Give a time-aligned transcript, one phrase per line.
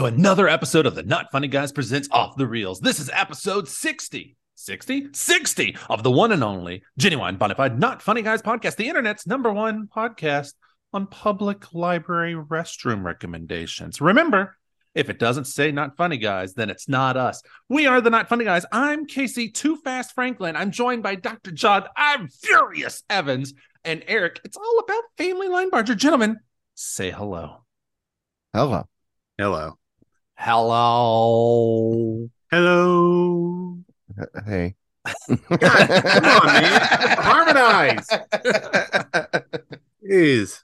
[0.00, 2.80] Welcome back to another episode of the Not Funny Guys Presents Off the Reels.
[2.80, 4.34] This is episode 60.
[4.54, 5.08] 60?
[5.12, 9.52] 60 of the one and only Genuine Bonafide Not Funny Guys podcast, the internet's number
[9.52, 10.54] one podcast
[10.94, 14.00] on public library restroom recommendations.
[14.00, 14.56] Remember,
[14.94, 17.42] if it doesn't say Not Funny Guys, then it's not us.
[17.68, 18.64] We are the Not Funny Guys.
[18.72, 20.56] I'm Casey Too Fast Franklin.
[20.56, 21.50] I'm joined by Dr.
[21.50, 21.84] Jon.
[21.94, 23.52] I'm Furious Evans
[23.84, 24.40] and Eric.
[24.44, 25.94] It's all about Family Line Barger.
[25.94, 26.38] Gentlemen,
[26.74, 27.64] say hello.
[28.54, 28.84] Hello.
[29.36, 29.79] Hello.
[30.42, 32.30] Hello.
[32.50, 33.76] Hello.
[34.46, 34.74] Hey.
[35.04, 36.80] God, come on, man.
[37.18, 38.08] Harmonize.
[40.02, 40.62] Jeez.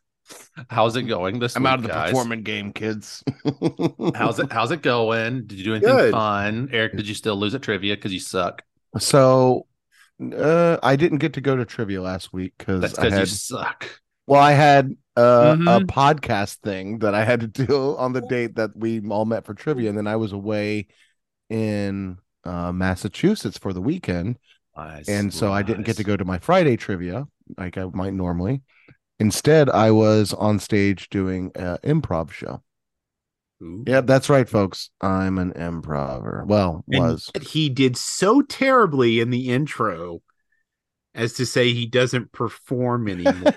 [0.71, 2.09] How's it going this I'm week, out of the guys?
[2.09, 3.23] performing game, kids.
[4.15, 5.47] How's it how's it going?
[5.47, 6.13] Did you do anything Good.
[6.13, 6.71] fun?
[6.73, 8.63] Eric, did you still lose at trivia because you suck?
[8.99, 9.67] So,
[10.35, 13.19] uh, I didn't get to go to trivia last week because That's I because you
[13.19, 14.01] had suck.
[14.27, 15.87] Well, I had uh, a Mhm.
[15.87, 19.55] podcast thing that I had to do on the date that we all met for
[19.55, 20.89] trivia, and then I was away
[21.49, 24.39] in uh, Massachusetts for the weekend,
[24.77, 28.13] Lies, and so I didn't get to go to my Friday trivia like I might
[28.15, 28.63] normally.
[29.19, 32.63] Instead, I was on stage doing an improv show.
[33.63, 33.85] Ooh.
[33.87, 34.91] Yeah, that's right, folks.
[35.01, 36.45] I'm an improver.
[36.47, 37.31] Well, And was.
[37.41, 40.21] he did so terribly in the intro
[41.17, 43.53] as to say he doesn't perform anymore.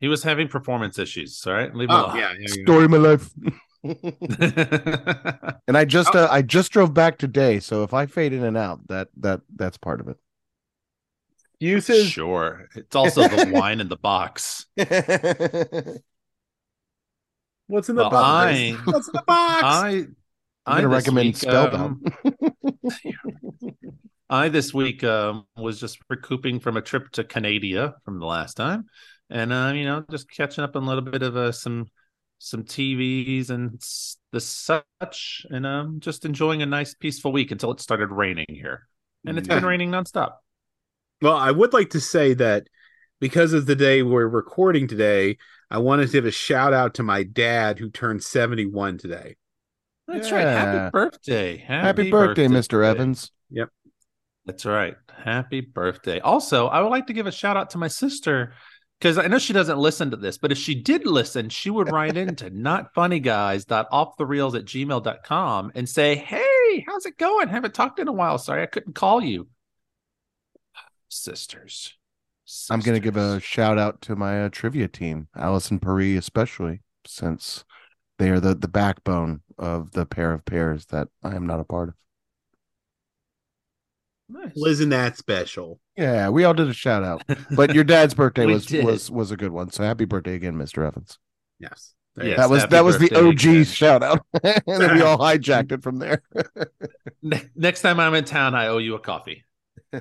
[0.00, 1.46] He was having performance issues.
[1.46, 2.16] All right, leave him oh, alone.
[2.16, 2.32] yeah.
[2.38, 2.62] yeah, yeah.
[2.64, 3.30] Story of my life.
[5.68, 8.56] and I just uh, I just drove back today, so if I fade in and
[8.56, 10.16] out, that that that's part of it.
[11.60, 12.08] Uses.
[12.08, 12.68] sure.
[12.74, 14.64] It's also the wine in the box.
[17.66, 18.52] What's in the Well, box?
[18.54, 19.62] I- What's in the box?
[19.64, 20.16] I I'm
[20.66, 22.12] I gonna recommend week, Spellbound.
[22.24, 22.32] um,
[24.30, 28.54] I this week um, was just recouping from a trip to Canada from the last
[28.54, 28.86] time,
[29.28, 31.86] and uh, you know, just catching up on a little bit of uh, some
[32.38, 33.82] some TVs and
[34.30, 38.86] the such, and um, just enjoying a nice peaceful week until it started raining here,
[39.26, 40.34] and it's been raining nonstop.
[41.20, 42.68] Well, I would like to say that
[43.20, 45.38] because of the day we're recording today,
[45.72, 49.36] I wanted to give a shout out to my dad who turned 71 today.
[50.06, 50.46] That's right.
[50.46, 51.56] Happy birthday!
[51.56, 52.84] Happy birthday, Mr.
[52.84, 53.32] Evans.
[54.46, 54.96] That's right.
[55.24, 56.20] Happy birthday.
[56.20, 58.54] Also, I would like to give a shout out to my sister
[58.98, 61.90] because I know she doesn't listen to this, but if she did listen, she would
[61.90, 67.48] write into notfunnyguys.offthereels at gmail.com and say, Hey, how's it going?
[67.48, 68.38] Haven't talked in a while.
[68.38, 69.48] Sorry, I couldn't call you.
[71.08, 71.94] Sisters.
[72.68, 77.64] I'm gonna give a shout out to my uh, trivia team, Allison Paris, especially since
[78.18, 81.64] they are the the backbone of the pair of pairs that I am not a
[81.64, 81.94] part of.
[84.30, 84.52] Nice.
[84.54, 85.80] Well, isn't that special?
[85.96, 87.24] Yeah, we all did a shout out,
[87.56, 88.84] but your dad's birthday was did.
[88.84, 89.70] was was a good one.
[89.70, 90.86] So happy birthday again, Mr.
[90.86, 91.18] Evans.
[91.58, 91.94] Yes.
[92.20, 92.36] Yes.
[92.36, 93.64] that was that was the OG again.
[93.64, 96.22] shout out, and then we all hijacked it from there.
[97.54, 99.44] Next time I'm in town, I owe you a coffee.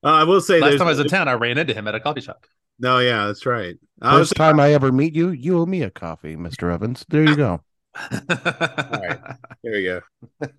[0.00, 1.94] Uh, I will say Last time I was in town, I ran into him at
[1.96, 2.46] a coffee shop.
[2.78, 3.74] No, yeah, that's right.
[4.00, 6.72] I was First time I ever meet you, you owe me a coffee, Mr.
[6.72, 7.04] Evans.
[7.08, 7.60] There you go.
[8.12, 9.18] all right,
[9.64, 10.00] there you
[10.40, 10.50] go.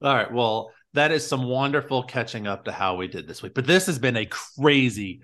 [0.00, 0.32] All right.
[0.32, 3.54] Well, that is some wonderful catching up to how we did this week.
[3.54, 5.20] But this has been a crazy,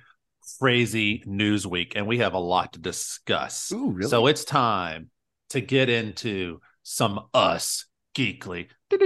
[0.60, 3.72] crazy news week, and we have a lot to discuss.
[3.72, 4.08] Ooh, really?
[4.08, 5.10] So it's time
[5.50, 7.86] to get into some us
[8.16, 8.68] geekly.
[8.90, 8.98] You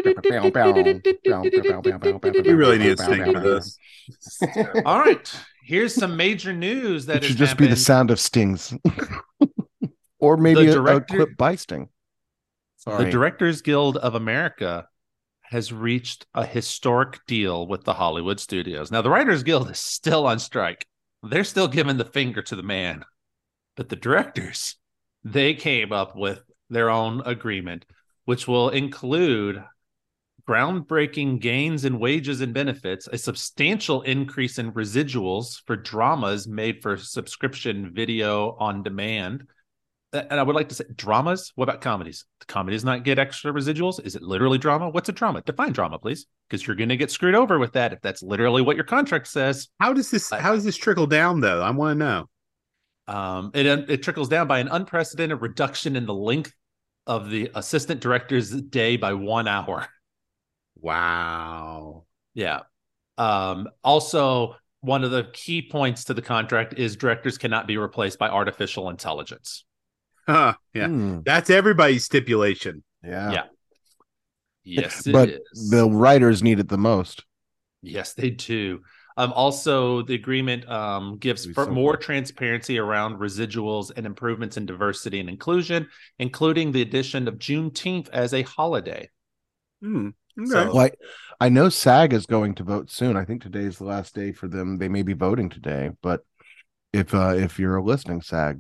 [2.56, 3.78] really need to sing for this.
[4.84, 5.34] All right.
[5.64, 8.74] Here's some major news that It should just be the sound of stings,
[10.18, 11.88] or maybe The a, a director- clip by sting.
[12.76, 13.04] Sorry.
[13.06, 14.86] The Directors Guild of America
[15.50, 18.90] has reached a historic deal with the Hollywood studios.
[18.90, 20.86] Now, the Writers Guild is still on strike.
[21.22, 23.04] They're still giving the finger to the man.
[23.74, 24.76] But the directors,
[25.24, 27.86] they came up with their own agreement,
[28.26, 29.64] which will include
[30.46, 36.96] groundbreaking gains in wages and benefits, a substantial increase in residuals for dramas made for
[36.96, 39.44] subscription video on demand.
[40.12, 41.52] And I would like to say dramas.
[41.54, 42.24] What about comedies?
[42.40, 44.02] The comedies not get extra residuals?
[44.04, 44.88] Is it literally drama?
[44.88, 45.42] What's a drama?
[45.42, 48.62] Define drama, please, because you're going to get screwed over with that if that's literally
[48.62, 49.68] what your contract says.
[49.80, 51.62] How does this how does this trickle down though?
[51.62, 52.28] I want to know.
[53.06, 56.54] Um, it it trickles down by an unprecedented reduction in the length
[57.06, 59.88] of the assistant director's day by one hour.
[60.80, 62.04] Wow.
[62.34, 62.60] Yeah.
[63.16, 68.18] Um, also, one of the key points to the contract is directors cannot be replaced
[68.18, 69.64] by artificial intelligence.
[70.28, 70.88] Huh, yeah.
[70.88, 72.84] Hmm, That's everybody's stipulation.
[73.02, 73.32] yeah.
[73.32, 73.44] Yeah.
[74.64, 75.70] Yes, it but is.
[75.70, 77.24] the writers need it the most.
[77.80, 78.80] Yes, they do.
[79.16, 82.02] Um, also, the agreement um, gives for so more cool.
[82.02, 85.88] transparency around residuals and improvements in diversity and inclusion,
[86.18, 89.08] including the addition of Juneteenth as a holiday.
[89.80, 90.08] Hmm.
[90.38, 90.50] Okay.
[90.50, 90.90] So- Well, I,
[91.40, 93.16] I know SAG is going to vote soon.
[93.16, 94.76] I think today's the last day for them.
[94.76, 96.20] They may be voting today, but
[96.92, 98.58] if uh if you're a listening, SAG,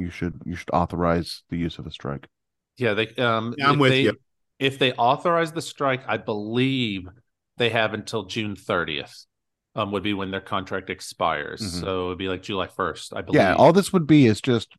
[0.00, 2.28] you should you should authorize the use of a strike.
[2.76, 4.18] Yeah, they um Yeah, I'm if with they, you.
[4.58, 7.08] If they authorize the strike, I believe
[7.56, 9.26] they have until June 30th.
[9.76, 11.60] Um, would be when their contract expires.
[11.62, 11.80] Mhm.
[11.80, 13.40] So it'd be like July 1st, I believe.
[13.40, 14.74] Yeah, all this would be is just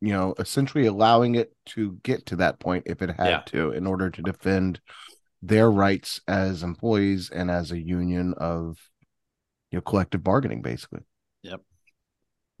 [0.00, 3.40] you know essentially allowing it to get to that point if it had Yeah.
[3.46, 4.80] to in order to defend
[5.42, 8.78] their rights as employees and as a union of
[9.70, 11.00] you know collective bargaining basically.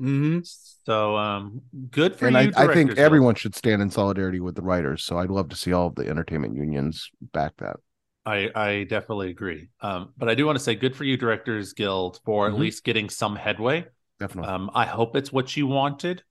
[0.00, 2.52] Hmm so um good for and you.
[2.56, 5.04] I, I think Directors everyone should stand in solidarity with the writers.
[5.04, 7.76] So I'd love to see all of the entertainment unions back that.
[8.26, 9.68] I I definitely agree.
[9.80, 12.60] Um, but I do want to say good for you, Directors Guild, for at Mhm.
[12.60, 13.86] least getting some headway.
[14.18, 14.52] Definitely.
[14.54, 16.22] Um, I hope it's what you wanted.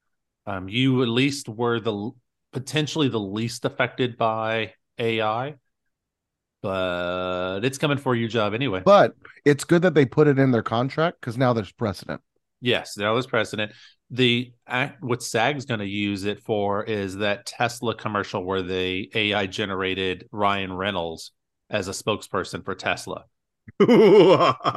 [0.45, 2.11] Um, you at least were the
[2.51, 5.55] potentially the least affected by AI,
[6.61, 8.81] but it's coming for your job anyway.
[8.85, 9.15] but
[9.45, 12.21] it's good that they put it in their contract because now there's precedent.
[12.63, 13.73] Yes, there was precedent.
[14.09, 19.11] The act what SAG's going to use it for is that Tesla commercial where the
[19.15, 21.31] AI generated Ryan Reynolds
[21.69, 23.25] as a spokesperson for Tesla.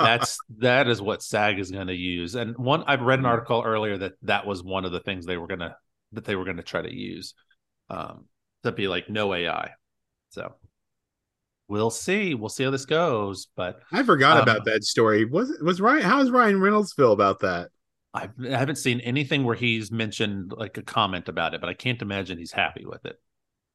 [0.01, 2.35] That's that is what SAG is going to use.
[2.35, 5.37] And one I've read an article earlier that that was one of the things they
[5.37, 5.77] were going to
[6.13, 7.35] that they were going to try to use
[7.91, 8.27] um
[8.63, 9.73] to be like no AI.
[10.31, 10.55] So
[11.69, 12.35] we'll see.
[12.35, 15.25] We'll see how this goes, but I forgot Um, about that story.
[15.25, 16.03] Was was Ryan?
[16.03, 17.71] How does Ryan Reynolds feel about that?
[18.17, 22.01] I haven't seen anything where he's mentioned like a comment about it, but I can't
[22.01, 23.21] imagine he's happy with it.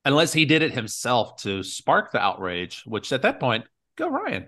[0.04, 3.66] Unless he did it himself to spark the outrage, which at that point,
[3.98, 4.48] go Ryan.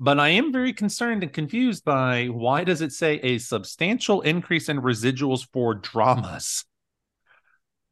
[0.00, 4.68] But I am very concerned and confused by why does it say a substantial increase
[4.68, 6.64] in residuals for dramas?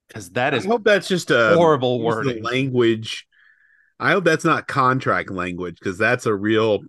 [0.09, 2.43] Because that is I hope that's just a horrible of the wording.
[2.43, 3.27] language.
[4.01, 6.81] I hope that's not contract language because that's a real.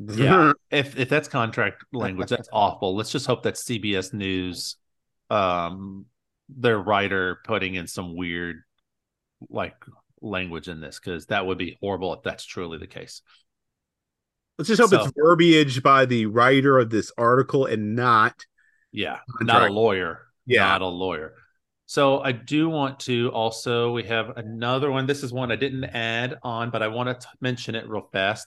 [0.00, 0.52] Yeah.
[0.70, 2.96] if if that's contract language, that's awful.
[2.96, 4.76] Let's just hope that CBS News,
[5.28, 6.06] um,
[6.48, 8.62] their writer putting in some weird,
[9.48, 9.76] like
[10.20, 13.22] language in this because that would be horrible if that's truly the case.
[14.58, 18.44] Let's just hope So- it's verbiage by the writer of this article and not.
[18.92, 20.26] Yeah, not a lawyer.
[20.46, 20.64] Yeah.
[20.64, 21.34] not a lawyer.
[21.86, 25.06] So I do want to also we have another one.
[25.06, 28.46] This is one I didn't add on, but I want to mention it real fast.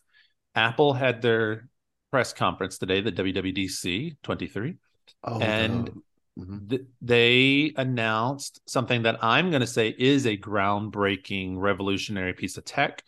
[0.55, 1.67] Apple had their
[2.11, 4.75] press conference today, the WWDC 23.
[5.23, 5.87] Oh, And-
[6.35, 6.69] the- mhm.
[6.69, 12.65] th- they announced something that I'm going to say is a groundbreaking, revolutionary piece of
[12.65, 13.03] tech,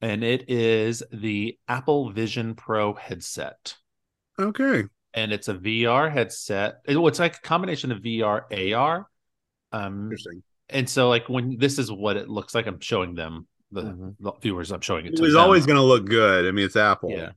[0.00, 3.76] and it is the Apple Vision Pro headset.
[4.38, 4.84] Okay.
[5.14, 6.80] And it's a VR headset.
[6.86, 9.08] It- It's like a combination of VR, AR.
[9.72, 10.42] Um, Interesting.
[10.70, 14.14] and so, like when this is what it looks like, I'm showing them the, Mhm.
[14.20, 14.70] the viewers.
[14.72, 15.12] I'm showing it.
[15.12, 15.42] It to was them.
[15.42, 16.46] always going to look good.
[16.46, 17.10] I mean, it's Apple.
[17.10, 17.30] Yeah.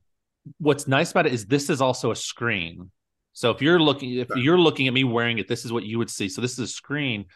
[0.58, 2.90] What's nice about it is this is also a screen.
[3.32, 5.98] So if you're looking if you're looking at me wearing it, this is what you
[5.98, 6.28] would see.
[6.28, 7.26] So this is a screen,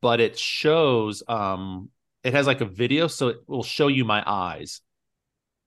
[0.00, 1.90] but it shows um
[2.22, 4.80] it has like a video, so it will show you my eyes.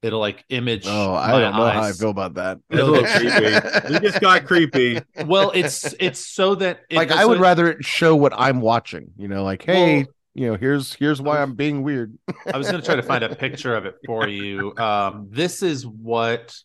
[0.02, 0.86] It'll like image.
[0.88, 2.60] Oh, I don't know how I feel about that.
[2.70, 3.94] It's a little creepy.
[3.94, 5.00] We just got creepy.
[5.26, 8.62] Well, it's it's so that it, like I would it- rather it show what I'm
[8.62, 9.12] watching.
[9.18, 10.06] You know, like hey, Well-
[10.38, 12.16] you know, here's here's why I'm being weird.
[12.54, 14.76] I was going to try to find a picture of it for you.
[14.78, 16.56] Um, this is what.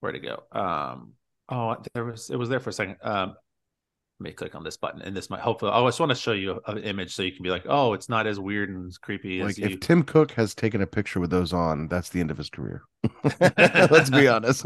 [0.00, 0.42] Where to go?
[0.52, 1.14] Um,
[1.48, 2.96] oh, there was it was there for a second.
[3.02, 3.34] Um,
[4.20, 5.72] let me click on this button, and this might hopefully.
[5.74, 7.92] Oh, I just want to show you an image so you can be like, oh,
[7.92, 9.66] it's not as weird and as creepy as like you.
[9.66, 12.50] if Tim Cook has taken a picture with those on, that's the end of his
[12.50, 12.82] career.
[13.58, 14.64] Let's be honest.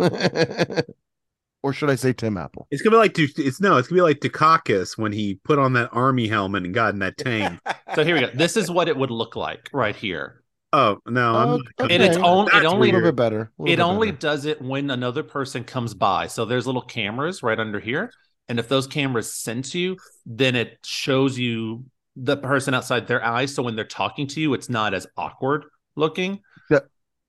[1.62, 2.66] Or should I say Tim Apple?
[2.70, 5.72] It's gonna be like it's no, it's gonna be like Dukakis when he put on
[5.74, 7.60] that army helmet and got in that tank.
[7.94, 8.30] so here we go.
[8.34, 10.42] This is what it would look like right here.
[10.72, 11.48] oh no, I'm
[11.78, 12.24] Oh, And it's okay.
[12.26, 13.50] on- it only- a little bit better.
[13.58, 14.18] little It bit only better.
[14.18, 16.26] does it when another person comes by.
[16.28, 18.12] So there's little cameras right under here.
[18.48, 21.84] And if those cameras sense you, then it shows you
[22.16, 23.54] the person outside their eyes.
[23.54, 25.64] So when they're talking to you, it's not as awkward
[25.96, 26.40] looking.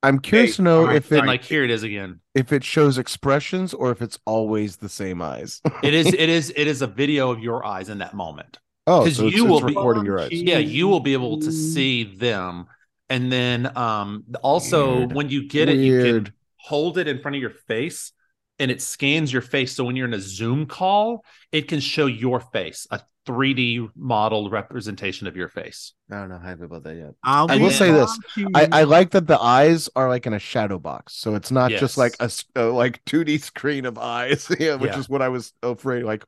[0.03, 2.19] I'm curious Hey, to know alright, if it like here it is again.
[2.33, 5.61] if it shows expressions or if it's always the same eyes.
[5.83, 8.59] It is it is it is a video of your eyes in that moment.
[8.87, 10.31] oh, 'Cause so you it's will be- recording your eyes.
[10.31, 12.65] Yeah, you will be able to see them.
[13.09, 15.13] And then um also Weird.
[15.13, 18.11] when you get it, you can hold it in front of your face
[18.61, 19.75] and it scans your face.
[19.75, 24.51] So when you're in a Zoom call, it can show your face, a 3D modeled
[24.51, 25.93] representation of your face.
[26.11, 27.13] I don't know how I feel about that yet.
[27.23, 28.19] I'll I will say this.
[28.53, 31.71] I, I like that the eyes are like in a shadow box, so it's not
[31.71, 34.99] just like a, uh, like 2D screen of eyes, yeah, which Yeah.
[34.99, 36.23] is what I was afraid like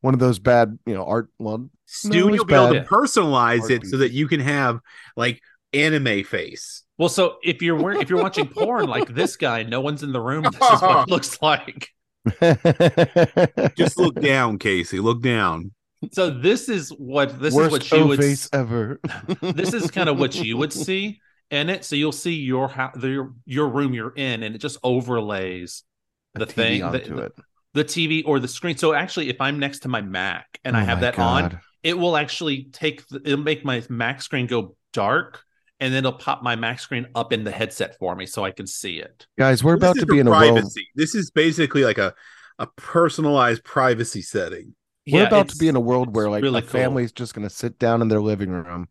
[0.00, 1.28] one of those bad, you know, art.
[1.38, 4.80] Well, Stu, No, you'll be able to personalize Art it so that you can have
[5.16, 5.40] like
[5.72, 6.84] anime face.
[6.98, 10.12] Well, so if you're wearing, if you're watching porn like this guy, no one's in
[10.12, 10.42] the room.
[10.44, 11.88] This is what it looks like.
[13.76, 15.00] Just look down, Casey.
[15.00, 15.72] Look down.
[16.12, 19.00] So this is what this worst is what you would face ever.
[19.40, 21.84] this is kind of what you would see in it.
[21.84, 25.82] So you'll see your house, the, your room you're in, and it just overlays
[26.34, 27.32] A the TV thing, the, onto the- it.
[27.74, 28.76] the TV or the screen.
[28.76, 31.18] So actually, if I'm next to my Mac and oh I Oh have my that
[31.18, 35.42] on, it will actually take the, it'll make my Mac screen go dark,
[35.80, 38.50] and then it'll pop my Mac screen up in the headset for me so I
[38.50, 39.26] can see it.
[39.38, 40.52] guys, we're about to be in a privacy.
[40.52, 40.72] world.
[40.94, 42.14] This is basically like a
[42.58, 44.74] a personalized privacy setting.
[45.10, 46.70] We're about to be in a world where like really a cool.
[46.70, 48.88] family's just going to sit down in their living room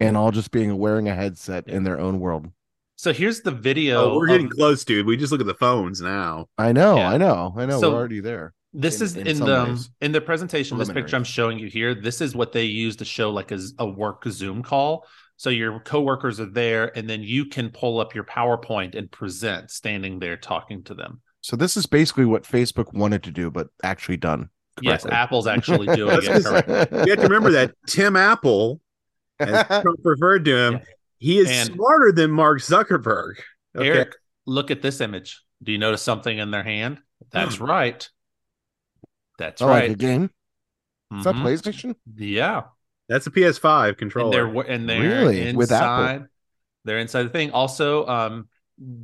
[0.00, 2.48] and all just being wearing a headset in their own world.
[2.96, 4.10] So here's the video.
[4.12, 5.06] Oh, we're getting of- close, dude.
[5.06, 6.46] We just look at the phones now.
[6.58, 7.08] I know, Yeah.
[7.10, 7.80] I know, I know.
[7.80, 8.52] So- we're already there.
[8.74, 9.90] this in- is in in, the ways.
[10.00, 13.04] in the presentation this picture i'm showing you here this is what they use to
[13.04, 17.68] show like a work zoom call so your coworkers are there and then you can
[17.70, 22.24] pull up your powerpoint and present standing there talking to them So this is basically
[22.24, 24.48] what Facebook wanted to do, but actually done.
[24.80, 28.80] yes apple's actually doing it correctly You have to remember that Tim Apple,
[29.40, 30.80] as Trump referred to him, Yeah.
[31.18, 33.34] he is And- smarter than Mark Zuckerberg.
[33.76, 33.88] Okay.
[33.88, 34.12] eric
[34.46, 37.00] look at this image do you notice something in their hand
[37.32, 38.08] that's right
[39.38, 40.30] that's oh, like right a game.
[41.16, 41.42] Is that Mhm.
[41.42, 41.94] PlayStation?
[42.16, 42.62] yeah
[43.08, 44.30] That's a PS5 and controller.
[44.32, 45.40] they're wo- and they're Really?
[45.42, 46.26] inside With Apple?
[46.84, 48.48] they're inside the thing also um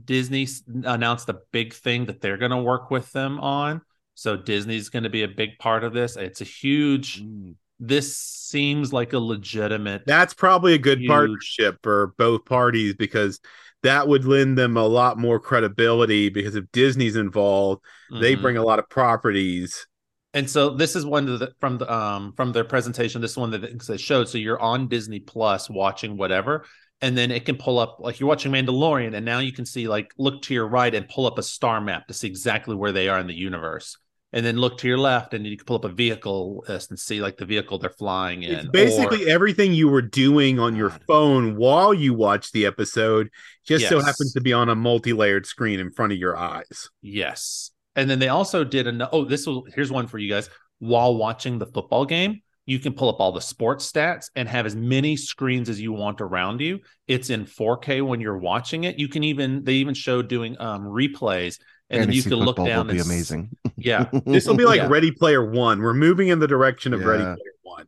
[0.05, 0.47] disney
[0.85, 3.81] announced a big thing that they're going to work with them on
[4.15, 7.55] so disney's going to be a big part of this it's a huge Mm.
[7.79, 11.09] this seems like a legitimate That's probably a good Huge.
[11.09, 13.41] partnership for both parties because
[13.83, 17.83] that would lend them a lot more credibility because if Disney's involved,
[18.21, 18.43] they Mhm.
[18.43, 19.87] bring a lot of properties.
[20.35, 23.37] And so this is one of the from the um from their presentation this is
[23.37, 26.65] one that they showed so you're on disney plus watching whatever
[27.03, 29.89] and then it can pull up like you're watching mandalorian and now you can see
[29.89, 32.93] like look to your right and pull up a star map to see exactly where
[32.93, 33.97] they are in the universe
[34.33, 36.99] and then look to your left and you can pull up a vehicle list and
[36.99, 40.77] see like the vehicle they're flying in It's basically or- everything you were doing on
[40.77, 43.31] your phone while you watch the episode,
[43.67, 46.91] just so happens to be on a multi-layered screen in front of your eyes.
[47.03, 47.73] Yes.
[48.01, 50.49] And then they also did an oh, this will here's one for you guys.
[50.79, 54.65] While watching the football game, you can pull up all the sports stats and have
[54.65, 56.79] as many screens as you want around you.
[57.07, 58.99] It's in 4K when you're watching it.
[58.99, 61.59] You can even they even show doing um replays
[61.91, 63.51] and then you can look down will be and amazing.
[63.77, 64.09] Yeah.
[64.25, 64.89] This will be like Yeah.
[64.89, 65.83] Ready Player One.
[65.83, 67.87] We're moving in the direction of Ready Player One.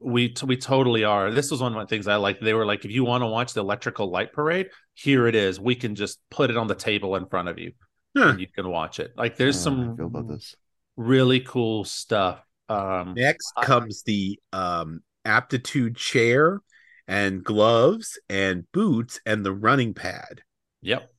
[0.00, 1.32] We t- we totally are.
[1.32, 2.38] This was one of the things I like.
[2.38, 5.58] They were like, if you want to watch the electrical light parade, here it is.
[5.58, 7.72] We can just put it on the table in front of you,
[8.16, 8.30] Huh.
[8.30, 9.12] and you can watch it.
[9.16, 10.54] Like there's some feel about this.
[10.96, 12.42] really cool stuff.
[12.68, 16.60] Um, Next I- comes the um, aptitude chair
[17.06, 20.42] and gloves and boots and the running pad.
[20.82, 21.10] Yep.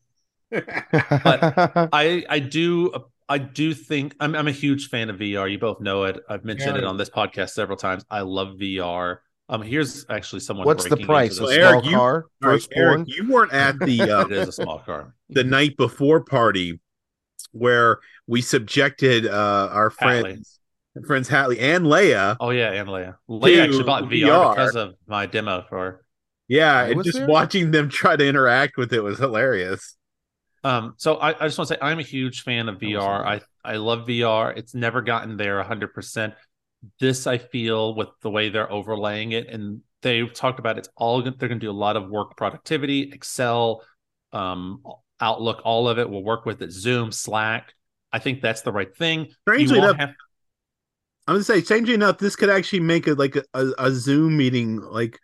[0.51, 2.93] I I do
[3.27, 5.49] I do think I'm I'm a huge fan of VR.
[5.51, 6.19] You both know it.
[6.29, 8.03] I've mentioned it on this podcast several times.
[8.09, 9.17] I love VR.
[9.51, 10.65] Um, here's actually someone.
[10.67, 11.39] What's the price?
[11.39, 12.99] into A small Eric, you- car, All right, firstborn.
[13.01, 15.15] Eric, you weren't at the uh, It is a small car.
[15.29, 16.79] the night before party
[17.51, 20.21] where we subjected uh, our Hatley.
[20.21, 20.59] friends
[21.07, 22.37] friends Hatley and Leia.
[22.39, 23.15] Oh yeah, and Leia.
[23.29, 24.55] Leia actually bought VR, VR.
[24.55, 26.03] because of my demo for.
[26.47, 27.27] Yeah, I and just there?
[27.27, 29.95] watching them try to interact with it was hilarious.
[30.63, 33.25] Um, so I, I just want to say I'm a huge fan of VR.
[33.25, 33.41] I.
[33.63, 34.55] I love VR.
[34.57, 35.93] It's never gotten there 100.
[35.93, 36.33] percent
[36.99, 41.21] This I feel with the way they're overlaying it, and they talked about it's all
[41.21, 43.83] they're going to do a lot of work productivity, Excel,
[44.31, 44.81] um,
[45.19, 46.71] Outlook, all of it will work with it.
[46.71, 47.73] Zoom, Slack.
[48.11, 49.27] I think that's the right thing.
[49.43, 50.13] Strangely enough, have
[51.27, 54.35] I'm gonna say, strangely enough, this could actually make it like a, a, a Zoom
[54.37, 55.19] meeting like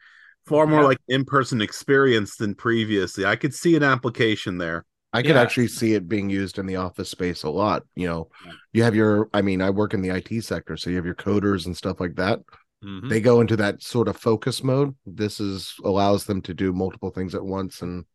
[0.46, 0.88] far more Yeah.
[0.88, 3.26] like in person experience than previously.
[3.26, 4.86] I could see an application there.
[5.16, 5.42] I could Yeah.
[5.42, 7.84] actually see it being used in the office space a lot.
[7.96, 8.30] You know,
[8.74, 11.16] you have your, I mean, I work in the IT sector, so you have your
[11.16, 12.40] coders and stuff like that.
[12.84, 13.10] Mhm.
[13.10, 14.94] They go into that sort of focus mode.
[15.06, 18.06] This is allows them to do multiple things at once and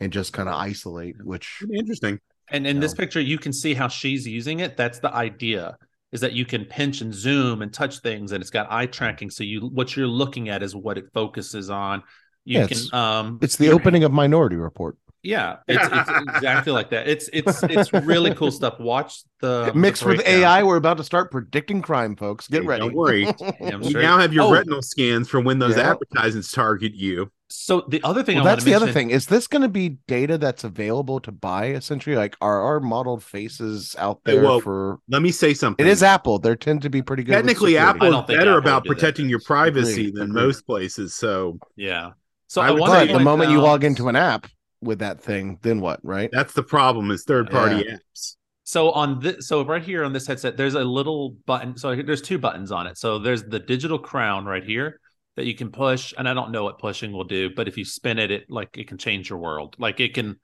[0.00, 2.18] and just kind of isolate, which interesting.
[2.50, 4.76] And in this picture, you can see how she's using it.
[4.76, 5.78] That's the idea
[6.10, 9.30] is that you can pinch and zoom and touch things and it's got eye tracking.
[9.30, 12.02] So you what you're looking at is what it focuses on.
[12.44, 14.96] You Yeah, can it's- um it's the opening of Minority Report.
[15.22, 17.08] Yeah, it's, it's exactly like that.
[17.08, 18.80] It's it's it's really cool stuff.
[18.80, 20.26] Watch the Mixed the with.
[20.26, 22.48] AI, we're about to start predicting crime, folks.
[22.48, 22.80] Get Hey, ready.
[22.80, 23.26] don't worry.
[23.60, 25.92] Yeah, You now have your Oh, retinal scans for when those Yeah.
[25.92, 27.30] advertisements target you.
[27.50, 29.10] So the other thing well, I that's to the other thing.
[29.10, 31.66] Is this going to be data that's available to buy?
[31.66, 34.98] Essentially, like are our modeled faces out Hey, there well, for?
[35.08, 35.84] Let me say something.
[35.86, 36.38] It is Apple.
[36.38, 37.32] They tend to be pretty good.
[37.34, 38.06] technically security.
[38.06, 38.96] Apple is better Apple about would do that.
[38.96, 40.42] protecting your privacy Agreed, than agreed.
[40.44, 41.14] most places.
[41.14, 42.12] So Yeah.
[42.48, 44.46] So I I, would want say But the moment you uh, log into an app
[44.82, 46.00] with that thing, then what?
[46.02, 46.30] Right?
[46.32, 48.36] that's the problem is third party apps.
[48.64, 51.76] So on this, so right here on this headset, there's a little button.
[51.76, 52.96] So there's two buttons on it.
[52.96, 55.00] So there's the digital crown right here
[55.36, 57.84] that you can push, and I don't know what pushing will do, but if you
[57.84, 59.74] spin it, it like it can change your world.
[59.78, 60.38] Like it can,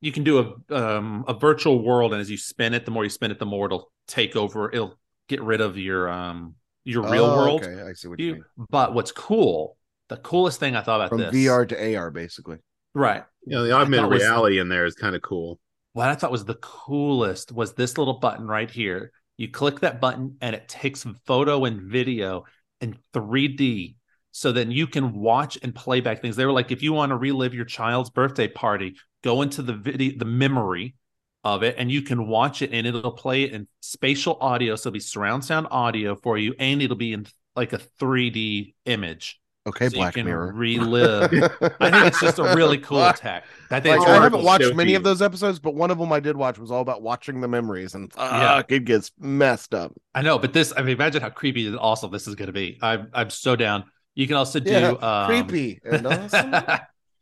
[0.00, 0.38] you can do
[0.70, 3.38] a um a virtual world, and as you spin it, the more you spin it,
[3.38, 4.70] the more it'll take over.
[4.70, 4.98] It'll
[5.28, 7.64] get rid of your um your real Oh, world.
[7.64, 8.44] Okay, I see what you, You, mean.
[8.70, 9.76] but what's cool,
[10.08, 12.58] the coolest thing I thought about From this, VR to AR, basically.
[12.94, 13.24] Right?
[13.46, 15.58] You know, the augmented was- reality in there is kind of cool.
[15.92, 19.12] what I thought was the coolest was this little button right here.
[19.36, 22.44] You click that button and it takes photo and video
[22.80, 23.96] in 3D.
[24.32, 26.34] So then you can watch and play back things.
[26.36, 29.72] They were like, if you want to relive your child's birthday party, go into the
[29.74, 30.96] video, the memory
[31.44, 34.74] of it, and you can watch it and it'll play it in spatial audio.
[34.74, 38.74] So it'll be surround sound audio for you, and it'll be in like a 3D
[38.86, 39.40] image.
[39.66, 40.52] Okay, so Black you can Mirror.
[40.54, 41.32] relive.
[41.80, 43.44] I think it's just a really cool tech.
[43.70, 44.98] I think Like, it's I haven't watched show many you.
[44.98, 47.48] of those episodes, but one of them I did watch was all about watching the
[47.48, 48.62] memories, and Yeah.
[48.68, 49.92] it gets messed up.
[50.14, 52.52] I know, but this, I mean, imagine how creepy and awesome this is going to
[52.52, 52.78] be.
[52.82, 53.84] I'm, I'm so down.
[54.14, 56.54] You can also do Yeah, um, Creepy and awesome.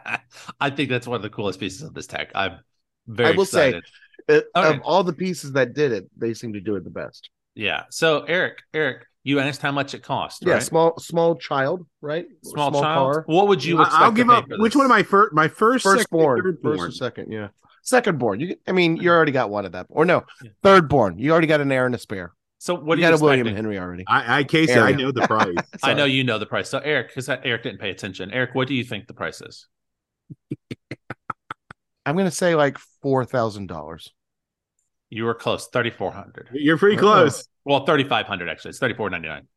[0.59, 2.31] I think that's one of the coolest pieces of this tech.
[2.35, 2.59] I'm
[3.07, 3.69] very I will say.
[3.73, 3.83] It-
[4.29, 4.45] Okay.
[4.55, 7.29] Of all the pieces that did it, they seem to do it the best.
[7.55, 7.83] yeah.
[7.89, 10.63] So Eric, Eric, you asked how much it cost, Yeah, right?
[10.63, 12.25] small small child, right?
[12.43, 13.13] Small, Small child.
[13.13, 13.23] car.
[13.27, 14.47] What would you I- expect I'll to give pay up.
[14.49, 16.91] for Which one of my first, my first, second, Firstborn, third first or born?
[16.91, 17.47] second, yeah.
[17.83, 18.39] Second born.
[18.39, 20.51] You, I mean, you already got one of that, or no, Yeah.
[20.63, 21.17] third born.
[21.19, 22.33] You already got an heir and a spare.
[22.59, 23.55] So what you are you got a William expecting?
[23.55, 24.03] Henry already.
[24.07, 24.97] I, I Casey, I Area.
[24.97, 25.55] know the price.
[25.83, 26.69] I know you know the price.
[26.69, 28.29] So Eric, because Eric didn't pay attention.
[28.31, 29.67] Eric, what do you think the price is?
[32.05, 34.11] I'm gonna say like four thousand dollars.
[35.11, 36.49] You were close, thirty four hundred.
[36.53, 37.47] You're pretty close.
[37.65, 38.69] Well, thirty five hundred actually.
[38.69, 39.47] It's thirty four ninety nine.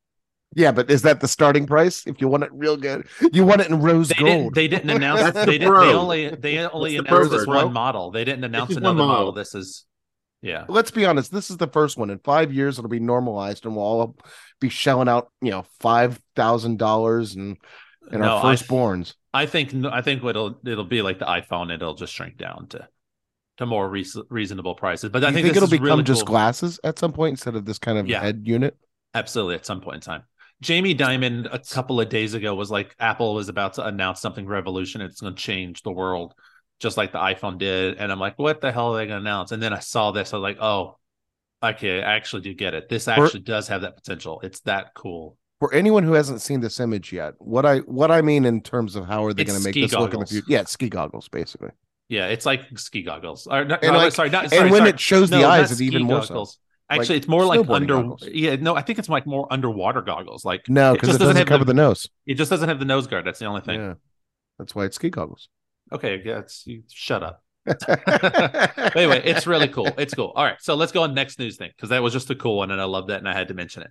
[0.56, 2.06] Yeah, but is that the starting price?
[2.06, 4.28] If you want it real good, you want it in rose They gold.
[4.54, 4.54] didn't.
[4.54, 5.20] They didn't announce.
[5.22, 5.74] That's the they didn't.
[5.80, 6.28] They only.
[6.28, 7.54] They only That's the announced this version.
[7.54, 8.10] one model.
[8.10, 9.14] They didn't announce another model.
[9.16, 9.32] model.
[9.32, 9.84] This is.
[10.42, 10.64] Yeah.
[10.68, 11.32] Let's be honest.
[11.32, 12.10] This is the first one.
[12.10, 14.16] In five years, it'll be normalized, and we'll all
[14.60, 17.56] be shelling out, you know, five thousand dollars and
[18.10, 19.14] and No, our I- firstborns.
[19.32, 19.72] I think.
[19.86, 20.60] I think it'll.
[20.66, 21.72] It'll be like the iPhone.
[21.74, 22.86] It'll just shrink down to,
[23.58, 25.10] to more reas reasonable prices.
[25.10, 26.32] But I think, think it'll become really just cool.
[26.32, 28.20] glasses at some point instead of this kind of Yeah.
[28.20, 28.76] head unit?
[29.14, 30.22] Absolutely, at some point in time.
[30.60, 34.46] Jamie Dimon a couple of days ago was like Apple was about to announce something
[34.46, 35.10] revolutionary.
[35.10, 36.34] It's going to change the world,
[36.80, 37.98] just like the iPhone did.
[37.98, 39.52] And I'm like, what the hell are they going to announce?
[39.52, 40.32] And then I saw this.
[40.32, 40.96] I was like, oh,
[41.62, 42.88] okay, I actually do get it.
[42.88, 44.40] This actually does have that potential.
[44.42, 45.36] It's that cool.
[45.60, 48.96] For anyone who hasn't seen this image yet, what I what I mean in terms
[48.96, 50.46] of how are they going to make this look in the future?
[50.48, 51.70] Yeah, ski goggles basically.
[52.08, 53.46] Yeah, it's like ski goggles.
[53.46, 54.90] Or, no, like- sorry, not, sorry, and when sorry.
[54.90, 56.28] it shows the not eyes, it's even more so.
[56.28, 56.58] goggles.
[56.90, 57.94] Actually, Like it's more like under.
[57.94, 58.28] goggles.
[58.30, 60.44] Yeah, no, I think it's like more underwater goggles.
[60.44, 62.08] Like No, It because just it doesn't, doesn't have cover the- the nose.
[62.26, 63.24] it just doesn't have the nose guard.
[63.26, 63.80] That's the only thing.
[63.80, 63.94] Yeah,
[64.58, 65.48] that's why it's ski goggles.
[65.92, 67.42] Okay, yeah, it's, you, shut up.
[68.94, 69.88] Anyway, it's really cool.
[69.98, 70.32] It's cool.
[70.36, 72.58] All right, so let's go on next news thing because that was just a cool
[72.58, 73.90] one, and I love that, and I had to mention it.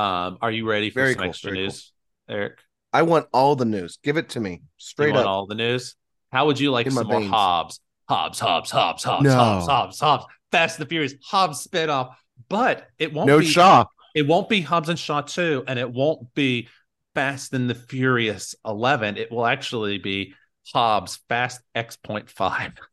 [0.00, 1.64] Um, are you ready for Very some cool, extra very cool.
[1.64, 1.92] news,
[2.28, 2.58] Eric?
[2.92, 3.98] I want all the news.
[4.02, 5.30] Give it to me You straight want up.
[5.30, 5.96] all the news?
[6.32, 7.30] How would you like In some more veins.
[7.30, 7.80] Hobbs?
[8.08, 9.34] Hobbs, Hobbs, Hobbs, Hobbs, No.
[9.34, 12.14] Hobbs, Hobbs, Hobbs, Fast and the Furious, Hobbs spinoff.
[12.48, 13.84] But it won't no be Shaw.
[14.14, 16.68] it won't be Hobbs and Shaw 2, and it won't be
[17.14, 19.16] Fast and the Furious 11.
[19.16, 20.34] It will actually be
[20.72, 22.72] Hobbs Fast X.5.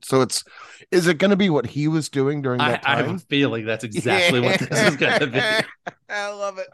[0.00, 0.44] So it's
[0.92, 3.18] is it going to be what he was doing during I, that I have a
[3.18, 5.40] feeling that's exactly what this is going to be.
[6.08, 6.68] I love it.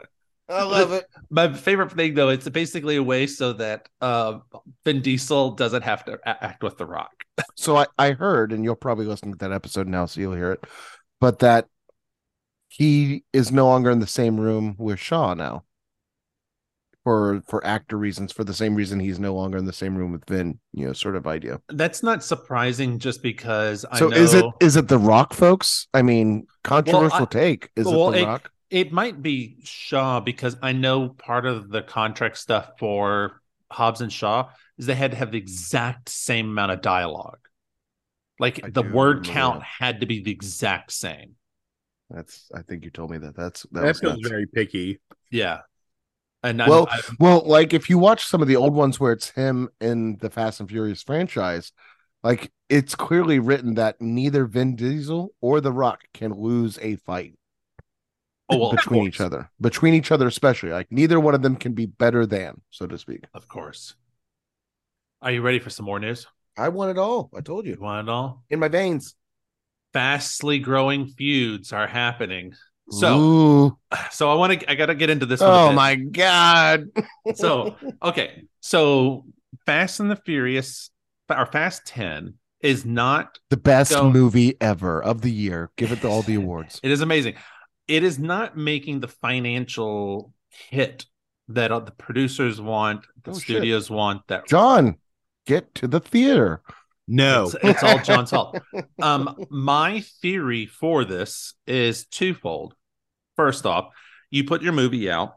[0.47, 1.05] I love it.
[1.29, 4.39] My favorite thing, though, it's basically a way so that uh,
[4.83, 7.11] Vin Diesel doesn't have to a- act with The Rock.
[7.57, 10.51] So I, I heard, and you'll probably listen to that episode now, so you'll hear
[10.51, 10.63] it,
[11.19, 11.67] but that
[12.69, 15.63] he is no longer in the same room with Shaw now.
[17.03, 20.11] For for actor reasons, for the same reason he's no longer in the same room
[20.11, 21.61] with Vin, you know, sort of idea.
[21.69, 25.87] That's not surprising just because I So know is it is it the Rock folks?
[25.93, 27.69] I mean, controversial I- take.
[27.75, 28.51] Is well, it the it- Rock?
[28.69, 34.11] It might be Shaw because I know part of the contract stuff for Hobbs and
[34.11, 37.39] Shaw is they had to have the exact same amount of dialogue.
[38.39, 39.65] Like I the word count that.
[39.65, 41.35] had to be the exact same.
[42.09, 43.35] That's I think you told me that.
[43.35, 44.29] That's that, That was feels nuts.
[44.29, 44.99] very picky.
[45.31, 45.59] Yeah.
[46.43, 49.11] And I'm- Well, I'm- Well, like if you watch some of the old ones where
[49.13, 51.71] it's him in the Fast and Furious franchise,
[52.23, 57.35] like it's clearly written that neither Vin Diesel or The Rock can lose a fight
[58.49, 59.49] oh, well, between each other.
[59.61, 60.71] Between each other, especially.
[60.71, 63.23] Like neither one of them can be better than, so to speak.
[63.33, 63.95] Of course.
[65.21, 66.27] Are you ready for some more news?
[66.57, 67.29] I want it all.
[67.35, 67.79] I told You you.
[67.81, 68.43] want it all?
[68.49, 69.15] In my veins.
[69.93, 72.53] Fastly growing feuds are happening.
[72.91, 73.77] So, Ooh.
[74.11, 74.71] so I want to.
[74.71, 75.39] I got to get into this.
[75.41, 75.75] one a Oh bit.
[75.75, 76.85] my god.
[77.35, 79.25] So, okay, so
[79.65, 80.91] Fast and the Furious,
[81.29, 83.39] or Fast Ten, is not.
[83.49, 85.71] the best So- movie ever of the year.
[85.77, 86.79] Give it all the awards.
[86.83, 87.35] It is amazing.
[87.87, 90.33] It is not making the financial
[90.69, 91.05] hit
[91.49, 93.43] that the producers want, the Oh, shit.
[93.43, 94.27] studios want.
[94.27, 94.97] That Jon,
[95.45, 96.61] get to the theater.
[97.07, 97.43] No.
[97.43, 98.57] It's, it's all Jon's fault.
[99.01, 102.73] Um, my theory for this is twofold.
[103.35, 103.89] First off,
[104.31, 105.35] you put your movie out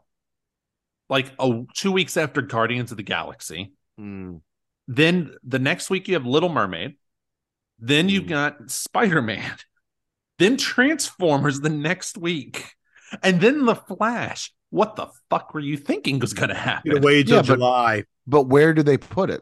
[1.09, 1.31] like
[1.75, 3.73] two weeks after Guardians of the Galaxy.
[3.99, 4.41] Mm.
[4.87, 6.95] Then the next week you have Little Mermaid.
[7.77, 8.29] Then you've Mm.
[8.29, 9.55] got Spider Man.
[10.39, 12.73] Then Transformers the next week.
[13.21, 14.51] And then The Flash.
[14.71, 16.91] What the fuck were you thinking was going to happen?
[16.91, 18.03] Get away till Yeah, but- July.
[18.27, 19.41] But where do they put it?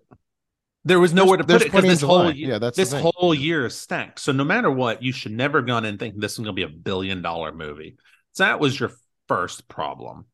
[0.86, 2.93] There was nowhere to put it there's because this in whole year, Yeah, that's this
[2.93, 4.19] whole year is stacked.
[4.19, 6.63] So no matter what, you should never gone in thinking this is going to be
[6.63, 7.97] a billion dollar movie.
[8.31, 8.93] So that was your
[9.27, 10.27] first problem.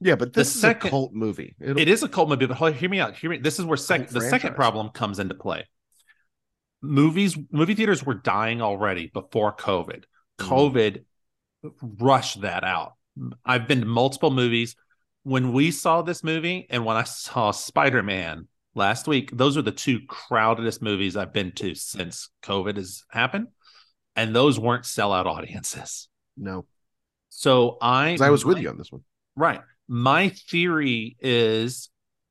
[0.00, 1.54] Yeah, but The is second- a cult movie.
[1.60, 3.14] It'll- It is a cult movie, but hold- hear me out.
[3.18, 3.36] Hear me.
[3.36, 5.68] This is where sec- Cult the second problem comes into play.
[6.82, 10.04] Movies, movie theaters were dying already before COVID.
[10.38, 10.48] Mhm.
[10.48, 11.04] COVID
[11.82, 12.94] rushed that out.
[13.44, 14.76] I've been to multiple movies.
[15.22, 19.62] When we saw this movie and when I saw Spider Man last week, those are
[19.62, 23.48] the two crowdedest movies I've been to since COVID has happened.
[24.16, 26.08] And those weren't sellout audiences.
[26.36, 26.66] no,
[27.28, 29.02] So I, I was with you on this one.
[29.36, 29.60] Right.
[29.86, 31.89] My theory is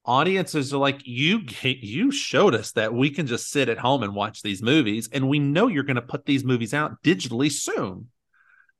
[0.09, 4.15] audiences are like you you showed us that we can just sit at home and
[4.15, 8.07] watch these movies and we know you're going to put these movies out digitally soon.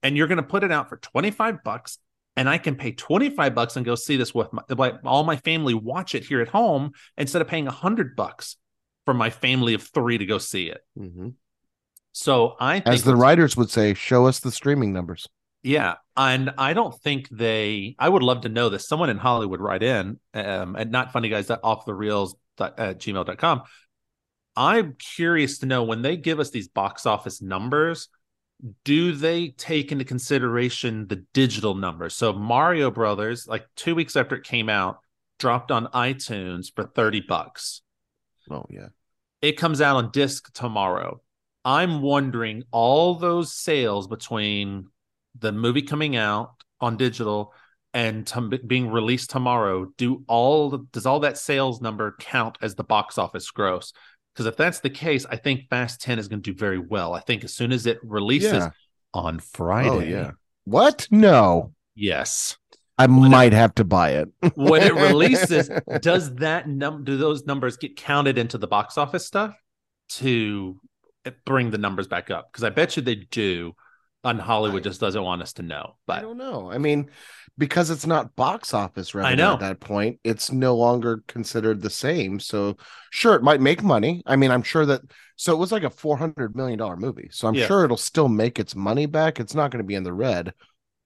[0.01, 1.99] And you're going to put it out for 25 bucks
[2.35, 5.35] and I can pay 25 bucks and go see this with my, like all my
[5.35, 8.57] family watch it here at home instead of paying 100 bucks
[9.05, 10.81] for my family of 3 to go see it.
[10.97, 11.33] Mhm.
[12.11, 15.27] So I think As the writers would say, show us the streaming numbers.
[15.61, 17.95] Yeah, and I don't think they.
[17.99, 18.87] I would love to know this.
[18.87, 23.63] Someone in Hollywood write in um, at not funny guys off the reels at gmail.com.
[24.55, 28.09] I'm curious to know when they give us these box office numbers,
[28.83, 32.15] do they take into consideration the digital numbers?
[32.15, 34.99] So Mario Brothers, like two weeks after it came out,
[35.39, 37.81] dropped on iTunes for 30 bucks.
[38.51, 38.87] Oh yeah.
[39.41, 41.21] It comes out on disc tomorrow.
[41.63, 44.87] I'm wondering all those sales between
[45.37, 47.53] the movie coming out on digital
[47.93, 49.87] and tom- being released tomorrow.
[49.97, 53.93] Do all does all that sales number count as the box office gross?
[54.33, 57.13] Because if that's the case, I think Fast 10 is going to do very well.
[57.13, 58.69] I think as soon as it releases Yeah.
[59.13, 60.31] on oh, Friday, Oh yeah.
[60.65, 61.07] What?
[61.11, 61.73] No.
[61.95, 62.55] yes,
[62.97, 64.29] I When it- might have to buy it.
[64.55, 65.69] when it releases,
[66.01, 69.55] does that num do those numbers get counted into the box office stuff
[70.09, 70.79] to
[71.45, 72.51] bring the numbers back up?
[72.51, 73.73] Because I bet you they do.
[74.23, 75.95] And Hollywood I- just doesn't want us to know.
[76.07, 76.69] I don't know.
[76.71, 77.09] I mean,
[77.57, 79.53] because it's not box office revenue know.
[79.53, 82.39] at that point, it's no longer considered the same.
[82.39, 82.77] So
[83.11, 84.21] sure, it might make money.
[84.25, 85.01] I mean, I'm sure that
[85.35, 87.29] so it was like a four hundred million dollar movie.
[87.31, 87.67] So I'm Yeah.
[87.67, 89.39] sure it'll still make its money back.
[89.39, 90.53] It's not going to be in the red.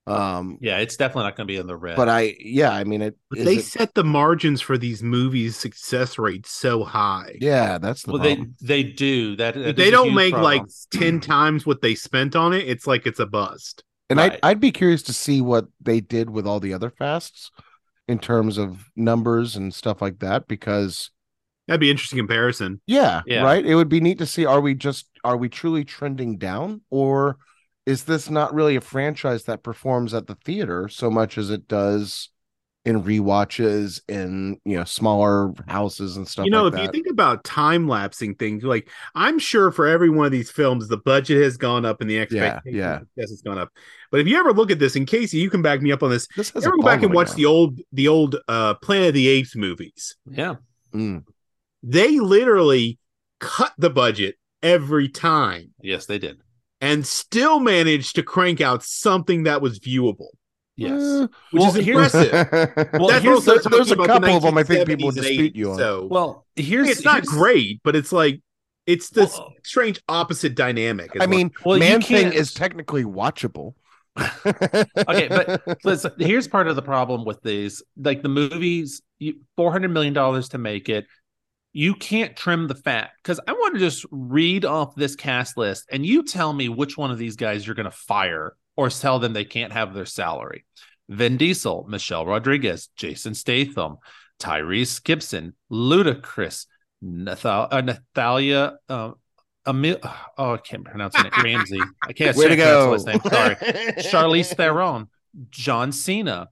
[0.06, 1.96] Um, yeah, it's definitely not going to be in the red.
[1.96, 3.16] but I yeah, I mean it.
[3.30, 7.38] But they it- set the margins for these movies' success rates so high.
[7.40, 8.56] yeah, that's the well, they problem.
[8.62, 9.56] they do that.
[9.56, 10.60] that they don't make problem.
[10.60, 13.84] like 10 times what they spent on it, it's like it's a bust.
[14.10, 14.34] And Right.
[14.34, 17.50] I'd, I'd be curious to see what they did with all the other fasts
[18.08, 21.10] in terms of numbers and stuff like that because
[21.68, 22.82] That'd be interesting comparison.
[22.86, 23.42] yeah, Yeah.
[23.42, 26.82] right it would be neat to see are we just are we truly trending down
[26.90, 27.38] or
[27.86, 31.68] is this not really a franchise that performs at the theater so much as it
[31.68, 32.30] does
[32.86, 37.08] in rewatches in you know smaller houses and stuff you know, like if you think
[37.10, 41.42] about time lapsing things, like I'm sure for every one of these films, the budget
[41.42, 43.00] has gone up and the expectation yeah.
[43.16, 43.70] yes, it's gone up.
[44.12, 46.10] But if you ever look at this, and Casey, you can back me up on
[46.10, 46.28] this.
[46.36, 48.74] this has You a ever go back and watch going the old the old uh
[48.76, 50.16] Planet of the Apes movies?
[50.30, 50.56] yeah.
[50.94, 51.24] Mm.
[51.82, 53.00] They literally
[53.40, 56.42] cut the budget every time yes, they did.
[56.84, 60.28] And still managed to crank out something that was viewable,
[60.76, 62.32] Yes, Eh, which Well, is impressive.
[62.94, 65.16] Well, That's here's the- there's a about the couple of them I think people 1970s
[65.18, 65.78] and dispute you on.
[65.78, 68.42] So well, here's it's not here's- great, but it's like
[68.86, 71.12] it's this Well- strange opposite dynamic.
[71.22, 73.76] i mean Well, man thing is technically watchable
[74.46, 77.82] okay, but listen, here's part of the problem with these.
[77.98, 79.02] Like the movies,
[79.58, 81.06] four hundred million dollars to make it.
[81.74, 85.88] You can't trim the fat because I want to just read off this cast list
[85.92, 89.20] and you tell me which one of these guys you're going to fire or tell
[89.20, 90.66] them they can't have their salary.
[91.10, 93.98] Vin Diesel, Michelle Rodriguez, Jason Statham,
[94.40, 96.68] Tyrese Gibson, Ludacris,
[97.04, 99.12] Nathal- uh, Nathalia uh,
[99.68, 100.00] Emil-
[100.38, 101.36] oh, I can't pronounce it.
[101.44, 101.80] Ramsey.
[102.04, 102.94] I can't Way to go.
[102.94, 103.20] his name.
[103.22, 103.56] Sorry.
[103.56, 105.08] Charlize Theron,
[105.50, 106.50] John Cena,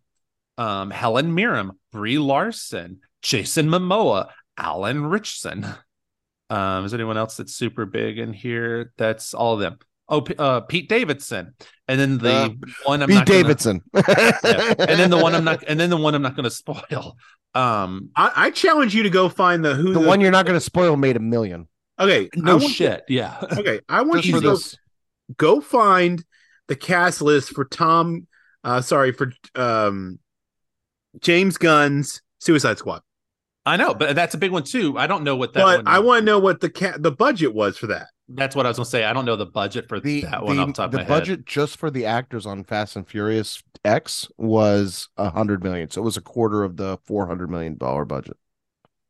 [0.58, 5.66] um, Helen Mirren, Brie Larson, Jason Momoa, Alan Richson.
[6.50, 8.92] Um, is anyone else that's super big in here?
[8.98, 9.80] That's all of them.
[10.10, 11.54] Oh, uh, Pete Davidson,
[11.88, 12.50] and then the Uh,
[12.84, 13.82] one I'm Pete not gonna- Davidson.
[13.96, 14.74] yeah.
[14.78, 17.16] and then the one I'm not, and then the one I'm not going to spoil.
[17.56, 20.58] Um, I, I challenge you to go find the who the one you're not going
[20.58, 21.68] to spoil made a million
[22.00, 23.38] Okay, no want- shit, yeah.
[23.58, 24.78] Okay, I want just you for to
[25.38, 26.24] go, go find
[26.68, 28.28] the cast list for Tom.
[28.64, 30.20] Uh, sorry for um,
[31.20, 33.02] James Gunn's Suicide Squad.
[33.66, 34.98] I know, but that's a big one too.
[34.98, 35.64] I don't know what that.
[35.64, 38.08] but one I want to know what the ca- the budget was for that.
[38.28, 39.04] That's what I was going to say.
[39.04, 41.04] I don't know the budget for The, that one the, off the top of my
[41.04, 41.46] budget head.
[41.46, 46.06] just for the actors on Fast and Furious X was a hundred million, so it
[46.06, 48.38] was a quarter of the four hundred million dollar budget.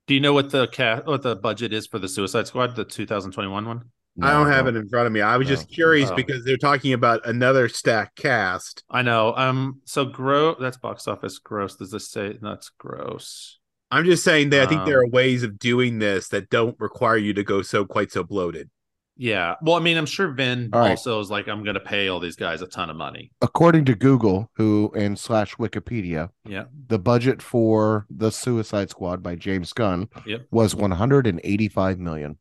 [0.07, 2.83] Do you know what the ca- what the budget is for the Suicide Squad, the
[2.83, 3.83] 2021 one?
[4.21, 5.21] I don't have it in front of me.
[5.21, 5.55] I was No.
[5.55, 6.15] just curious Oh.
[6.15, 8.83] because they're talking about another stack cast.
[8.89, 9.33] I know.
[9.37, 9.79] Um.
[9.85, 10.57] So gross.
[10.59, 11.77] That's box office gross.
[11.77, 13.59] Does this say that's gross?
[13.91, 16.75] I'm just saying that I think there Um, are ways of doing this that don't
[16.79, 18.69] require you to go so quite so bloated.
[19.17, 19.55] Yeah.
[19.61, 20.91] Well, I mean, I'm sure Vin All right.
[20.91, 23.31] also is like, I'm going to pay all these guys a ton of money.
[23.41, 26.63] According to Google, who and slash Wikipedia, Yeah.
[26.87, 30.47] the budget for the Suicide Squad by James Gunn Yep.
[30.49, 32.37] was one hundred and eighty-five million.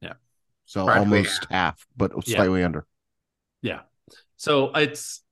[0.00, 0.14] Yeah.
[0.64, 2.36] so Practically almost half, but Yeah.
[2.36, 2.86] slightly under.
[3.60, 3.80] Yeah.
[4.36, 5.22] So it's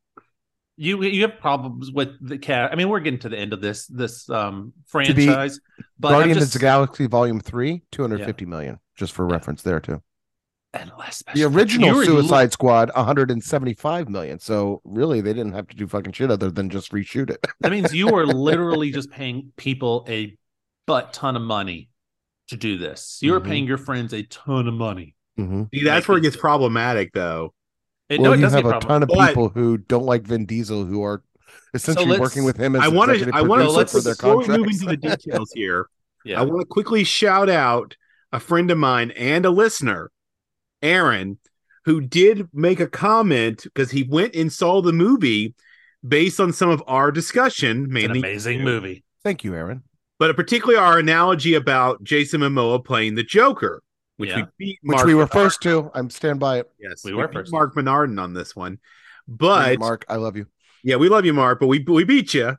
[0.82, 2.72] you you have problems with the cat.
[2.72, 5.60] I mean, we're getting to the end of this this um franchise,
[5.98, 9.26] but I'm Guardians just, of the Galaxy Volume Three, two hundred fifty million, just for
[9.26, 10.02] reference there too.
[10.74, 14.38] and less The original you were- Suicide Squad, 175 million.
[14.38, 17.44] So really, they didn't have to do fucking shit other than just reshoot it.
[17.60, 20.36] That means you are literally just paying people a
[20.86, 21.90] butt ton of money
[22.48, 23.18] to do this.
[23.22, 23.44] You are Mhm.
[23.46, 25.14] paying your friends a ton of money.
[25.38, 25.68] Mhm.
[25.72, 27.54] See, that's Like where it gets problematic, though.
[28.12, 28.88] It, Well, no, it you have get a problem.
[28.88, 31.22] ton of But- people who don't like Vin Diesel, who are
[31.74, 33.14] essentially let's- working with him as I want to.
[33.14, 33.64] executive I want to.
[33.64, 35.86] producer let's- for their Before we move into the details here,
[36.24, 36.40] Yeah.
[36.40, 37.96] I want to quickly shout out
[38.32, 40.10] a friend of mine and a listener,
[40.82, 41.38] Aaron,
[41.84, 45.54] who did make a comment because he went and saw the movie
[46.06, 49.04] based on some of our discussion, It's an mainly amazing movie.
[49.24, 49.82] Thank you, Aaron.
[50.18, 53.82] but particularly our analogy about Jason Momoa playing the Joker,
[54.16, 54.36] which Yeah.
[54.36, 55.90] we beat Which Mark we were Bernard- first to.
[55.94, 56.70] I'm stand by it.
[56.80, 57.52] Yes, We were beat first.
[57.52, 58.78] Mark Menardin on this one,
[59.28, 60.46] but Mark, I love you.
[60.82, 62.56] yeah, we love you, Mark, but we we beat you.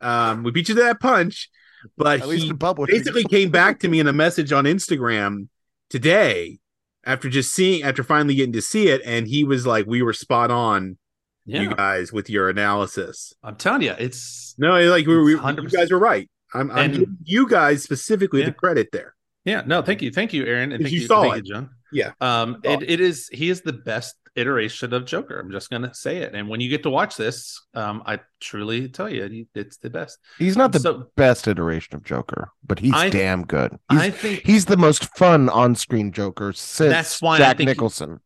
[0.00, 1.50] Um, we beat you to that punch,
[1.96, 5.48] but At he in basically came back to me in a message on Instagram
[5.90, 6.58] today
[7.04, 10.14] after just seeing after finally getting to see it, and he was like, "We were
[10.14, 10.96] spot on,
[11.44, 11.62] Yeah.
[11.62, 15.90] you guys, with your analysis." I'm telling you, it's No, like we, we you guys
[15.90, 16.30] were right.
[16.54, 18.46] I'm, I'm And- giving you guys specifically Yeah.
[18.46, 19.14] the credit there.
[19.44, 21.46] Yeah, no, thank you, thank you, Aaron, and thank you you, saw thank it.
[21.48, 21.70] you, Jon.
[21.92, 22.12] Yeah.
[22.20, 25.38] um, saw it, it is he is the best iteration of Joker.
[25.38, 28.88] I'm just gonna say it, and when you get to watch this, um, I truly
[28.88, 30.18] tell you, it's the best.
[30.38, 33.78] He's not the so best iteration of Joker, but he's I- damn good.
[33.90, 37.68] He's, I think he's the most fun on-screen Joker since That's why I Jack think
[37.68, 38.20] he- Nicholson.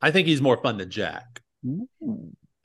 [0.00, 1.42] I think he's more fun than Jack.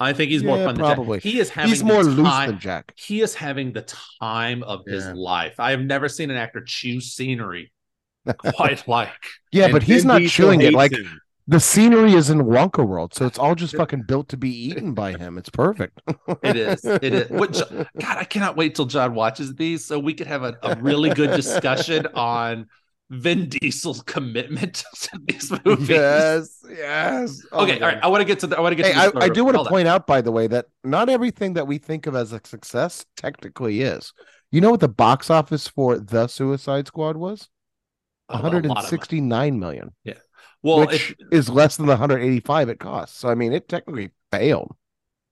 [0.01, 1.19] I think he's more Yeah, fun than probably.
[1.19, 1.23] Jack.
[1.31, 2.93] He is having He's the more loose time- than Jack.
[2.97, 3.83] He is having the
[4.19, 5.55] time of his life.
[5.59, 7.71] I have never seen an actor chew scenery
[8.37, 9.09] quite like.
[9.51, 11.19] Yeah, And but he's not chewing it like him.
[11.47, 14.93] the scenery is in Wonka world, so it's all just fucking built to be eaten
[14.93, 15.37] by him.
[15.37, 16.01] It's perfect.
[16.43, 16.85] It is.
[16.85, 17.29] It is.
[17.29, 17.87] What, God,
[18.17, 21.35] I cannot wait till Jon watches these so we could have a, a really good
[21.35, 22.67] discussion on
[23.11, 25.89] Vin Diesel's commitment to these movies.
[25.89, 27.45] yes, yes.
[27.51, 27.99] Oh okay, all right.
[28.01, 28.57] I want to get to the.
[28.57, 28.85] I want to get.
[28.85, 31.09] Hey, to the I, I do want to point out, by the way, that not
[31.09, 34.13] everything that we think of as a success technically is.
[34.49, 37.49] You know what the box office for the Suicide Squad was?
[38.29, 38.67] A lot of money.
[38.69, 39.91] 169 million,
[40.63, 43.17] Well, which if, is less than the 185 it costs.
[43.17, 44.73] So I mean, it technically failed.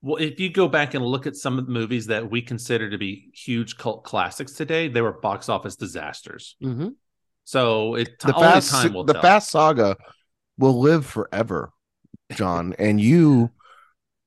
[0.02, 2.90] well, if you go back and look at some of the movies that we consider
[2.90, 6.58] to be huge cult classics today, they were box office disasters.
[6.62, 6.90] Mm-hmm.
[7.50, 9.24] So it The fast, time will the tell.
[9.24, 9.98] fast saga
[10.60, 11.72] will live forever,
[12.32, 13.50] Jon, and you,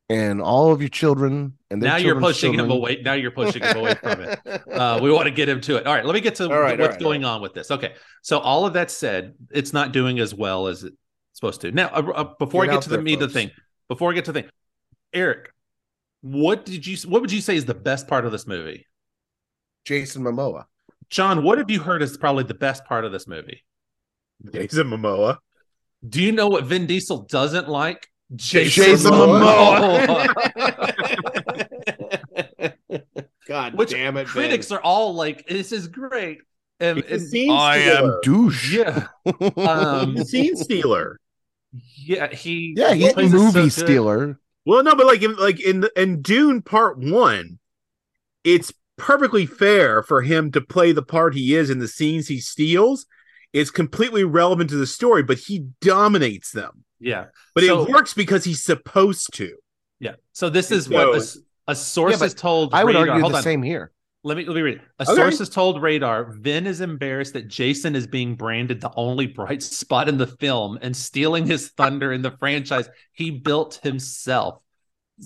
[0.08, 3.00] and all of your children, and now you're children's pushing him away.
[3.04, 4.40] Now you're pushing him away from it.
[4.72, 5.86] Uh, we want to get him to it.
[5.86, 7.70] All right, let me get to All right, what's all right, going on with this.
[7.70, 10.96] Okay, so all of that said, it's not doing as well as it's
[11.34, 11.70] supposed to.
[11.70, 13.52] Now, uh, uh, before Get I get out to the meat of the thing,
[13.86, 14.50] before I get to the thing,
[15.12, 15.52] Eric,
[16.22, 16.96] What did you?
[17.08, 18.86] What would you say is the best part of this movie?
[19.84, 20.64] Jason Momoa.
[21.12, 23.62] Jon, what have you heard is probably the best part of this movie?
[24.50, 25.36] Jason Momoa.
[26.08, 28.08] Do you know what Vin Diesel doesn't like?
[28.34, 30.26] Jason Jason Momoa.
[33.46, 36.38] God Which damn it, critics are all like, "This is great."
[36.80, 38.20] And, It's a and- scene I am stealer.
[38.22, 38.72] douche.
[38.74, 39.06] yeah,
[39.56, 41.18] um, scene stealer.
[41.96, 44.38] yeah, he yeah, he's a plays it so movie stealer.
[44.64, 47.58] Well, no, but like in like in the in Dune Part One,
[48.44, 52.38] it's perfectly fair for him to play the part he is in the scenes he
[52.40, 53.06] steals.
[53.52, 56.84] It's completely relevant to the story, but he dominates them.
[57.00, 59.56] Yeah, But So- it works because he's supposed to.
[59.98, 60.14] yeah.
[60.32, 61.36] So this is So- what
[61.68, 62.72] a source Yeah, but has told.
[62.74, 63.08] I would Radar.
[63.10, 63.42] argue Hold the on.
[63.42, 63.90] same here.
[64.24, 64.82] Let me let me read it.
[65.00, 65.14] A Okay.
[65.16, 69.62] source has told Radar Vin is embarrassed that Jason is being branded the only bright
[69.64, 74.62] spot in the film and stealing his thunder in the franchise he built himself,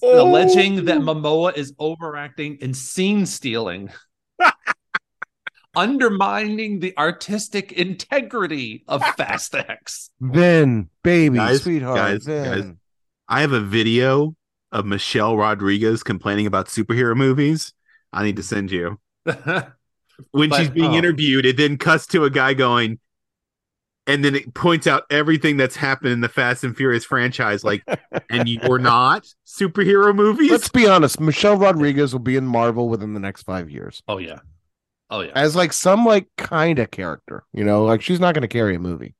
[0.02, 0.22] Oh.
[0.28, 3.90] alleging that Momoa is overacting and scene stealing,
[5.76, 10.10] undermining the artistic integrity of Fast X.
[10.20, 12.64] Then, baby, Guys, sweetheart, guys, guys.
[13.28, 14.34] I have a video
[14.72, 17.72] of Michelle Rodriguez complaining about superhero movies.
[18.12, 19.00] I need to send you.
[20.30, 20.96] When But- she's being oh.
[20.96, 22.98] interviewed, it then cuts to a guy going,
[24.06, 27.64] and then it points out everything that's happened in the Fast and Furious franchise.
[27.64, 27.84] Like,
[28.30, 30.50] and you're not superhero movies.
[30.50, 31.20] Let's be honest.
[31.20, 34.40] Michelle Rodriguez will be in Marvel within the next five years oh yeah,
[35.10, 35.32] oh yeah.
[35.34, 37.44] as like some like kind of character.
[37.52, 39.14] You know, like she's not going to carry a movie.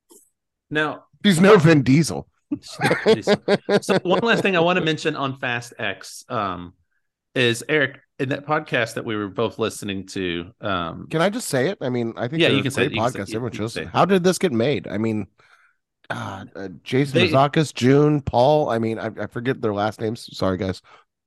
[0.71, 2.29] Now She's no Vin Diesel.
[2.63, 6.75] so one last thing I want to mention on Fast X um,
[7.35, 10.51] is Eric in that podcast that we were both listening to.
[10.61, 11.79] Um, Can I just say it?
[11.81, 13.35] I mean, I think Yeah, you can say great it, you can say podcast.
[13.35, 13.89] Everyone can say it.
[13.89, 14.89] How did this get made?
[14.89, 15.27] I mean,
[16.09, 18.71] uh, uh, Jason They- Mantzoukas, June, Paul.
[18.71, 20.29] I mean, I, I forget their last names.
[20.37, 20.81] Sorry, guys.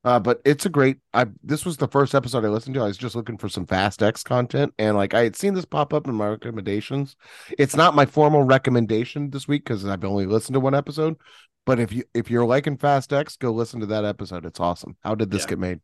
[0.06, 0.97] Uh, but it's a great.
[1.13, 2.82] I this was the first episode I listened to.
[2.82, 5.65] I was just looking for some Fast X content, and like I had seen this
[5.65, 7.17] pop up in my recommendations.
[7.58, 11.17] It's not my formal recommendation this week because I've only listened to one episode.
[11.65, 14.45] But if you if you're liking Fast X, go listen to that episode.
[14.45, 14.95] It's awesome.
[15.04, 15.49] How did this Yeah.
[15.49, 15.80] get made?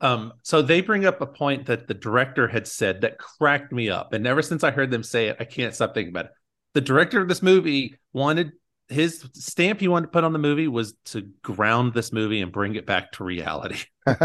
[0.00, 3.88] Um, so they bring up a point that the director had said that cracked me
[3.90, 6.32] up, and ever since I heard them say it, I can't stop thinking about it.
[6.74, 8.52] The director of this movie wanted
[8.88, 12.50] his stamp he wanted to put on the movie was to ground this movie and
[12.50, 13.80] bring it back to reality.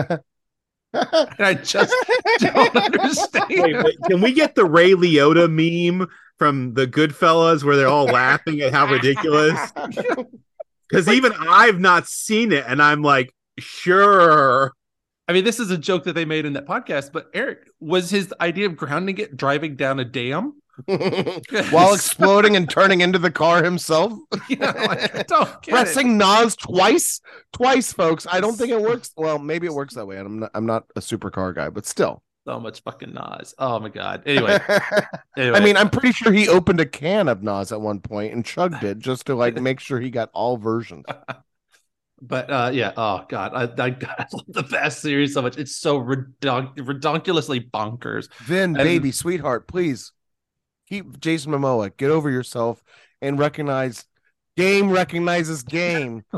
[0.93, 1.95] And I just
[2.37, 3.45] don't understand.
[3.49, 6.07] Wait, wait, can we get the Ray Liotta meme
[6.37, 9.59] from the Goodfellas where they're all laughing at how ridiculous?
[10.89, 14.73] Because even I've not seen it, and I'm like, sure.
[15.27, 18.09] I mean, this is a joke that they made in that podcast, but Eric was
[18.09, 20.55] his idea of grounding it driving down a dam
[20.85, 24.13] While exploding and turning into the car himself.
[24.49, 25.69] yeah, like, don't get it.
[25.69, 28.25] pressing NOS twice, twice, folks.
[28.29, 29.11] I don't think it works.
[29.15, 30.17] Well, maybe it works that way.
[30.17, 30.51] I'm not.
[30.55, 32.23] I'm not a supercar guy, but still.
[32.47, 33.53] so much fucking NOS.
[33.59, 34.23] Oh my god.
[34.25, 34.57] Anyway,
[35.37, 35.57] anyway.
[35.57, 38.43] I mean, I'm pretty sure he opened a can of NOS at one point and
[38.43, 41.05] chugged it just to like make sure he got all versions.
[42.27, 43.87] But uh yeah, oh god, I, I,
[44.19, 45.57] I love the Fast series so much.
[45.57, 48.31] It's so redunc- redonkulously bonkers.
[48.43, 50.11] Vin, And- baby, sweetheart, please
[50.87, 51.95] keep Jason Momoa.
[51.95, 52.83] Get over yourself
[53.21, 54.05] and recognize.
[54.55, 56.23] Game recognizes game.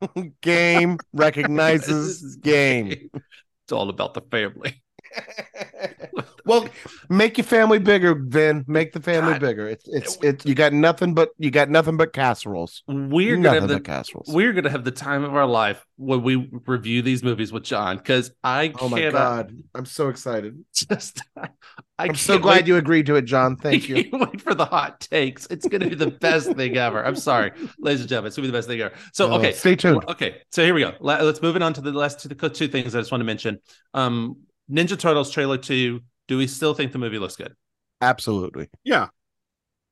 [0.40, 3.10] game recognizes game.
[3.12, 4.82] It's all about the family.
[6.44, 6.68] well,
[7.08, 8.64] make your family bigger, Vin.
[8.66, 9.40] Make the family God.
[9.40, 9.68] bigger.
[9.68, 12.82] It's it's it's you got nothing but you got nothing but casseroles.
[12.86, 14.28] We're gonna have the casseroles.
[14.28, 17.96] we're gonna have the time of our life when we review these movies with Jon
[17.96, 20.64] because I oh my god, I'm so excited.
[20.74, 21.48] just I
[21.98, 23.56] I'm so glad you agreed to it, Jon.
[23.60, 24.08] Thank you.
[24.12, 25.46] wait for the hot takes.
[25.46, 27.04] It's gonna be the best thing ever.
[27.04, 28.94] I'm sorry, ladies and gentlemen, it's gonna be the best thing ever.
[29.12, 30.04] So Uh, okay, stay tuned.
[30.08, 30.94] Okay, so here we go.
[31.00, 33.26] Let's move it on to the last two, the two things I just want to
[33.26, 33.58] mention.
[33.92, 34.36] Um,
[34.70, 36.00] Ninja Turtles trailer two.
[36.28, 37.54] Do we still think the movie looks good?
[38.00, 38.68] Absolutely.
[38.84, 39.08] Yeah.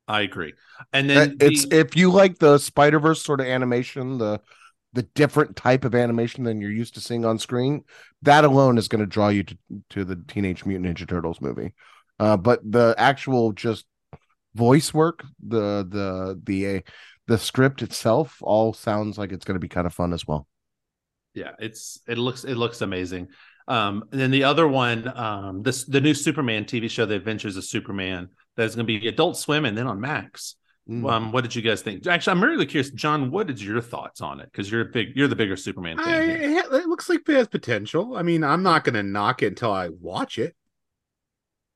[0.07, 0.53] I agree.
[0.91, 4.41] And Uh, then it's the- if you like the Spider Verse sort of animation, the
[4.93, 7.83] the different type of animation than you're used to seeing on screen,
[8.23, 9.57] that alone is going to draw you to,
[9.91, 11.75] to the Teenage Mutant Ninja Turtles movie.
[12.19, 13.85] Uh, but the actual just
[14.55, 16.81] voice work, the the the uh,
[17.27, 20.47] the script itself, all sounds like it's going to be kind of fun as well.
[21.35, 23.27] yeah, it's it looks it looks amazing.
[23.69, 27.55] Um, and then the other one, um, this the new Superman TV show, The Adventures
[27.55, 30.55] of Superman, that's going to be Adult Swim and then on Max.
[30.89, 31.09] Mm.
[31.09, 32.07] Um, what did you guys think?
[32.07, 33.29] Actually, I'm really curious, Jon.
[33.29, 34.51] What is your thoughts on it?
[34.51, 36.41] Because you're a big, you're the bigger Superman I, fan.
[36.41, 38.17] it, looks like it has potential.
[38.17, 40.55] I mean, I'm not going to knock it until I watch it.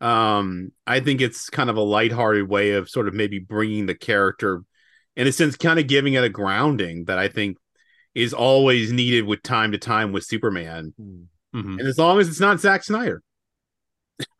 [0.01, 3.95] Um, I think it's kind of a lighthearted way of sort of maybe bringing the
[3.95, 4.63] character,
[5.15, 7.57] in a sense, kind of giving it a grounding that I think
[8.15, 10.93] is always needed with time to time with Superman.
[11.53, 11.79] Mhm.
[11.79, 13.21] And as long as it's not Zack Snyder.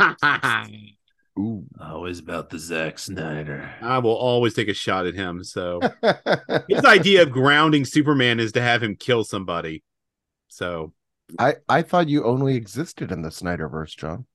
[1.38, 1.64] Ooh.
[1.80, 3.72] Always about the Zack Snyder.
[3.80, 5.42] I will always take a shot at him.
[5.44, 5.80] So
[6.68, 9.82] his idea of grounding Superman is to have him kill somebody.
[10.48, 10.92] So
[11.38, 14.26] I I thought you only existed in the Snyderverse, Jon.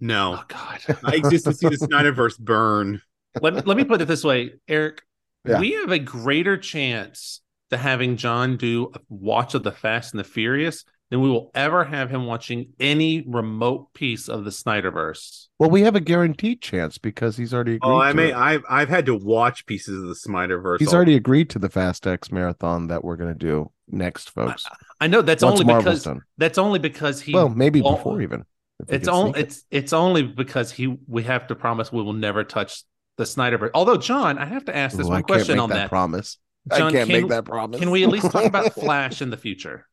[0.00, 0.38] no.
[0.40, 0.80] Oh God.
[1.04, 3.00] I exist to see the Snyderverse burn.
[3.40, 5.02] let me let me put it this way, Eric.
[5.46, 5.60] Yeah.
[5.60, 10.18] We have a greater chance to having Jon do a watch of the Fast and
[10.18, 15.48] the Furious than we will ever have him watching any remote piece of the Snyderverse.
[15.58, 17.92] Well, we have a guaranteed chance because he's already oh, agreed.
[17.92, 18.36] Oh, I to may it.
[18.36, 20.78] I've I've had to watch pieces of the Snyderverse.
[20.78, 24.64] He's already agreed to the Fast X marathon that we're going to do next, folks.
[25.00, 26.22] I know that's Once only Marvel's because done.
[26.38, 28.44] that's only because he well, maybe won't- before even.
[28.88, 29.46] It's only sneak it.
[29.46, 32.84] it's it's only because he we have to promise we will never touch
[33.18, 33.72] the Snyderverse.
[33.74, 35.74] Although Jon, I have to ask this Ooh, one I can't question make on that,
[35.74, 35.88] that.
[35.90, 36.38] promise.
[36.72, 37.78] Jon, I can't can- make that promise.
[37.78, 39.86] Can we at least talk about Flash in the future?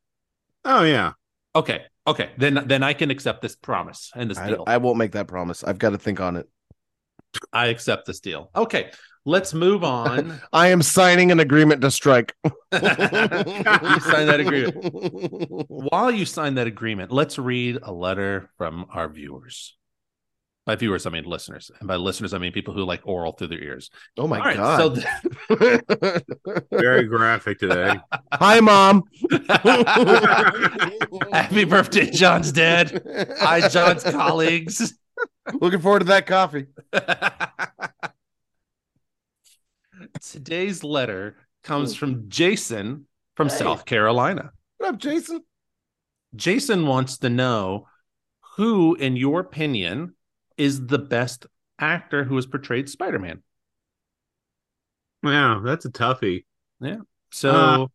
[0.67, 1.13] Oh yeah.
[1.55, 4.63] Okay, okay, then then I can accept this promise and this I, deal.
[4.67, 5.63] I won't make that promise.
[5.63, 6.47] I've got to think on it.
[7.53, 8.51] I accept this deal.
[8.53, 8.91] Okay,
[9.25, 10.41] let's move on.
[10.53, 12.35] I am signing an agreement to strike.
[12.43, 12.51] you
[12.81, 15.69] sign that agreement.
[15.69, 19.76] While you sign that agreement, let's read a letter from our viewers.
[20.67, 23.47] By viewers, I mean listeners, and by listeners, I mean people who like oral through
[23.47, 23.89] their ears.
[24.17, 25.01] Oh my All right, god!
[25.47, 25.79] so
[26.73, 27.95] Very graphic today.
[28.33, 29.05] Hi, mom.
[31.31, 33.01] happy birthday, Jon's dad.
[33.39, 34.93] Hi, Jon's colleagues.
[35.53, 36.65] Looking forward to that coffee.
[40.21, 41.99] Today's letter comes hmm.
[41.99, 43.07] from Jason
[43.37, 43.55] from Hey.
[43.55, 44.51] South Carolina.
[44.79, 45.43] What up, Jason?
[46.35, 47.87] Jason wants to know
[48.57, 50.15] who, in your opinion,
[50.57, 51.45] is the best
[51.79, 53.43] actor who has portrayed Spider Man.
[55.23, 56.45] Wow, that's a toughie.
[56.79, 56.97] Yeah.
[57.31, 57.87] So, Uh,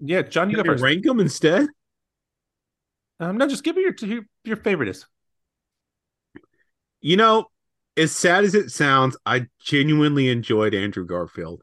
[0.00, 0.82] yeah, Jon, you go first.
[0.82, 1.68] rank them instead?
[3.20, 5.06] Um, no, just give me your your, your favorite is.
[7.00, 7.46] You know,
[7.96, 11.62] as sad as it sounds, I genuinely enjoyed Andrew Garfield.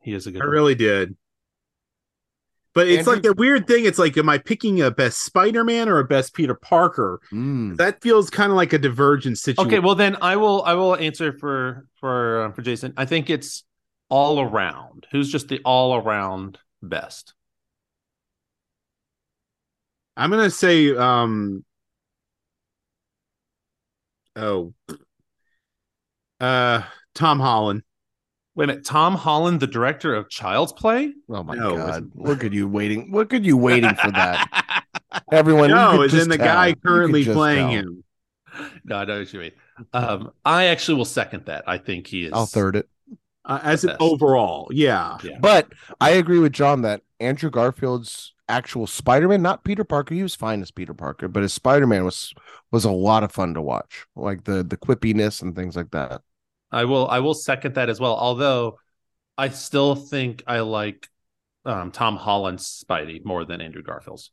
[0.00, 0.42] He is a good.
[0.42, 0.52] I one.
[0.52, 1.16] really did.
[2.72, 3.84] But it's Andrew- like the weird thing.
[3.84, 7.20] It's like, am I picking a best Spider-Man or a best Peter Parker?
[7.32, 7.76] Mm.
[7.76, 9.66] That feels kind of like a divergent situation.
[9.66, 12.94] Okay, well then I will I will answer for for uh, for Jason.
[12.96, 13.64] I think it's
[14.08, 15.06] all around.
[15.10, 17.34] Who's just the all around best?
[20.16, 21.64] I'm gonna say, um,
[24.36, 24.74] oh,
[26.40, 26.82] uh,
[27.14, 27.82] Tom Holland.
[28.60, 31.14] Wait a minute, Tom Holland, the director of Child's Play.
[31.30, 31.88] Oh my No, god!
[31.88, 33.10] it's- Look at you waiting.
[33.10, 34.84] Look at you waiting for that.
[35.32, 36.46] Everyone, you no, is in the tell.
[36.46, 37.70] guy currently playing tell.
[37.70, 38.04] him.
[38.84, 39.52] no, I know what you mean.
[39.94, 41.64] Um, I actually will second that.
[41.66, 42.32] I think he is.
[42.34, 42.86] I'll third it.
[43.46, 45.16] Uh, as an overall, yeah.
[45.24, 45.38] Yeah.
[45.40, 50.34] But I agree with Jon that Andrew Garfield's actual Spider-Man, not Peter Parker, he was
[50.34, 52.34] fine as Peter Parker, but his Spider-Man was
[52.70, 54.04] was a lot of fun to watch.
[54.14, 56.20] Like the the quippiness and things like that.
[56.72, 58.16] I will I will second that as well.
[58.16, 58.78] Although
[59.36, 61.08] I still think I like
[61.64, 64.30] um, Tom Holland's Spidey more than Andrew Garfield's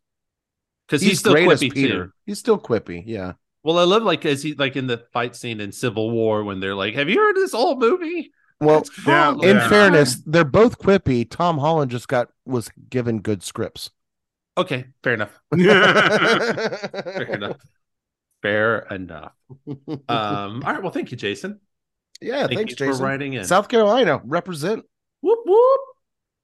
[0.88, 2.12] because he's, still quippy too.
[2.26, 3.34] He's still quippy, yeah.
[3.64, 6.60] Well, I love like as he like in the fight scene in Civil War when
[6.60, 9.70] they're like, "Have you heard this old movie?" Well, Yeah, in Yeah.
[9.70, 11.30] fairness, they're both quippy.
[11.30, 13.92] Tom Holland just got was given good scripts.
[14.58, 15.40] okay, fair enough.
[15.52, 17.58] Fair enough.
[18.42, 19.34] Fair enough.
[20.10, 20.82] Um, all right.
[20.82, 21.60] Well, thank you, Jason.
[22.22, 23.46] Yeah, Thank thanks, you for writing in.
[23.46, 24.86] South Carolina, represent.
[25.22, 25.80] whoop whoop.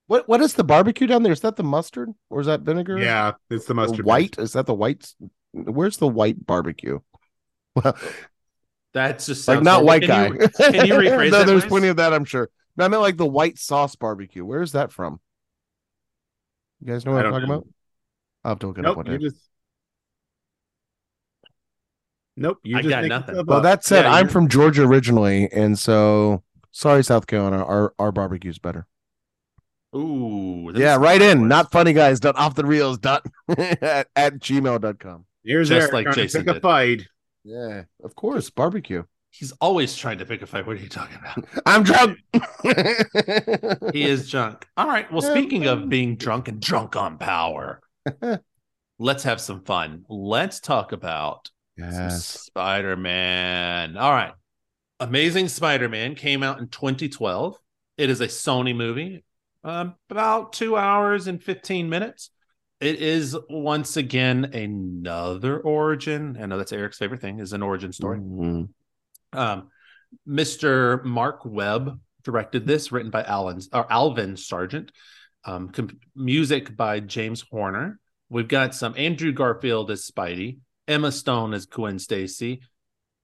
[0.07, 1.31] What what is the barbecue down there?
[1.33, 2.97] Is that the mustard or is that vinegar?
[2.99, 4.05] Yeah, it's the Or mustard.
[4.05, 4.37] white?
[4.37, 5.07] Is that the white?
[5.53, 6.99] Where's the white barbecue?
[7.75, 7.97] Well,
[8.93, 10.25] That's just like not white Can guy.
[10.27, 10.37] you-
[10.71, 12.49] can you rephrase no, that, there's plenty of that, I'm sure.
[12.77, 14.45] No, I meant like the white sauce barbecue.
[14.45, 15.19] Where is that from?
[16.81, 17.53] You guys know what I I'm talking know.
[17.55, 17.67] about?
[18.43, 19.17] I'll have to look it up one day.
[19.17, 19.37] just.
[22.35, 23.45] Nope, you I just got nothing.
[23.45, 27.63] Well, that said, Yeah, I'm from Georgia originally, and so sorry, South Carolina.
[27.63, 28.87] Our our barbecue's better.
[29.95, 30.71] Ooh.
[30.73, 31.41] yeah, right in.
[31.41, 31.49] worse.
[31.49, 32.19] Not funny guys.
[32.19, 32.97] Dot off the reels.
[32.97, 33.25] Dot
[33.57, 35.25] at, at gmail.com.
[35.43, 37.07] Here's just Eric like trying to Jason pick a fight.
[37.43, 39.03] Yeah, of course, barbecue.
[39.29, 40.65] He's always trying to pick a fight.
[40.65, 41.45] What are you talking about?
[41.65, 42.19] I'm drunk.
[43.93, 44.67] He is drunk.
[44.77, 45.11] All right.
[45.11, 47.81] Well, speaking of being drunk and drunk on power,
[48.99, 50.05] let's have some fun.
[50.07, 52.25] Let's talk about yes.
[52.25, 53.97] Spider Man.
[53.97, 54.33] All right.
[54.99, 57.57] Amazing Spider Man came out in 2012.
[57.97, 59.23] It is a Sony movie,
[59.63, 62.29] um, about two hours and 15 minutes.
[62.79, 66.37] It is once again another origin.
[66.41, 68.19] I know that's Eric's favorite thing is an origin story.
[68.19, 68.69] Mhm.
[69.31, 69.69] Um,
[70.27, 71.03] Mr.
[71.03, 74.91] Mark Webb directed this, written by Alan or Alvin Sargent.
[75.45, 77.99] Um, com- music by James Horner.
[78.29, 82.61] We've got some Andrew Garfield as Spidey, Emma Stone as Gwen Stacy,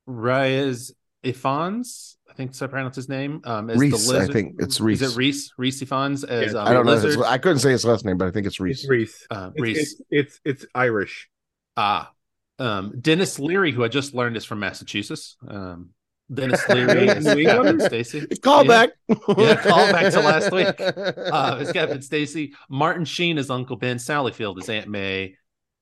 [0.06, 0.94] Reyes
[1.24, 3.42] Ifans, I think so I pronounce his name.
[3.44, 5.02] Um, as Reese, the I think it's Reese.
[5.02, 5.54] Is it Reese?
[5.58, 6.98] Rhys Ifans as Yeah, um, I don't know.
[6.98, 7.18] His.
[7.18, 8.82] I couldn't say his last name, but I think it's Reese.
[8.82, 9.28] It's Reese.
[9.30, 9.78] Uh, It's, Reese.
[9.78, 11.30] it's, it's it's Irish.
[11.76, 12.12] Ah,
[12.60, 15.36] um, Denis Leary, who I just learned is from Massachusetts.
[15.48, 15.90] Um,
[16.34, 17.80] Denis Leary as New England?
[17.82, 18.28] Captain Stacy.
[18.38, 18.86] Call Yeah.
[18.86, 18.90] back.
[19.38, 20.76] Yeah, call back to last week.
[21.30, 22.54] Uh, as Captain Stacy.
[22.70, 24.00] Martin Sheen is Uncle Ben.
[24.00, 25.36] Sally Field is Aunt May.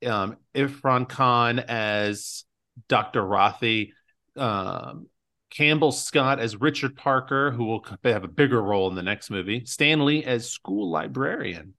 [0.06, 2.44] Um, Irrfan Khan as
[2.88, 3.22] Dr.
[3.22, 3.92] Rothi.
[4.36, 5.08] Um,
[5.50, 9.66] Campbell Scott as Richard Parker, who will have a bigger role in the next movie.
[9.66, 11.74] Stan Lee as school librarian.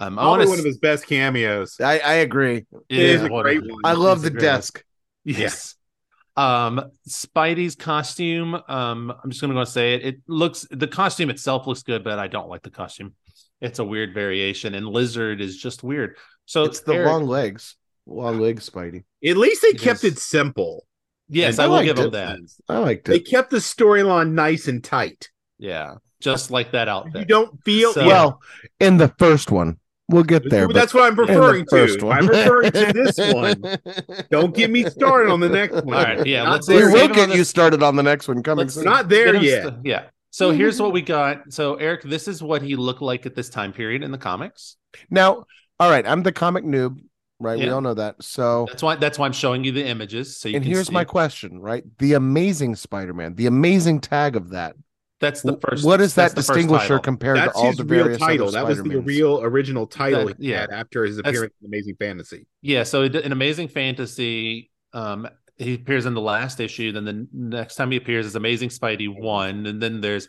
[0.00, 1.78] Um, I want Probably to one of his best cameos.
[1.78, 2.64] I, I agree.
[2.88, 3.80] It is a great one.
[3.84, 4.84] I love It's the a great- desk.
[5.24, 5.76] Yes.
[6.36, 8.54] Um, Spidey's costume.
[8.66, 10.04] Um, I'm just gonna go and say it.
[10.04, 13.14] It looks the costume itself looks good, but I don't like the costume.
[13.62, 16.16] It's a weird variation, and Lizard is just weird.
[16.46, 17.76] So It's the Eric- long legs.
[18.06, 19.04] Long legs, Spidey.
[19.24, 20.14] At least they It kept is.
[20.14, 20.84] it simple.
[21.28, 22.12] Yes, And I will give him it.
[22.12, 22.38] that.
[22.68, 23.12] I liked it.
[23.12, 25.30] They kept the storyline nice and tight.
[25.58, 27.20] Yeah, just like that outfit.
[27.20, 28.40] You don't feel So- Well,
[28.80, 30.66] in the first one, we'll get there.
[30.66, 31.70] but That's what I'm referring to.
[31.70, 32.18] first one.
[32.18, 33.62] I'm referring to this one.
[34.30, 35.94] Don't get me started on the next one.
[35.96, 36.72] All right, yeah, Not let's- see.
[36.74, 38.74] we there let's will save it get you started on the next one coming Let's
[38.74, 38.84] soon.
[38.84, 39.62] Not there Get him yet.
[39.62, 40.02] st- yeah.
[40.32, 41.52] So here's what we got.
[41.52, 44.76] So Eric, this is what he looked like at this time period in the comics.
[45.10, 45.44] Now,
[45.78, 46.98] all right, I'm the comic noob,
[47.38, 47.58] right?
[47.58, 48.22] We all know that.
[48.22, 48.96] So, That's why.
[48.96, 50.38] That's why I'm showing you the images.
[50.38, 50.92] So you and can here's see.
[50.92, 51.84] my question, right?
[51.98, 54.74] The Amazing Spider-Man, the amazing tag of that.
[55.20, 55.84] That's the first.
[55.84, 58.50] what is that distinguisher compared That's to all his the real various title.
[58.50, 60.62] That was the real original title That- he yeah.
[60.62, 62.46] had after his That's- appearance in Amazing Fantasy.
[62.60, 66.92] Yeah, so it- in Amazing Fantasy, um, he appears in the last issue.
[66.92, 70.28] Then the next time he appears is Amazing Spidey one, and then there's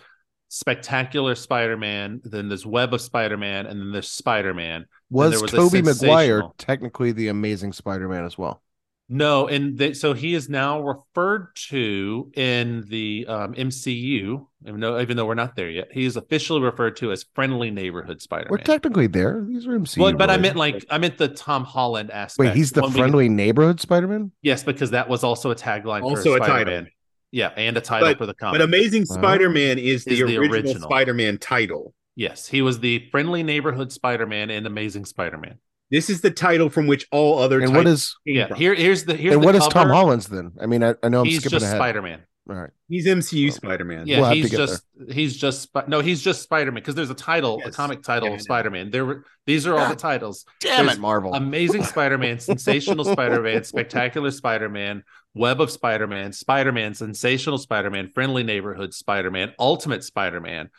[0.50, 2.22] Spectacular Spider-Man.
[2.24, 4.86] Then there's Web of Spider-Man, and then there's Spider-Man.
[5.10, 8.62] Was, was Tobey Maguire technically the Amazing Spider-Man as well?
[9.10, 14.46] No, and they, so he is now referred to in the um, MCU.
[14.66, 17.70] Even though, even though we're not there yet, he is officially referred to as Friendly
[17.70, 18.50] Neighborhood Spider-Man.
[18.50, 19.44] We're technically there.
[19.46, 19.98] These are MCU.
[19.98, 22.48] well, but I meant like I meant the Tom Holland aspect.
[22.48, 24.32] Wait, he's the When we- friendly neighborhood Spider-Man.
[24.42, 26.46] Yes, because that was also a tagline Also for a title.
[26.56, 26.88] Spider-Man.
[27.32, 28.60] Yeah, and a title for the comic.
[28.60, 30.82] But Amazing Spider-Man is the, Is the original, original.
[30.90, 31.94] Spider-Man title.
[32.16, 35.58] yes, he was the friendly neighborhood Spider-Man in Amazing Spider-Man.
[35.94, 38.58] This is the title from which all other And what titles is Yeah, from.
[38.58, 39.94] here here's the here's and the what is Tom cover.
[39.94, 40.52] Holland's then?
[40.60, 41.78] I mean, I, I know I'm He's skipping just ahead.
[41.78, 42.24] Spider-Man.
[42.50, 42.72] All right.
[42.90, 44.08] He's MCU Well, Spider-Man.
[44.08, 47.12] Yeah, We'll have to he's get just he's just no, he's just Spider-Man because there's
[47.12, 48.42] a title, a comic title Yeah, of.
[48.42, 48.90] Spider-Man.
[48.92, 50.46] There were these are all the titles.
[50.60, 51.34] Damn There's it, Marvel.
[51.36, 55.04] Amazing Spider-Man, Sensational Spider-Man, Spectacular Spider-Man,
[55.36, 60.70] Web of Spider-Man, Spider-Man, Sensational Spider-Man, Friendly Neighborhood Spider-Man, Ultimate Spider-Man,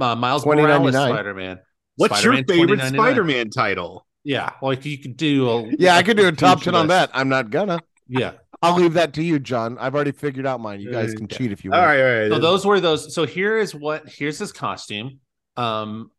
[0.00, 1.08] uh, Miles Morales 2099.
[1.08, 1.58] Spider-Man.
[1.96, 4.06] What's Spider-Man your favorite Spider-Man title?
[4.28, 5.48] Yeah, like you could do.
[5.48, 7.08] A, yeah, I could do a top huge ten on that.
[7.14, 7.80] I'm not gonna.
[8.08, 8.32] Yeah.
[8.60, 9.78] I'll leave that to you, Jon.
[9.78, 10.80] I've already figured out mine.
[10.80, 11.36] You guys can Okay.
[11.38, 11.82] cheat if you want.
[11.86, 12.30] right, all right.
[12.30, 13.14] So those were those.
[13.14, 14.06] So here is what.
[14.06, 15.20] Here's his costume.
[15.56, 16.10] Um,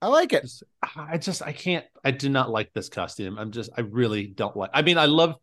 [0.00, 0.50] I like it.
[0.96, 1.84] I just I can't.
[2.02, 3.36] I do not like this costume.
[3.38, 3.68] I'm just.
[3.76, 4.70] I really don't like.
[4.72, 5.34] I mean, I love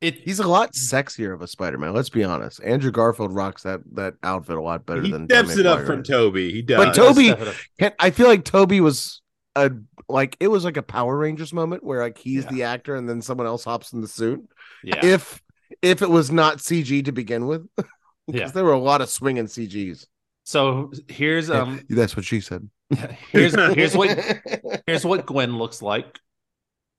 [0.00, 0.14] it.
[0.14, 1.92] He's a lot sexier of a Spider-Man.
[1.92, 2.62] Let's be honest.
[2.62, 5.78] Andrew Garfield rocks that that outfit a lot better he than steps Tobey it up
[5.80, 5.86] Maguire.
[5.96, 6.52] from Tobey.
[6.52, 6.84] He does.
[6.84, 7.54] But Tobey- Step it up.
[7.80, 9.20] Can- I feel like Tobey was
[9.56, 9.70] a
[10.08, 12.50] like it was like a Power Rangers moment where like he's Yeah.
[12.50, 14.48] the actor and then someone else hops in the suit.
[14.84, 15.04] Yeah.
[15.04, 15.42] If
[15.82, 17.90] if it was not CG to begin with, because
[18.26, 18.48] Yeah.
[18.48, 20.06] there were a lot of swinging CGs.
[20.44, 21.80] So here's um.
[21.88, 22.68] That's what she said.
[23.30, 24.18] Here's here's what
[24.86, 26.18] here's what Gwen looks like.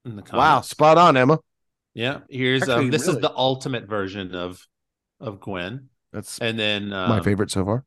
[0.06, 1.40] In the wow, spot on, Emma.
[1.94, 2.20] Yeah.
[2.30, 2.92] Here's Actually, um.
[2.92, 3.16] This really.
[3.18, 4.66] is the ultimate version of
[5.20, 7.84] of Gwen, That's and then um, my favorite so far.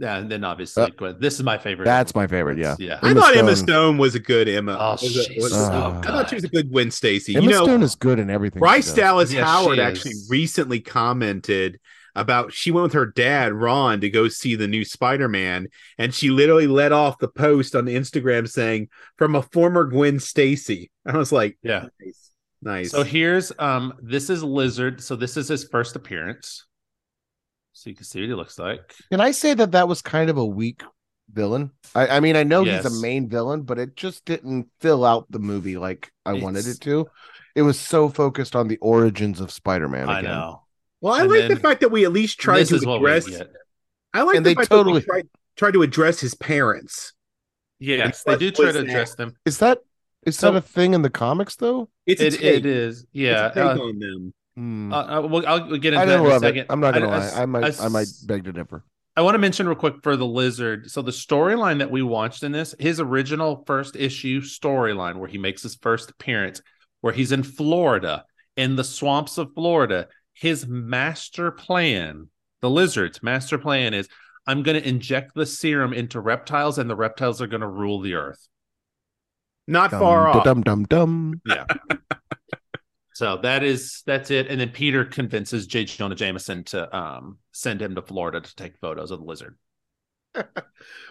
[0.00, 1.16] Yeah, and then obviously Uh, Gwen.
[1.18, 1.84] This is my favorite.
[1.86, 2.56] That's my favorite.
[2.58, 3.00] Yeah, Yeah.
[3.02, 4.76] I Emma thought Emma Stone- Stone was a good Emma.
[4.78, 7.34] Oh, was a- was- so I thought she was a good Gwen Stacy.
[7.34, 8.58] Emma you know, Stone is good in everything.
[8.58, 8.92] she Bryce.
[8.94, 11.80] Dallas Yes, Howard actually recently commented
[12.14, 15.68] about she went with her dad Ron to go see the new Spider-Man
[15.98, 20.90] and she literally let off the post on Instagram saying from a former Gwen Stacy.
[21.06, 21.86] I was like, Yeah.
[22.00, 22.30] nice.
[22.60, 22.90] Nice.
[22.90, 23.94] So here's um.
[24.02, 25.00] This is Lizard.
[25.00, 26.66] So this is his first appearance.
[27.78, 28.96] So you can see what he looks like.
[29.12, 30.82] Can I say that that was kind of a weak
[31.32, 31.70] villain?
[31.94, 35.30] I, I mean, I know he's a main villain, but it just didn't fill out
[35.30, 37.06] the movie like I wanted it to.
[37.54, 40.08] It was so focused on the origins of Spider-Man.
[40.08, 40.62] I know.
[41.00, 43.00] well, I and like then- the fact that we at least tried to is what
[43.00, 43.42] we address.
[44.12, 47.12] I like And the they fact totally- that we tried, tried to address his parents.
[47.78, 48.88] Yes, And they do try was to that?
[48.88, 49.36] address them.
[49.46, 49.78] Is that
[50.26, 51.88] is So- that a thing in the comics though?
[52.06, 52.42] It's a It, take.
[52.56, 53.02] it is.
[53.02, 53.46] It's Yeah.
[53.50, 54.34] a take uh, on them.
[54.58, 54.92] Hmm.
[54.92, 56.60] uh, well, I'll get into I that didn't in a love second.
[56.62, 56.66] it.
[56.68, 57.24] I'm not gonna I- I lie.
[57.26, 58.84] s- I, might I I, might beg to differ.
[59.16, 60.90] I want to mention real quick for the lizard.
[60.90, 65.38] So the storyline that we watched in this, his original first issue storyline where he
[65.38, 66.60] makes his first appearance,
[67.00, 68.24] where he's in Florida,
[68.56, 72.28] in the swamps of Florida, his master plan,
[72.60, 74.08] the lizard's master plan is
[74.46, 78.00] I'm going to inject the serum into reptiles and the reptiles are going to rule
[78.00, 78.48] the earth.
[79.68, 80.44] Not Dum, far off.
[80.44, 81.40] Dum dum dum.
[81.46, 81.66] Yeah.
[83.18, 84.46] so that is that's it.
[84.46, 85.86] And then Peter convinces J.
[85.86, 89.58] Jonah Jameson to um send him to Florida to take photos of the lizard.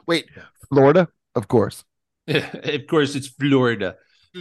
[0.08, 0.30] Wait,
[0.70, 1.84] Florida, of course.
[2.30, 3.98] of course, it's Florida.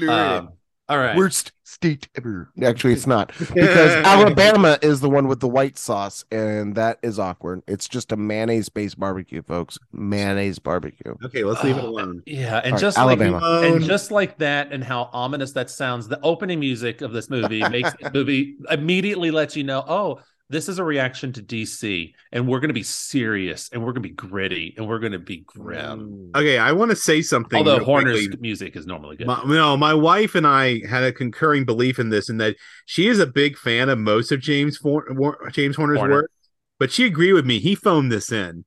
[0.09, 0.51] Um,
[0.89, 1.17] all right.
[1.17, 2.51] Worst state ever.
[2.63, 7.19] Actually, it's not because Alabama is the one with the white sauce, and that is
[7.19, 7.63] awkward.
[7.67, 9.79] It's just a mayonnaise based barbecue, folks.
[9.93, 11.15] Mayonnaise barbecue.
[11.25, 12.23] Okay, let's leave it Oh, alone.
[12.27, 13.39] Yeah, and All right, just Alabama.
[13.39, 17.13] like and Um, just like that, and how ominous that sounds, the opening music of
[17.13, 21.43] this movie makes the movie immediately lets you know, oh, this is a reaction to
[21.43, 25.01] DC, and we're going to be serious, and we're going to be gritty, and we're
[25.01, 26.31] going to be grim.
[26.33, 26.37] Mm.
[26.39, 27.57] Okay, I want to say something.
[27.59, 28.41] Although Horner's quickly.
[28.41, 29.27] music is normally good.
[29.27, 32.55] My, no, my wife and I had a concurring belief in this, in that
[32.87, 36.15] she is a big fan of most of James For- War- James Horner's Horner.
[36.15, 36.31] work,
[36.79, 37.59] but she agreed with me.
[37.59, 38.65] He phoned this in.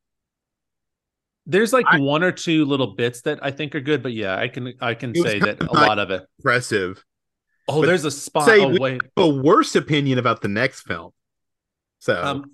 [1.45, 4.35] There's like I- one or two little bits that I think are good, but yeah,
[4.35, 6.23] I can I can say that a lot of it.
[6.39, 7.03] Impressive.
[7.69, 8.45] Oh, but there's a spot.
[8.47, 11.11] say Oh wait, A worse opinion about the next film.
[11.99, 12.51] So um,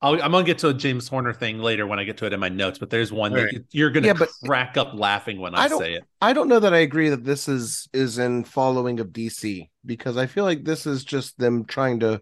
[0.00, 2.32] I'll, I'm gonna get to a James Horner thing later when I get to it
[2.32, 2.78] in my notes.
[2.78, 5.64] But there's one All that you- you're gonna Yeah, but- crack up laughing when I,
[5.64, 6.04] I say it.
[6.20, 10.16] I don't know that I agree that this is is in following of DC because
[10.16, 12.20] I feel like this is just them trying to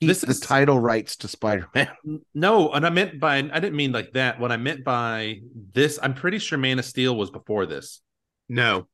[0.00, 1.88] keep This the is- title rights to Spider-Man.
[2.34, 4.38] No, and I meant by I didn't mean like that.
[4.40, 5.40] What I meant by
[5.72, 8.00] this, I'm pretty sure Man of Steel was before this.
[8.48, 8.86] no,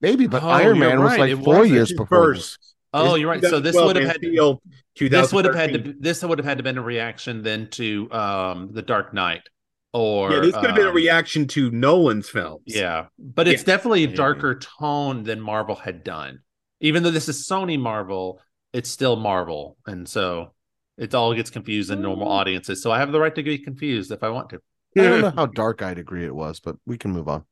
[0.00, 1.74] Maybe, but Oh, Iron you're Man was like it four wasn't.
[1.74, 2.34] years His before.
[2.34, 2.56] this.
[2.96, 3.10] First.
[3.10, 3.44] Oh, you're right.
[3.44, 4.62] So this would have Man had Steel,
[5.08, 5.74] this would have had 2013.
[5.74, 9.48] to this would have had to been a reaction then to um the Dark Knight
[9.92, 12.62] or Yeah, this could have been a um, reaction to Nolan's films.
[12.66, 13.64] Yeah, but it's Yeah.
[13.64, 14.16] definitely a Maybe.
[14.16, 16.40] darker tone than Marvel had done.
[16.80, 18.40] Even though this is Sony Marvel,
[18.72, 20.54] it's still Marvel, and so
[20.96, 22.32] it all gets confused in normal Mm.
[22.32, 22.82] audiences.
[22.82, 24.60] So I have the right to be confused if I want to.
[24.98, 27.44] I don't know how dark I'd agree it was, but we can move on.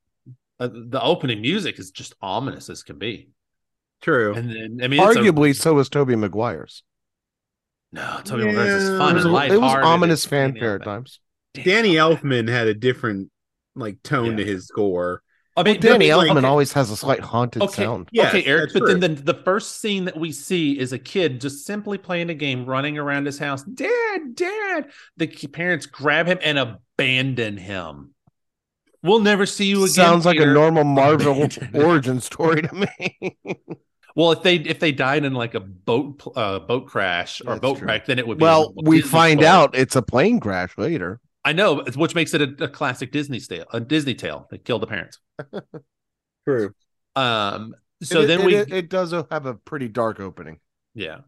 [0.59, 3.29] Uh, the opening music is just ominous as can be,
[4.01, 4.33] True.
[4.35, 6.83] and then I mean, it's a- Arguably, so was Tobey Maguire's.
[7.91, 10.75] no, Tobey Maguire's is fun It was, and a- it was ominous It's Danny fanfare
[10.75, 10.85] at Elfman.
[10.85, 11.19] times.
[11.53, 13.31] Danny Elfman had a different
[13.75, 14.37] like tone Yeah.
[14.37, 15.21] to his score.
[15.55, 18.09] I mean, Danny I mean, Elfman like- always has a slight haunted Okay, sound.
[18.11, 18.73] Yes, okay, Eric.
[18.73, 21.97] that's But then the, the first scene that we see is a kid just simply
[21.97, 23.63] playing a game, running around his house.
[23.63, 24.91] Dad, Dad.
[25.17, 28.13] The parents grab him and abandon him.
[29.03, 29.89] We'll never see you again.
[29.93, 33.37] Sounds like a normal Marvel origin story to me.
[34.15, 37.59] Well, if they if they died in like a boat uh, boat crash or That's
[37.59, 37.87] boat true.
[37.87, 38.41] wreck, then it would be.
[38.43, 39.47] well, we Disney find story.
[39.47, 41.19] out it's a plane crash later.
[41.45, 43.65] I know, which makes it a, a classic Disney tale.
[43.71, 44.47] A Disney tale.
[44.49, 45.19] that killed the parents.
[46.47, 46.71] True.
[47.15, 47.75] Um.
[48.03, 50.59] So It- then it, we it, it does have a pretty dark opening.
[50.93, 51.19] Yeah.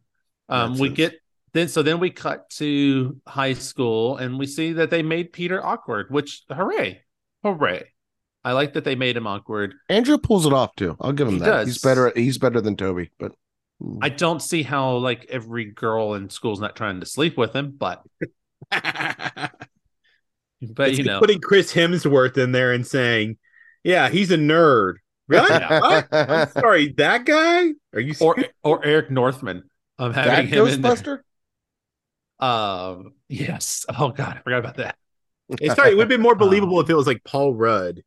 [0.49, 1.13] Um, we get
[1.53, 5.63] then so then we cut to high school and we see that they made Peter
[5.63, 7.01] awkward, which hooray.
[7.44, 7.90] Hooray.
[8.44, 9.74] I like that they made him awkward.
[9.90, 10.96] Andrew pulls it off too.
[11.02, 11.46] I'll give him He that.
[11.46, 11.68] does.
[11.68, 12.12] He's better.
[12.16, 13.12] He's better than Tobey.
[13.20, 13.34] But
[14.02, 17.72] I don't see how like every girl in school's not trying to sleep with him,
[17.78, 18.04] but
[18.72, 19.52] but
[20.62, 23.38] It's you know putting Chris Hemsworth in there and saying,
[23.84, 24.96] "Yeah, he's a nerd."
[25.28, 25.50] Really?
[25.50, 26.04] Yeah.
[26.12, 27.70] I'm sorry, that guy?
[27.94, 28.16] Are you?
[28.20, 29.64] or or Eric Northman.
[29.98, 30.96] I'm having that him in there.
[30.96, 31.20] Ghostbuster.
[32.46, 33.86] Um yes.
[33.98, 34.96] Oh god, I forgot about that.
[35.60, 38.04] Hey, sorry, it would have been more believable if it was like Paul Rudd.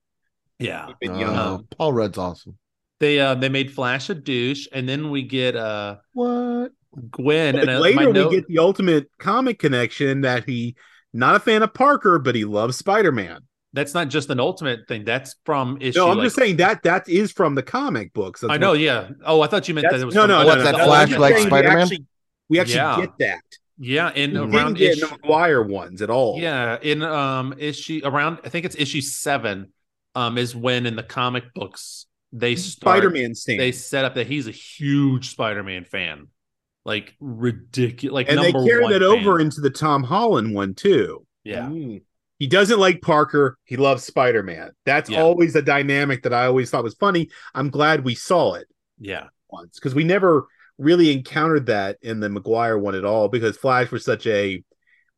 [0.58, 0.88] Yeah.
[1.00, 1.36] He'd young.
[1.36, 2.56] Oh, Paul Rudd's awesome.
[3.00, 6.70] They uh they made Flash a douche, and then we get uh What?
[7.10, 10.76] Gwen But and uh, later my we note- get the ultimate comic connection that he
[11.12, 13.40] not a fan of Parker, but he loves Spider-Man.
[13.72, 15.04] that's not just an ultimate thing.
[15.04, 15.98] That's from issue.
[15.98, 18.42] No, I'm like- just saying that that is from the comic books.
[18.42, 19.08] That's I know, what- yeah.
[19.24, 20.64] Oh, I thought you meant that it was no, from no, the- no, What, no,
[20.64, 20.84] that no.
[20.84, 21.62] Flash I'm like saying line.
[21.62, 21.78] we Spider-Man?
[21.82, 22.06] actually-
[22.48, 23.00] We actually Yeah.
[23.00, 23.40] get that.
[23.78, 26.38] Yeah, in We around get issue, the Maguire ones at all.
[26.40, 29.72] yeah, in um issue around I think it's issue seven,
[30.14, 33.60] um, is when in the comic books they start Spider-Man stand.
[33.60, 36.28] they set up that he's a huge Spider-Man fan.
[36.84, 39.04] Like ridiculous like and they carry that fan.
[39.04, 41.26] over into the Tom Holland one too.
[41.44, 41.66] Yeah.
[41.68, 42.02] Mm.
[42.38, 43.56] He doesn't like Parker.
[43.64, 44.70] He loves Spider Man.
[44.84, 45.22] That's Yeah.
[45.22, 47.30] always a dynamic that I always thought was funny.
[47.54, 48.66] I'm glad we saw it
[48.98, 49.28] Yeah.
[49.48, 50.46] once because we never
[50.78, 54.62] really encountered that in the Maguire one at all because Flash was such a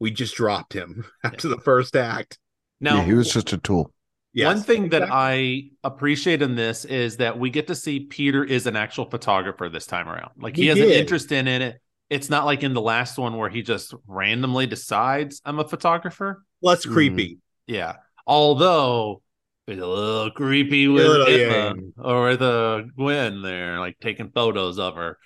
[0.01, 2.39] we just dropped him after the first act.
[2.81, 3.93] Now yeah, he was just a tool.
[4.33, 5.09] Yes, One thing that.
[5.13, 9.69] I appreciate in this is that we get to see Peter is an actual photographer
[9.69, 10.33] this time around.
[10.37, 11.81] Like he We has an interest in it.
[12.11, 16.45] It's not like in the last one where he just randomly decides I'm a photographer.
[16.63, 16.93] Less Mm.
[16.93, 17.39] creepy.
[17.69, 17.95] Yeah.
[18.27, 19.23] Although
[19.69, 22.03] it's a little creepy with little, Emma yeah.
[22.05, 25.17] or the Gwen there, like taking photos of her.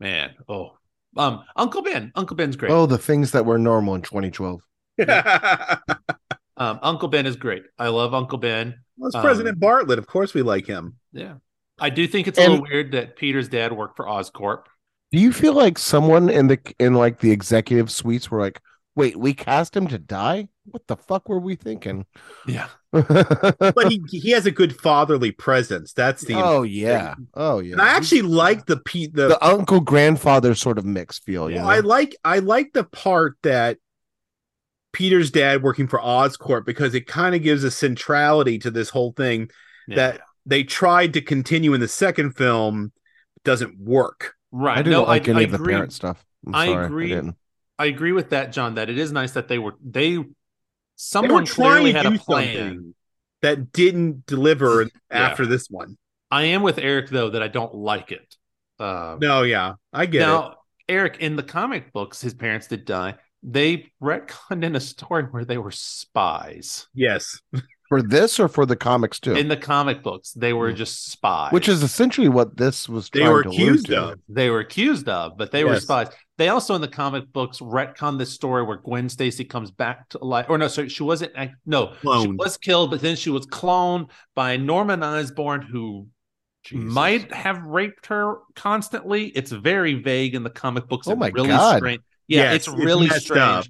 [0.00, 0.76] Man, oh,
[1.16, 2.12] um, Uncle Ben.
[2.14, 2.70] Uncle Ben's great.
[2.70, 4.60] Oh, the things that were normal in 2012.
[6.58, 7.62] Um, Uncle Ben is great.
[7.78, 8.74] I love Uncle Ben.
[8.96, 9.98] Well, it's Um, President Bartlet.
[9.98, 10.96] Of course, we like him.
[11.12, 11.34] Yeah.
[11.78, 14.64] I do think it's a little weird that Peter's dad worked for Oscorp.
[15.12, 18.60] Do you feel like someone in the in like the executive suites were like,
[18.96, 20.48] "Wait, we cast him to die?
[20.70, 22.06] What the fuck were we thinking?"
[22.46, 22.68] Yeah.
[22.92, 25.92] But he he has a good fatherly presence.
[25.92, 26.34] That's the.
[26.34, 27.72] oh yeah, oh yeah.
[27.72, 29.28] and I actually like the Pete the.
[29.28, 31.50] the uncle grandfather sort of mix feel.
[31.50, 31.70] You well, know?
[31.70, 33.78] I like I like the part that
[34.92, 39.12] Peter's dad working for Oscorp because it kind of gives a centrality to this whole
[39.12, 39.50] thing
[39.86, 39.96] Yeah.
[39.96, 42.92] that they tried to continue in the second film
[43.44, 44.34] doesn't work.
[44.50, 44.78] right.
[44.78, 45.74] I didn't no, like I, any I of the agree.
[45.74, 46.24] parent stuff.
[46.46, 47.08] I'm I sorry, agree.
[47.10, 47.36] didn't.
[47.78, 50.24] I agree with that, Jon, that it is nice that they were they They were
[50.98, 52.56] someone trying clearly to had a do plan.
[52.56, 52.94] something
[53.42, 54.88] that didn't deliver Yeah.
[55.10, 55.96] after this one.
[56.30, 58.36] I am with Eric though that I don't like it.
[58.78, 60.26] Um, No, yeah, I get it.
[60.26, 60.56] now,
[60.88, 63.14] Eric, in the comic books, his parents did die.
[63.42, 66.88] They retconned in a story where they were spies.
[66.94, 67.40] Yes,
[67.88, 70.76] For this or for the comics too, In the comic books, they were Mm.
[70.76, 73.08] just spies, which is essentially what this was.
[73.10, 74.18] They were to accused of.
[74.28, 76.08] they were accused of, but they were spies.
[76.38, 80.18] They also in the comic books retcon this story where Gwen Stacy comes back to
[80.24, 80.46] life.
[80.48, 81.32] Or no, sorry, she wasn't.
[81.66, 86.06] No, she was killed, but then she was cloned by Norman Osborn, who
[86.64, 86.92] Jesus.
[86.94, 89.26] might have raped her constantly.
[89.26, 91.08] It's very vague in the comic books.
[91.08, 91.78] Oh my really God.
[91.78, 92.00] strange.
[92.28, 93.40] Yeah, Yes, it's it's really strange.
[93.40, 93.64] up.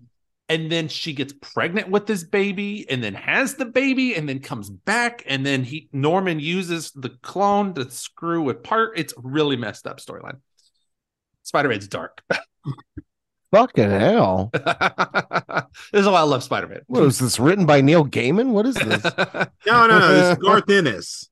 [0.50, 4.40] And then she gets pregnant with this baby, and then has the baby, and then
[4.40, 8.92] comes back, and then he Norman uses the clone to screw apart.
[8.96, 10.40] It's really messed up storyline.
[11.48, 12.22] Spider Man's dark.
[13.52, 14.50] Fucking hell!
[14.52, 16.80] this is why I love Spider Man.
[16.86, 18.50] What is this written by Neil Gaiman?
[18.50, 19.02] What is this?
[19.02, 20.08] no, no, no.
[20.14, 21.30] This is Garth Ennis.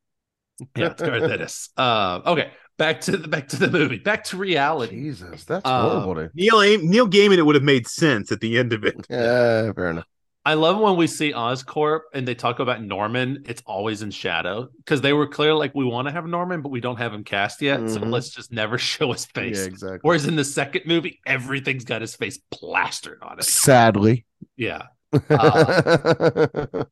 [0.74, 1.68] yeah, it's Garth Ennis.
[1.76, 4.96] Uh, okay, back to the back to the movie, back to reality.
[4.96, 6.14] Jesus, that's Uh, horrible.
[6.14, 6.30] To...
[6.34, 7.36] Neil A- Neil Gaiman.
[7.36, 8.96] It would have made sense at the end of it.
[9.10, 10.06] Yeah, fair enough.
[10.46, 13.42] I love when we see Oscorp and they talk about Norman.
[13.46, 16.68] It's always in shadow because they were clear like we want to have Norman, but
[16.68, 17.90] we don't have him cast yet.
[17.90, 18.12] So Mhm.
[18.12, 19.56] let's just never show his face.
[19.58, 19.66] Yeah, face.
[19.66, 19.98] exactly.
[20.02, 23.44] Whereas in the second movie, everything's got his face plastered on it.
[23.44, 24.24] Sadly.
[24.56, 24.82] Yeah.
[25.28, 26.62] Uh,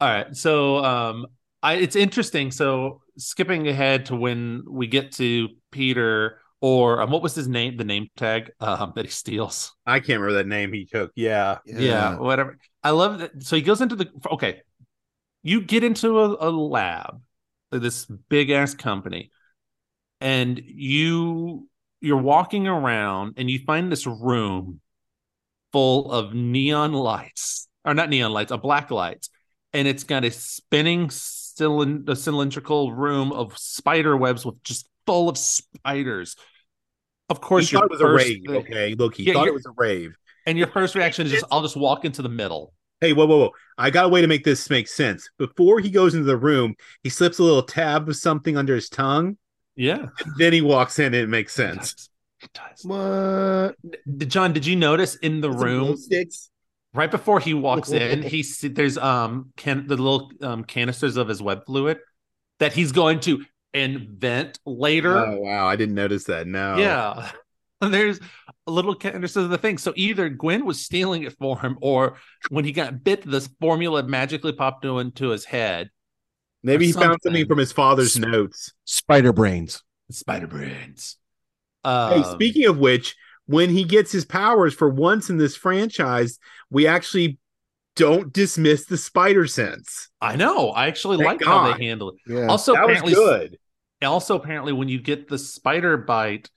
[0.00, 0.36] All right.
[0.36, 1.26] So um
[1.64, 2.52] I it's interesting.
[2.52, 7.76] So skipping ahead to when we get to Peter or um, what was his name?
[7.76, 9.74] The name tag um that he steals.
[9.84, 11.12] I can't remember that name he took.
[11.14, 12.56] Yeah, yeah, whatever.
[12.82, 13.42] I love that.
[13.42, 14.62] So he goes into the okay.
[15.42, 17.20] You get into a, a lab,
[17.70, 19.30] this big ass company,
[20.22, 21.68] and you
[22.00, 24.80] you're walking around and you find this room
[25.70, 29.28] full of neon lights, or not neon lights, a black lights,
[29.74, 35.28] and it's got a spinning cylind- a cylindrical room of spider webs with just full
[35.28, 36.36] of spiders.
[37.34, 38.42] Of course, he thought it was a rave.
[38.46, 40.14] thing- Okay, look, he Yeah, thought it was a rave.
[40.46, 42.72] and your first reaction is just, I'll just walk into the middle.
[43.00, 43.50] Hey, whoa, whoa, whoa!
[43.76, 45.28] I got a way to make this make sense.
[45.36, 48.88] Before he goes into the room, he slips a little tab of something under his
[48.88, 49.36] tongue.
[49.76, 50.06] Yeah.
[50.38, 51.94] Then he walks in, and it makes It sense.
[51.94, 52.08] does.
[52.42, 52.84] It does.
[52.84, 53.76] What?
[54.18, 56.50] D- Jon, did you notice in the Some room sticks.
[56.94, 61.26] right before he walks in, he see, there's um can the little um canisters of
[61.28, 61.98] his web fluid
[62.60, 63.44] that he's going to
[63.74, 65.18] invent later.
[65.18, 66.46] Oh wow, I didn't notice that.
[66.46, 67.30] No, Yeah.
[67.80, 68.18] There's
[68.66, 69.76] a little canisters of the thing.
[69.76, 72.16] So either Gwen was stealing it for him, or
[72.48, 75.90] when he got bit, this formula magically popped into his head.
[76.62, 77.46] maybe or he found something something.
[77.46, 78.72] from his father's notes.
[78.84, 79.82] Spider brains.
[80.10, 81.16] Spider brains.
[81.84, 83.14] Hey, Um, speaking of which,
[83.46, 86.38] when he gets his powers for once in this franchise,
[86.70, 87.38] we actually
[87.96, 90.08] don't dismiss the spider sense.
[90.20, 90.70] I know.
[90.70, 92.16] I actually Thank like how they handle it.
[92.26, 92.46] Yeah.
[92.46, 93.58] Also, that was apparently, good.
[94.04, 96.50] Also apparently when you get the spider bite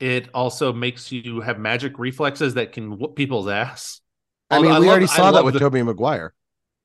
[0.00, 4.00] it also makes you have magic reflexes that can whoop people's ass
[4.50, 6.34] I mean, I we love- already I saw that with the- Tobey Maguire.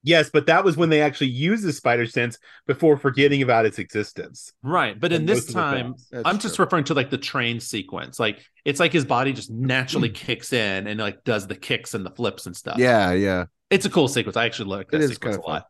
[0.01, 3.79] Yes, but that was when they actually used the spider sense before forgetting about its
[3.79, 4.53] existence.
[4.63, 5.95] right but in In this most of the time
[6.25, 10.09] i'm just referring to like the train sequence like it's like his body just naturally
[10.25, 13.45] kicks in and like does the kicks and the flips and stuff Yeah, yeah.
[13.69, 15.53] it's a cool sequence i actually like that It is sequence a kinda fun.
[15.55, 15.65] lot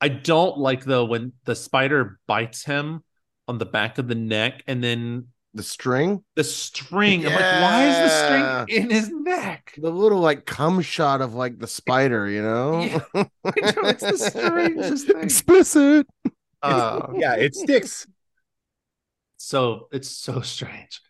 [0.00, 3.02] i don't like though when the spider bites him
[3.52, 7.84] on the back of the neck and then The string, the string i'm like why
[7.84, 12.28] is the string in his neck the little like cum shot of like the spider,
[12.28, 12.80] you know?
[13.14, 13.24] Yeah.
[13.92, 16.06] it's the strangest thing Explicit.
[16.62, 18.06] Uh, yeah, it sticks.
[19.36, 21.00] so it's so strange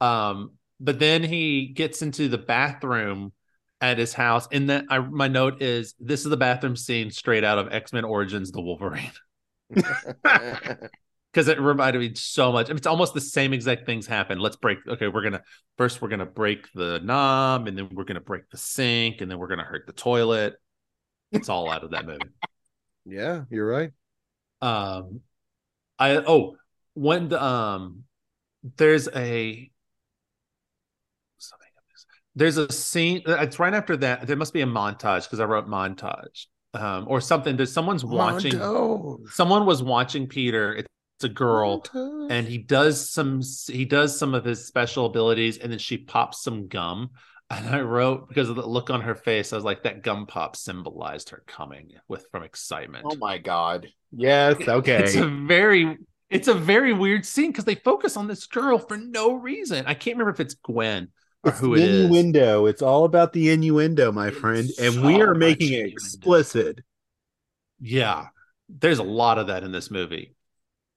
[0.00, 3.32] um but then he gets into the bathroom
[3.80, 4.48] at his house.
[4.50, 7.92] And then I my note is this is the bathroom scene straight out of X
[7.92, 9.10] Men Origins: The Wolverine
[11.32, 12.68] because it reminded me so much.
[12.68, 14.38] It's almost the same exact things happen.
[14.38, 14.78] Let's break.
[14.86, 15.42] Okay, we're gonna
[15.78, 19.38] first we're gonna break the knob, and then we're gonna break the sink, and then
[19.38, 20.54] we're gonna hurt the toilet.
[21.30, 22.20] It's all out of that movie.
[23.06, 23.90] yeah, you're right.
[24.60, 25.20] Um,
[25.98, 26.56] I oh
[26.94, 28.04] when the um
[28.76, 29.70] there's a
[32.34, 33.22] there's a scene.
[33.26, 34.26] It's right after that.
[34.26, 37.56] There must be a montage because I wrote montage um, or something.
[37.56, 38.58] There's someone's watching.
[38.58, 39.18] Mondo.
[39.30, 40.74] Someone was watching Peter.
[40.74, 40.88] It's
[41.24, 42.34] a girl, oh Mondo.
[42.34, 43.40] and he does some.
[43.68, 47.10] He does some of his special abilities, and then she pops some gum.
[47.50, 50.26] And I wrote because of the look on her face, I was like, that gum
[50.26, 53.04] pop symbolized her coming with from excitement.
[53.08, 53.88] Oh my god.
[54.10, 54.56] Yes.
[54.68, 55.02] Okay.
[55.02, 55.98] It's a very
[56.30, 59.84] it's a very weird scene because they focus on this girl for no reason.
[59.86, 61.08] I can't remember if it's Gwen
[61.44, 62.04] or It's who the it is.
[62.06, 62.66] innuendo.
[62.66, 65.92] It's all about the innuendo, my It's friend, and so we are making it innuendo.
[65.92, 66.80] explicit.
[67.80, 68.26] Yeah,
[68.68, 70.34] there's a lot of that in this movie.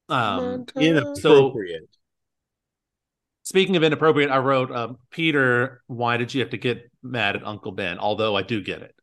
[0.09, 0.65] Um.
[0.75, 1.89] Inappropriate.
[3.43, 7.45] speaking of inappropriate, I wrote, um, Peter, why did you have to get mad at
[7.45, 7.99] Uncle Ben?
[7.99, 8.95] Although I do get it.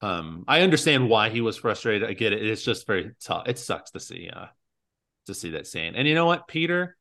[0.00, 2.08] Um, I understand why he was frustrated.
[2.08, 2.44] I get it.
[2.44, 3.46] It's just very tough.
[3.48, 4.46] It sucks to see, uh,
[5.26, 5.94] to see that scene.
[5.94, 6.96] And you know what, Peter,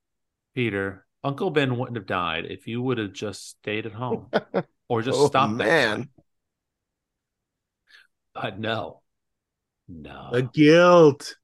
[0.53, 4.27] Peter, Uncle Ben wouldn't have died if you would have just stayed at home
[4.87, 5.65] or just Oh, stopped that.
[5.65, 6.09] man.
[8.33, 9.01] But no,
[9.87, 10.29] no.
[10.31, 11.35] The guilt.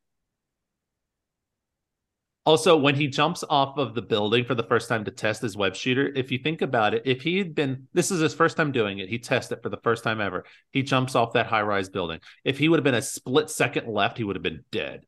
[2.48, 5.58] Also, when he jumps off of the building for the first time to test his
[5.58, 8.56] web shooter, if you think about it, if he had been, this is his first
[8.56, 10.46] time doing it, he tests it for the first time ever.
[10.72, 12.22] He jumps off that high rise building.
[12.46, 15.02] If he would have been a split second left, he would have been dead.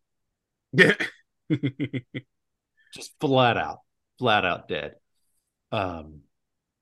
[0.73, 0.95] Yeah.
[2.93, 3.83] Just flat out,
[4.17, 4.95] flat out dead.
[5.71, 6.23] Um,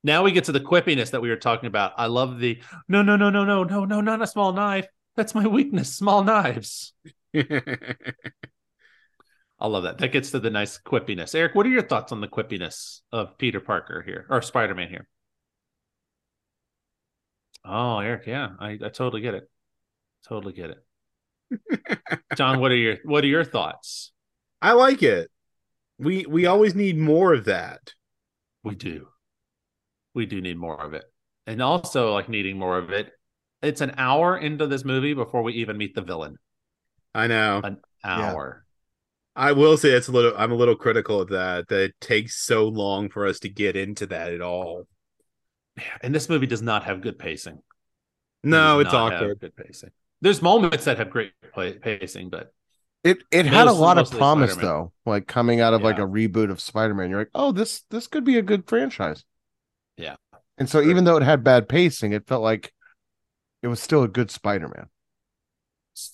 [0.03, 1.93] now we get to the quippiness that we were talking about.
[1.97, 4.87] I love the no, no, no, no, no, no, no, not a small knife.
[5.15, 6.93] That's my weakness, small knives.
[9.59, 9.97] I love that.
[9.97, 11.33] That gets to the nice quippiness.
[11.33, 14.89] Eric, what are your thoughts on the quippiness of Peter Parker here or Spider Man
[14.89, 15.07] here?
[17.65, 19.49] Oh, Eric, yeah, I, I totally get it.
[20.27, 21.99] Totally get it.
[22.35, 24.11] Jon, what are your what are your thoughts?
[24.61, 25.29] I like it.
[25.97, 27.93] We we always need more of that.
[28.63, 29.07] We do.
[30.13, 31.05] We do need more of it.
[31.45, 33.11] And also like needing more of it.
[33.61, 36.37] It's an hour into this movie before we even meet the villain.
[37.15, 37.61] I know.
[37.63, 38.65] An hour.
[39.37, 42.35] I will say it's a little I'm a little critical of that that it takes
[42.43, 44.87] so long for us to get into that at all.
[46.01, 47.61] And this movie does not have good pacing.
[48.43, 49.39] It No, does it's not have awkward.
[49.39, 49.91] Good pacing.
[50.21, 52.51] There's moments that have great pa- pacing, but
[53.03, 54.65] It it had a lot of promise Spider-Man.
[54.65, 57.09] though, like coming out of like a reboot of Spider-Man.
[57.09, 59.23] You're like, oh, this this could be a good franchise.
[59.97, 60.15] Yeah.
[60.57, 62.73] And so even though it had bad pacing, it felt like
[63.61, 64.89] it was still a good Spider-Man.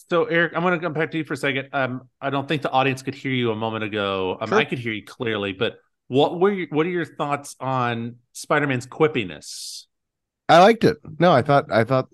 [0.09, 1.67] So, Eric, I'm going to come back to you for a second.
[1.73, 4.37] Um, I don't think the audience could hear you a moment ago.
[4.39, 4.57] Um, Sure.
[4.57, 8.87] I could hear you clearly, but what were your, what are your thoughts on Spider-Man's
[8.87, 9.85] quippiness?
[10.47, 10.97] I liked it.
[11.19, 12.07] No, I thought I thought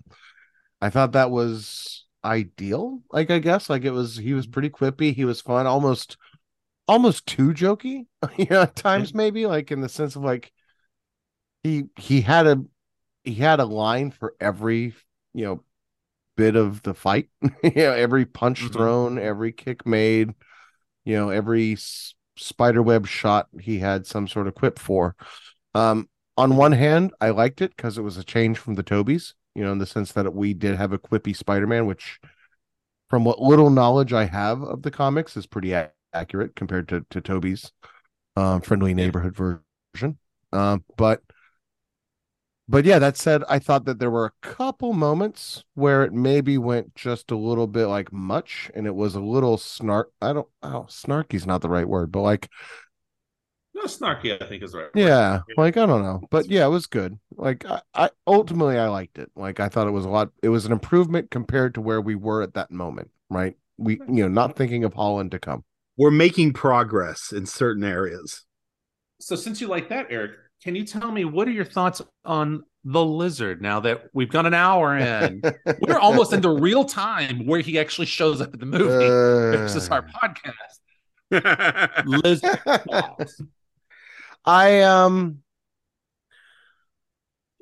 [0.82, 3.02] I thought that was ideal.
[3.12, 5.14] Like I guess like it was he was pretty quippy.
[5.14, 6.18] He was fun, almost
[6.88, 8.06] almost too jokey.
[8.38, 10.52] you know, at times maybe like in the sense of like
[11.64, 12.64] he he had a
[13.24, 14.94] he had a line for every
[15.34, 15.64] you know
[16.40, 17.30] bit of the fight.
[17.64, 18.72] you know, every punch Mhm.
[18.72, 20.34] thrown, every kick made,
[21.06, 25.16] you know, every s- spider web shot he had some sort of quip for.
[25.76, 29.36] Um on one hand, I liked it because it was a change from the Tobeys,
[29.56, 32.20] you know, in the sense that we did have a quippy Spider-Man, which
[33.10, 35.74] from what little knowledge I have of the comics is pretty
[36.14, 37.72] accurate compared to to Tobey's
[38.36, 40.18] um friendly neighborhood version.
[40.54, 41.22] Um but
[42.70, 46.58] but yeah, that said, I thought that there were a couple moments where it maybe
[46.58, 50.12] went just a little bit like much and it was a little snark.
[50.22, 52.50] I don't, oh, snarky's not the right word, but like,
[53.74, 54.90] No, snarky, I think is right.
[54.94, 56.22] yeah, like, I don't know.
[56.30, 57.20] But yeah, it was good.
[57.36, 59.32] Like, I, I ultimately, I liked it.
[59.36, 62.16] Like, I thought it was a lot, it was an improvement compared to where we
[62.16, 63.56] were at that moment, right?
[63.78, 65.64] We, you know, not thinking of Holland to come.
[65.98, 68.46] We're making progress in certain areas.
[69.20, 70.32] So, since you like that, Eric,
[70.64, 74.46] can you tell me what are your thoughts on the lizard now that we've got
[74.46, 75.42] an hour in?
[75.82, 79.58] We're almost into real time where he actually shows up in the movie.
[79.58, 80.80] this is our podcast.
[82.06, 82.60] Lizard.
[82.64, 83.42] thoughts.
[84.46, 85.40] I um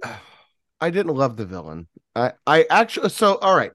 [0.79, 1.87] I didn't love the villain.
[2.15, 3.71] I I actually so all right.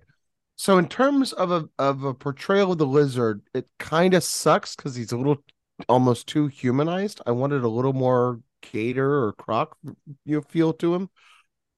[0.56, 4.76] So in terms of a of a portrayal of the lizard, it kind of sucks
[4.76, 5.42] because he's a little
[5.88, 7.20] almost too humanized.
[7.26, 8.40] I wanted a little more
[8.70, 9.76] gator or croc
[10.24, 11.10] you know, feel to him.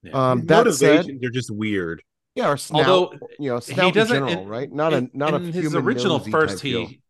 [0.02, 0.12] Yeah.
[0.32, 2.02] Um, that said, Motivations are just weird.
[2.34, 4.70] yeah, or snout, Although you know, he snout in doesn't- general, in- right?
[4.72, 6.86] Not in, a not a in his original nosy first type deal.
[6.86, 7.00] he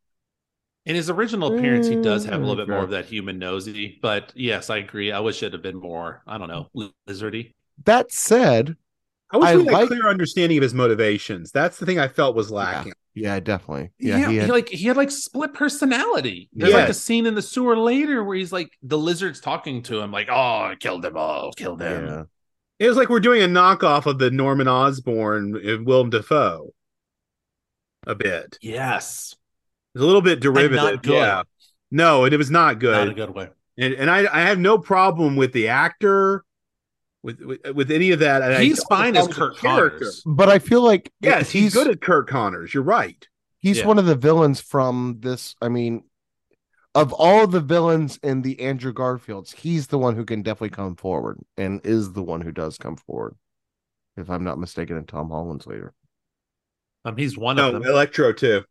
[0.87, 3.99] in his original appearance he does have a little bit more of that human nosy
[4.03, 6.69] but yes i agree i wish it had been more i don't know
[7.09, 7.53] lizardy
[7.87, 8.77] That said,
[9.35, 11.51] I wish I we had like- a clear understanding of his motivations.
[11.51, 12.93] That's the thing I felt was lacking.
[13.15, 13.91] yeah, definitely.
[13.99, 17.27] Yeah, yeah, he he, had, like he had like split personality there's like a scene
[17.27, 20.77] in the sewer later where he's like the lizard's talking to him like oh i
[20.79, 22.23] killed them all killed them yeah.
[22.79, 26.75] It was like we're doing a knockoff of the Norman Osborn and Willem Dafoe.
[28.07, 28.59] A bit.
[28.63, 29.35] yes
[29.95, 30.73] It's a little bit derivative.
[30.77, 31.13] not good.
[31.15, 31.43] Yeah.
[31.91, 32.93] No, it was not good.
[32.93, 36.45] not a good way and, and I, I have no problem with the actor,
[37.25, 38.43] with with, with any of that.
[38.43, 39.99] and he's don't fine as a Kirk character.
[39.99, 40.23] Connors.
[40.25, 42.73] But I feel like Yes, he's, good at Curt Connors.
[42.73, 43.27] You're right.
[43.59, 43.87] he's Yeah.
[43.87, 45.57] one of the villains from this.
[45.61, 46.05] I mean,
[46.95, 50.95] of all the villains in the Andrew Garfields, he's the one who can definitely come
[50.95, 53.35] forward and is the one who does come forward.
[54.17, 55.93] If I'm not mistaken, in Tom Holland's later.
[57.05, 58.63] um he's one No, of them Electro too.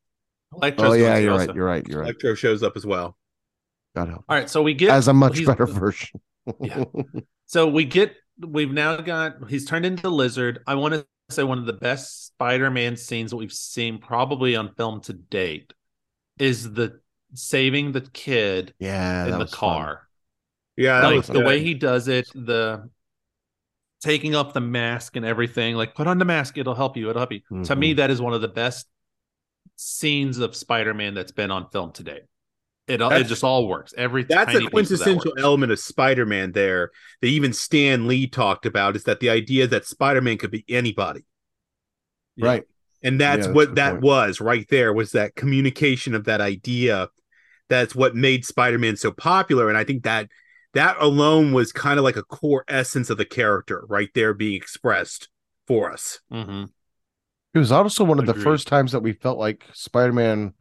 [0.55, 1.47] Electro's Oh yeah, you're also.
[1.47, 1.55] right.
[1.55, 1.87] You're right.
[1.87, 2.05] You're right.
[2.05, 3.17] Electro shows up as well.
[3.95, 4.23] God help.
[4.29, 6.21] all right so we get As a much he's- better version.
[6.61, 6.85] Yeah.
[7.45, 10.59] So we get we've now got he's turned into lizard.
[10.67, 14.73] I want to say one of the best Spider-Man scenes that we've seen probably on
[14.75, 15.73] film to date
[16.39, 16.99] is the
[17.33, 19.87] saving the kid yeah, in the was fun.
[19.87, 20.07] car.
[20.75, 21.45] Yeah, like the good.
[21.45, 22.89] way he does it, the
[24.01, 27.19] taking off the mask and everything, like put on the mask, it'll help you, it'll
[27.19, 27.41] help you.
[27.63, 27.79] To Mm-hmm.
[27.79, 28.87] me, that is one of the best
[29.75, 32.23] scenes of Spider-Man that's been on film to date.
[32.87, 33.93] It, all it just all works.
[33.97, 38.07] Every That's tiny a piece of that quintessential element of Spider-Man there that even Stan
[38.07, 41.21] Lee talked about is that the idea that Spider-Man could be anybody.
[42.35, 42.47] Yeah.
[42.47, 42.63] Right.
[43.01, 44.03] And Yeah, that's that's what that point.
[44.03, 47.07] was right there was that communication of that idea.
[47.69, 49.69] That's what made Spider-Man so popular.
[49.69, 50.27] And I think that
[50.73, 54.55] that alone was kind of like a core essence of the character right there being
[54.55, 55.29] expressed
[55.67, 56.19] for us.
[56.31, 56.69] Mhm.
[57.53, 60.53] It was also one of the first times that we felt like Spider-Man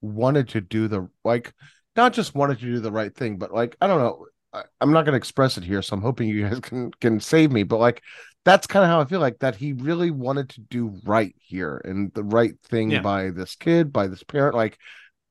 [0.00, 1.52] wanted to do the like
[1.96, 4.26] not just wanted to do the right thing, but like I don't know.
[4.52, 7.20] I, I'm not going to express it here, so I'm hoping you guys can can
[7.20, 7.62] save me.
[7.62, 8.02] But like
[8.44, 11.80] that's kind of how I feel like that he really wanted to do right here
[11.84, 13.02] and the right thing Yeah.
[13.02, 14.54] by this kid, by this parent.
[14.56, 14.78] Like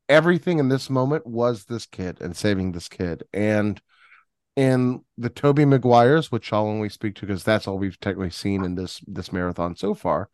[0.08, 3.24] everything in this moment was this kid and saving this kid.
[3.34, 3.82] And
[4.56, 8.64] in the Tobey Maguires, which I'll only speak to because that's all we've technically seen
[8.64, 10.30] in this this marathon so far,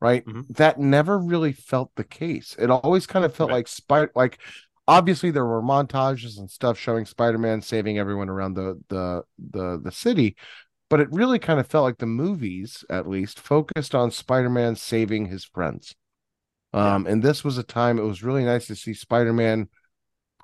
[0.00, 0.24] right?
[0.26, 0.46] Mhm.
[0.50, 2.56] That never really felt the case.
[2.58, 3.56] It always kind of felt Right.
[3.56, 4.38] like Spider like
[4.86, 9.22] obviously there were montages and stuff showing Spider-Man saving everyone around the the
[9.52, 10.36] the the city,
[10.90, 15.26] but it really kind of felt like the movies at least focused on Spider-Man saving
[15.26, 15.94] his friends.
[16.72, 19.68] Um and this was a time it was really nice to see Spider-Man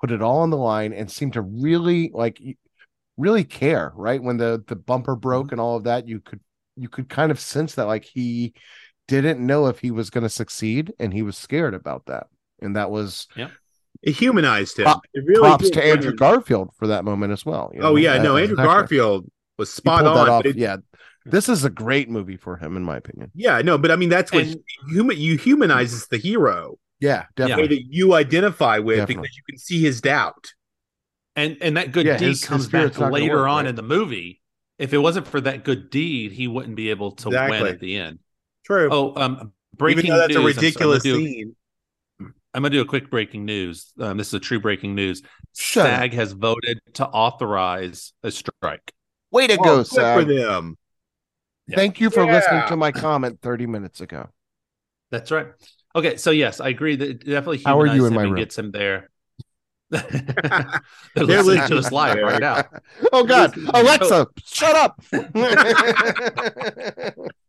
[0.01, 2.39] put it all on the line and seem to really like
[3.17, 4.21] really care, right?
[4.21, 6.41] When the the bumper broke and all of that, you could
[6.75, 8.53] you could kind of sense that like he
[9.07, 12.27] didn't know if he was going to succeed and he was scared about that.
[12.61, 13.49] And that was yeah.
[14.01, 14.83] It humanized him.
[14.85, 17.71] Prop- it really props to Andrew humanize- Garfield for that moment as well.
[17.73, 17.95] you Oh know?
[17.95, 18.67] yeah, That- no, Andrew excellent.
[18.79, 20.29] Garfield was spot on.
[20.29, 20.45] off.
[20.45, 20.77] it- yeah.
[21.27, 23.31] This is a great movie for him, in my opinion.
[23.33, 24.57] yeah, no, but I mean that's what And-
[24.89, 27.75] human you humanizes the hero Yeah, the way definitely.
[27.77, 29.23] that you identify with Definitely.
[29.23, 30.53] because you can see his doubt.
[31.35, 33.49] And and that good Yeah, deed his- his comes spirit's back not gonna later work,
[33.49, 33.67] on right?
[33.69, 34.41] in the movie.
[34.77, 37.95] If it wasn't for that good deed, he wouldn't be able to win at the
[37.95, 38.19] end.
[38.65, 38.89] True.
[38.91, 40.35] Oh, um, breaking Even though that's news.
[40.35, 41.55] a I'm sorry, ridiculous I'm gonna do, scene.
[42.19, 43.91] I'm gonna do a quick breaking news.
[43.99, 45.21] Um, this is a true breaking news.
[45.55, 45.99] Shut up.
[45.99, 48.93] SAG has voted to authorize a strike.
[49.31, 50.27] Way to Oh, go, good for Sag.
[50.27, 50.77] them.
[51.67, 51.75] Yeah.
[51.75, 54.29] Thank you for listening to my comment 30 minutes ago.
[55.11, 55.47] That's right.
[55.95, 58.35] Okay, so yes, I agree that definitely How are you in him my room?
[58.35, 59.09] gets him there.
[59.89, 60.01] They're
[61.15, 62.63] They're listening to us live right now.
[63.13, 65.01] oh God, Alexa, shut up.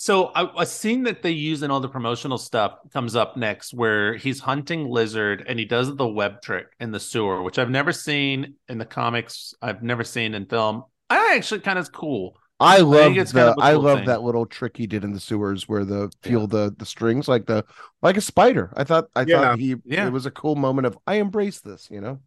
[0.00, 3.74] So a, a scene that they use in all the promotional stuff comes up next,
[3.74, 7.68] where he's hunting lizard and he does the web trick in the sewer, which I've
[7.68, 9.52] never seen in the comics.
[9.60, 10.84] I've never seen in film.
[11.10, 12.38] I actually kind of cool.
[12.58, 14.04] I love it's the kind of a I cool love thing.
[14.04, 17.46] that little trick he did in the sewers where the feel the the strings like
[17.46, 17.64] the
[18.02, 18.70] like a spider.
[18.76, 19.24] I thought I Yeah.
[19.24, 20.06] thought he Yeah.
[20.06, 22.20] it was a cool moment of I embrace this, you know,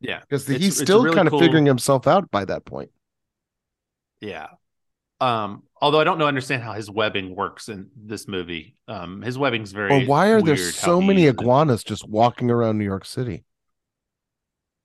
[0.00, 2.90] Yeah, because he's it's still really kind of figuring himself out by that point.
[4.20, 4.48] yeah.
[5.20, 8.76] Um, although I don't know understand how his webbing works in this movie.
[8.88, 9.90] Um, his webbing's very.
[9.92, 13.44] Or why are there so many iguanas just walking around New York City?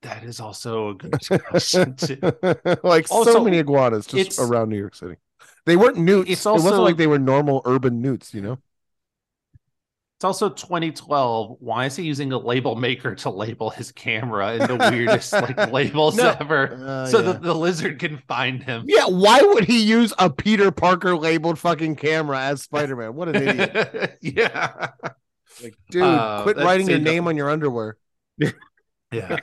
[0.01, 2.19] That is also a good question too.
[2.83, 5.15] like so many iguanas just around New York City.
[5.65, 6.29] They weren't newts.
[6.29, 8.57] It's it wasn't also- like they were normal urban newts, you know.
[10.17, 11.57] It's also 2012.
[11.59, 15.71] Why is he using a label maker to label his camera in the weirdest like
[15.71, 16.35] labels No.
[16.39, 17.33] ever, Uh, so yeah.
[17.33, 18.85] that the lizard can find him?
[18.87, 23.13] Yeah, why would he use a Peter Parker labeled fucking camera as Spider-Man?
[23.13, 24.17] What an idiot.
[24.23, 24.89] yeah,
[25.61, 27.97] Like, dude, Uh, quit writing your name on your underwear.
[29.11, 29.37] yeah.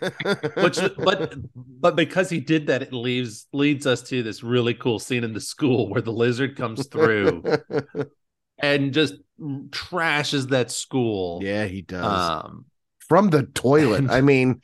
[0.56, 4.98] Which, but but because he did that, it leaves leads us to this really cool
[4.98, 7.44] scene in the school where the lizard comes through
[8.58, 9.14] and just
[9.70, 11.40] trashes that school.
[11.42, 12.04] yeah, he does.
[12.04, 12.66] Um,
[13.00, 14.10] From the toilet.
[14.10, 14.62] I mean,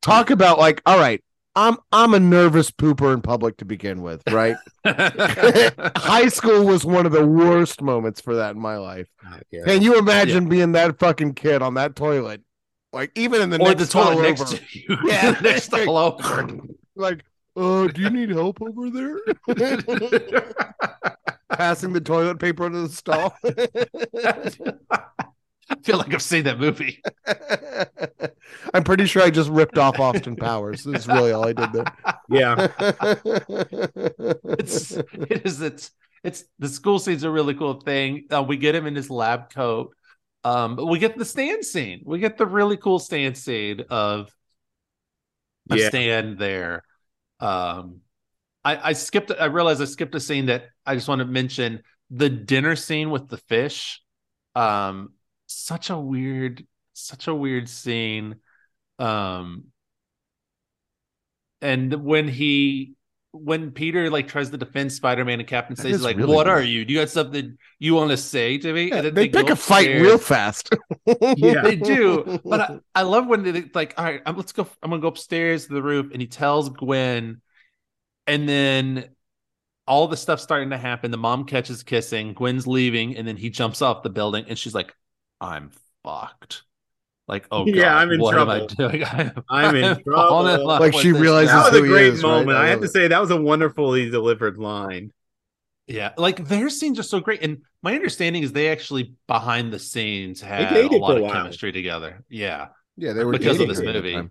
[0.00, 1.22] talk about like, all right,
[1.56, 4.56] I'm I'm a nervous pooper in public to begin with, right?
[4.84, 9.08] High school was one of the worst moments for that in my life.
[9.50, 9.64] Yeah.
[9.64, 12.42] Can you imagine being that fucking kid on that toilet?
[12.92, 14.56] Like even in the or next the toilet next over.
[14.56, 14.98] to you.
[15.04, 15.36] Yeah.
[15.42, 16.60] next to over.
[16.96, 17.24] like,
[17.56, 19.18] uh, do you need help over there?
[21.52, 23.34] Passing the toilet paper into the stall.
[23.44, 24.50] I
[25.82, 27.00] feel like I've seen that movie.
[28.72, 30.84] I'm pretty sure I just ripped off Austin Powers.
[30.84, 31.84] This is really all I did there.
[32.28, 32.68] Yeah.
[34.58, 35.90] It's it is it's
[36.22, 38.26] it's the school scene's a really cool thing.
[38.32, 39.94] Uh, we get him in his lab coat.
[40.44, 42.02] Um, but we get the stand scene.
[42.04, 44.30] We get the really cool stand scene of
[45.70, 45.88] a Yeah.
[45.88, 46.82] stand there.
[47.40, 48.00] Um,
[48.64, 49.32] I, I skipped.
[49.38, 53.10] I realized I skipped a scene that I just want to mention the dinner scene
[53.10, 54.00] with the fish.
[54.54, 55.14] Um,
[55.46, 58.36] such a weird, such a weird scene.
[58.98, 59.64] Um,
[61.60, 62.94] and when he,
[63.32, 66.46] when Peter like tries to defend Spider-Man and Captain That stays is like, really "What
[66.46, 66.84] are you?
[66.84, 69.50] Do you got something you want to say to me?" Yeah, And then they pick
[69.50, 70.02] a fight upstairs.
[70.02, 70.70] real fast.
[71.36, 71.54] Yeah.
[71.62, 72.28] they do.
[72.48, 74.68] But I, I love when they like, all right, I'm, let's go.
[74.82, 77.40] I'm gonna go upstairs to the roof, and he tells Gwen,
[78.26, 79.13] and then
[79.86, 81.10] all the stuff starting to happen.
[81.10, 82.34] The mom catches kissing.
[82.34, 84.94] Gwen's leaving, and then he jumps off the building, and she's like,
[85.40, 85.70] "I'm
[86.04, 86.62] fucked."
[87.28, 88.68] Like, oh Yeah, I'm in what am I trouble.
[88.78, 89.04] doing?
[89.04, 90.66] I am, I'm in falling trouble.
[90.66, 91.62] love Like, she realizes guy.
[91.62, 92.46] That was a great is, right?
[92.46, 92.58] moment.
[92.58, 95.12] I I have love to say that was a wonderfully delivered line.
[95.86, 99.78] Yeah, like their scenes are so great, and my understanding is they actually behind the
[99.78, 101.32] scenes had a lot a of while.
[101.32, 102.24] chemistry together.
[102.28, 102.68] Yeah.
[102.96, 104.30] yeah, they were Because of dating this movie.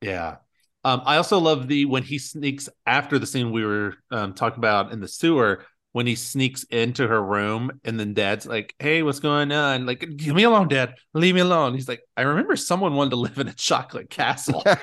[0.00, 0.36] Yeah.
[0.84, 4.58] Um, I also love the when he sneaks after the scene we were um, talking
[4.58, 9.02] about in the sewer when he sneaks into her room and then dad's like, Hey,
[9.02, 9.86] what's going on?
[9.86, 10.94] Like, give me alone, dad.
[11.14, 11.72] Leave me alone.
[11.74, 14.62] He's like, I remember someone wanted to live in a chocolate castle.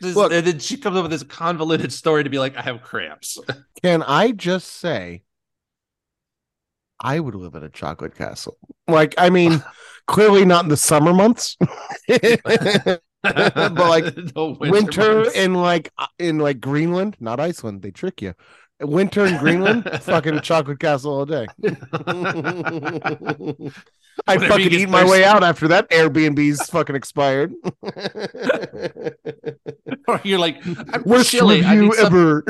[0.00, 2.62] This- Look- and then she comes up with this convoluted story to be like, I
[2.62, 3.38] have cramps.
[3.82, 5.22] Can I just say,
[7.00, 8.56] I would live in a chocolate castle.
[8.88, 9.62] Like, I mean,
[10.06, 11.56] clearly not in the summer months,
[13.34, 17.82] but like The winter, in like uh, in like Greenland, not Iceland.
[17.82, 18.34] They trick you.
[18.80, 21.46] Winter in Greenland, fucking chocolate castle all day.
[24.26, 25.10] I Whenever fucking eat my thirsty.
[25.10, 27.52] way out after that Airbnb's fucking expired.
[30.06, 30.58] or you're like,
[30.92, 31.64] I'm Worst chilly.
[31.64, 32.44] I need ever.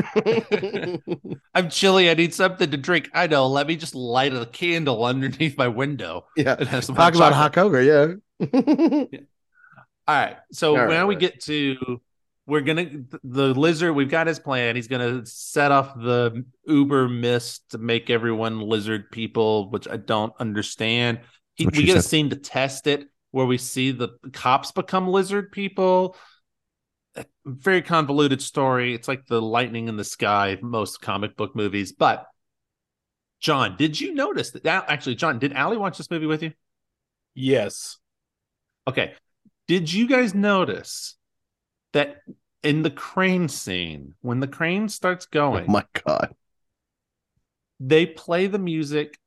[1.55, 2.11] I'm chilly.
[2.11, 3.09] I need something to drink.
[3.15, 3.47] I know.
[3.49, 6.27] Let me just light a candle underneath my window.
[6.37, 6.57] yeah.
[6.59, 9.05] and have some Talk about hot cocoa, yeah.
[10.07, 10.37] All right.
[10.53, 12.01] So All right, now we get to
[12.47, 13.95] we're gonna the lizard.
[13.95, 14.77] We've got his plan.
[14.77, 20.33] He's gonna set off the Uber mist to make everyone lizard people, which I don't
[20.39, 21.21] understand.
[21.55, 25.09] He, we she get a scene to test it where we see the cops become
[25.09, 26.17] lizard people.
[27.47, 28.95] Very convoluted story.
[28.95, 31.93] It's like the lightning in the sky, most comic book movies.
[31.93, 32.27] But
[33.41, 34.65] Jon, did you notice that?
[34.67, 36.53] Actually, Jon, did Allie watch this movie with you?
[37.35, 37.99] Yes.
[38.87, 39.15] Okay.
[39.67, 41.17] Did you guys notice
[41.93, 42.19] that
[42.63, 46.35] in the crane scene, when the crane starts going, Oh my god.
[47.81, 49.19] they play the music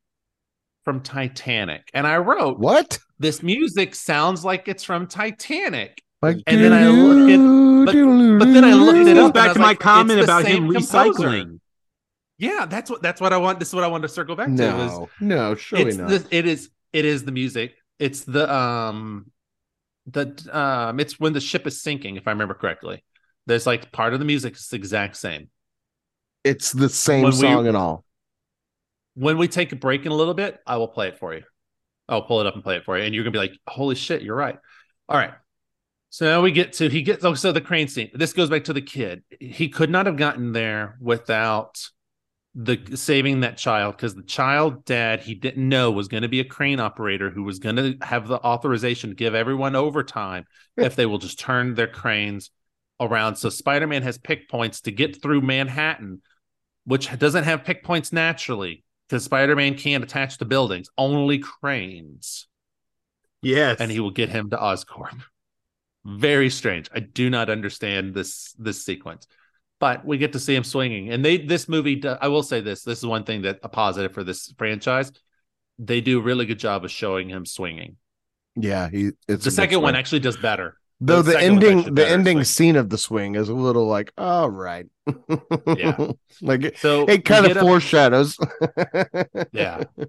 [0.84, 1.89] from Titanic.
[1.93, 2.99] And I wrote, What?
[3.19, 6.01] this music sounds like it's from Titanic.
[6.22, 7.93] Like, And then I look at- but-
[8.39, 11.11] but then I looked it up back to my like, comment about same him composer.
[11.30, 11.59] recycling.
[12.39, 13.59] Yeah, that's what that's what I want.
[13.59, 14.51] This is what I wanted to circle back to.
[14.51, 16.09] Was No, no, surely it's not.
[16.09, 17.76] the, it is it is the music.
[17.97, 19.31] It's the um
[20.09, 23.03] the um it's when the ship is sinking, if I remember correctly.
[23.45, 25.49] There's like part of the music is the exact same.
[26.43, 28.03] It's the same When we- song and all.
[29.15, 31.43] When we take a break in a little bit, I will play it for you.
[32.07, 33.95] I'll pull it up and play it for you, and you're gonna be like, "Holy
[33.95, 34.57] shit, you're right."
[35.09, 35.34] All right.
[36.09, 38.11] So now we get to he gets oh so the crane scene.
[38.13, 39.23] This goes back to the kid.
[39.39, 41.89] He could not have gotten there without
[42.59, 46.39] the saving that child because the child dad he didn't know was going to be
[46.39, 50.43] a crane operator who was going to have the authorization to give everyone overtime
[50.75, 52.49] if they will just turn their cranes
[52.99, 53.35] around.
[53.35, 56.23] So Spider-Man has pick points to get through Manhattan,
[56.84, 58.84] which doesn't have pick points naturally.
[59.07, 62.47] because Spider-Man can't attach to buildings, only cranes,
[63.43, 63.79] Yes.
[63.79, 65.21] and he will get him to Oscorp.
[66.05, 66.89] Very strange.
[66.91, 69.27] I do not understand this this sequence,
[69.80, 71.12] but we get to see him swinging.
[71.12, 74.14] And they this movie, I will say this: this is one thing that a positive
[74.14, 75.12] for this franchise.
[75.80, 77.98] They do a really good job of showing him swinging.
[78.56, 79.12] Yeah, he.
[79.28, 80.78] It's the second one actually does better.
[80.99, 84.49] though the the ending the ending scene of the swing is a little like all
[84.49, 84.88] right
[85.76, 85.95] Yeah.
[86.41, 88.36] like it, So it kind of foreshadows
[89.52, 89.84] Yeah.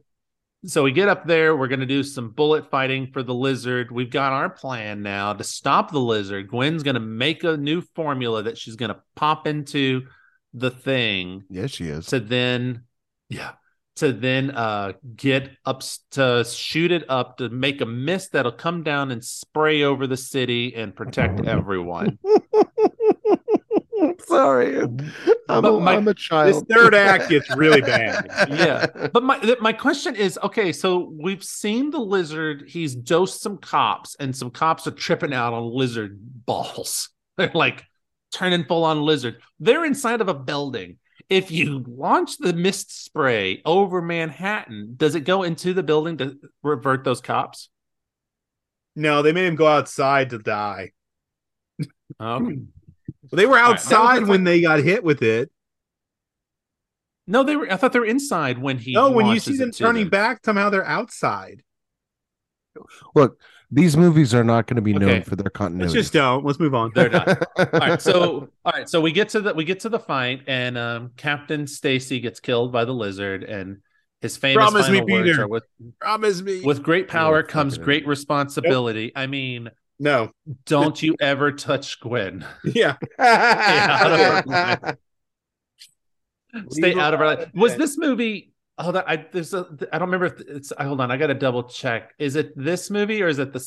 [0.69, 1.57] So we get up there.
[1.57, 3.91] We're going to do some bullet fighting for the lizard.
[3.91, 6.49] We've got our plan now to stop the lizard.
[6.49, 10.03] Gwen's going to make a new formula that she's going to pop into
[10.55, 12.85] the thing yes she is to then,
[13.29, 13.53] yeah,
[13.97, 18.83] to then uh get up to shoot it up to make a mist that'll come
[18.83, 22.19] down and spray over the city and protect everyone.
[24.27, 24.81] sorry.
[24.81, 24.97] I'm,
[25.47, 26.67] But a, my- I'm a child.
[26.69, 28.27] this third act gets really bad.
[28.51, 29.09] yeah.
[29.13, 33.57] But my th- my question is okay so we've seen the lizard he's dosed some
[33.59, 37.11] cops and some cops are tripping out on lizard balls.
[37.37, 37.85] They're like
[38.33, 39.41] turning full on lizard.
[39.61, 40.99] They're inside of a building.
[41.31, 46.37] If you launch the mist spray over manhattan does it go into the building to
[46.63, 47.69] revert those cops?
[48.97, 50.93] No, they made him go outside to die.
[52.19, 52.51] Oh.
[53.33, 53.37] Okay.
[53.37, 55.51] They were right, that was outside the when fun- they got hit with it.
[57.27, 59.71] no they were i thought they were inside when he No, when you see them
[59.71, 60.11] turning them.
[60.11, 61.63] back, somehow they're outside.
[63.15, 63.39] look
[63.71, 65.23] these movies are not going to be known Okay.
[65.23, 66.43] for their Let's continuity just don't.
[66.43, 66.91] Let's move on.
[66.95, 67.29] They're not.
[67.59, 70.43] all right so all right so we get to the we get to the fight
[70.47, 73.79] and um captain stacy gets killed by the lizard and
[74.23, 75.43] his famous Promise me, final words Peter.
[75.43, 75.65] are with
[76.01, 76.61] Promise me.
[76.63, 79.69] with great power fucking comes great responsibility i mean
[79.99, 80.31] no.
[80.67, 82.45] don't you ever touch gwen.
[82.65, 82.97] Yeah.
[86.71, 87.39] stay out of our her life.
[87.41, 90.73] Out of was this movie hold on i there's a i don't remember if it's
[90.79, 92.13] hold on i gotta double check.
[92.19, 93.65] Is it this movie or is it the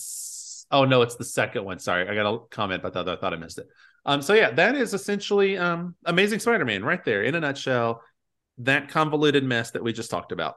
[0.71, 1.79] oh no it's the second one.
[1.79, 3.67] Sorry i gotta comment about the other i thought i missed it.
[4.05, 8.01] Um so yeah that is essentially um amazing spider-man right there in a nutshell.
[8.59, 10.55] That convoluted mess that we just talked about.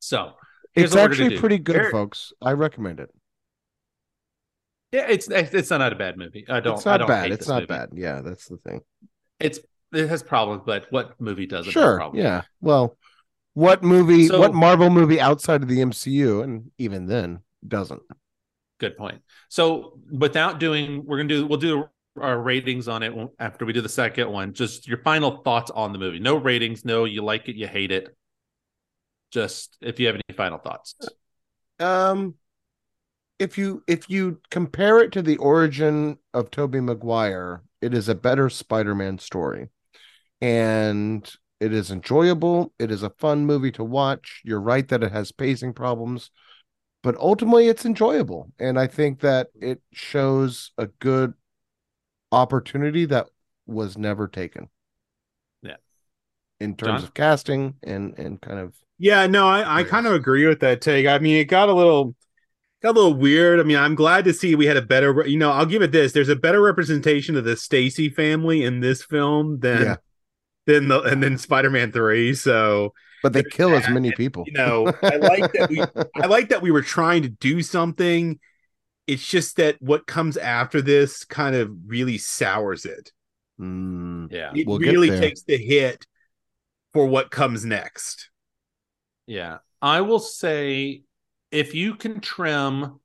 [0.00, 0.32] So
[0.74, 2.32] it's what we're gonna actually pretty good Eric- folks.
[2.42, 3.10] I recommend it
[4.92, 7.48] yeah it's it's not a bad movie i don't it's I not don't bad it's
[7.48, 7.66] not movie.
[7.66, 8.80] bad yeah that's the thing
[9.40, 9.60] it's
[9.92, 12.96] it has problems but what movie doesn't have sure problems yeah well
[13.54, 18.02] what movie So- what marvel movie outside of the mcu and even then doesn't
[18.80, 19.22] Good point.
[19.48, 21.86] So without doing, we're gonna do we'll do
[22.20, 24.52] our ratings on it after we do the second one.
[24.52, 26.20] Just your final thoughts on the movie.
[26.20, 26.84] No ratings.
[26.84, 28.16] No, you like it, you hate it.
[29.32, 30.94] Just if you have any final thoughts.
[31.80, 32.34] um
[33.38, 38.14] if you if you compare it to the origin of Tobey Maguire, it is a
[38.14, 39.68] better Spider-Man story.
[40.40, 42.72] And it is enjoyable.
[42.78, 44.42] It is a fun movie to watch.
[44.44, 46.30] You're right that it has pacing problems,
[47.02, 48.52] but ultimately it's enjoyable.
[48.58, 51.34] And I think that it shows a good
[52.30, 53.28] opportunity that
[53.66, 54.68] was never taken.
[55.62, 55.76] Yeah.
[56.60, 57.04] In terms Jon?
[57.04, 60.80] of casting and and kind of Yeah, no, I, I kind of agree with that
[60.80, 61.06] take.
[61.06, 62.14] I mean, it got a little
[62.82, 63.60] got a little weird.
[63.60, 65.92] I mean, I'm glad to see we had a better, you know, I'll give it
[65.92, 66.12] this.
[66.12, 69.96] There's a better representation of the Stacy family in this film than Yeah.
[70.66, 72.34] than the and then Spider-Man 3.
[72.34, 72.92] So,
[73.22, 74.44] but they kill as many people.
[74.46, 75.82] you know, I like that we
[76.22, 78.38] I like that we were trying to do something.
[79.06, 83.10] It's just that what comes after this kind of really sours it.
[83.58, 84.52] Mm, Yeah.
[84.54, 86.06] It We'll really takes the hit
[86.92, 88.30] for what comes next.
[89.26, 89.58] Yeah.
[89.82, 91.02] I will say
[91.50, 93.00] if you can trim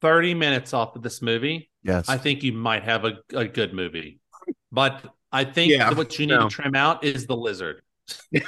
[0.00, 2.08] 30 minutes off of this movie, yes.
[2.08, 4.20] I think you might have a, a good movie.
[4.70, 6.48] But I think Yeah, what you need no.
[6.48, 7.82] to trim out is the lizard.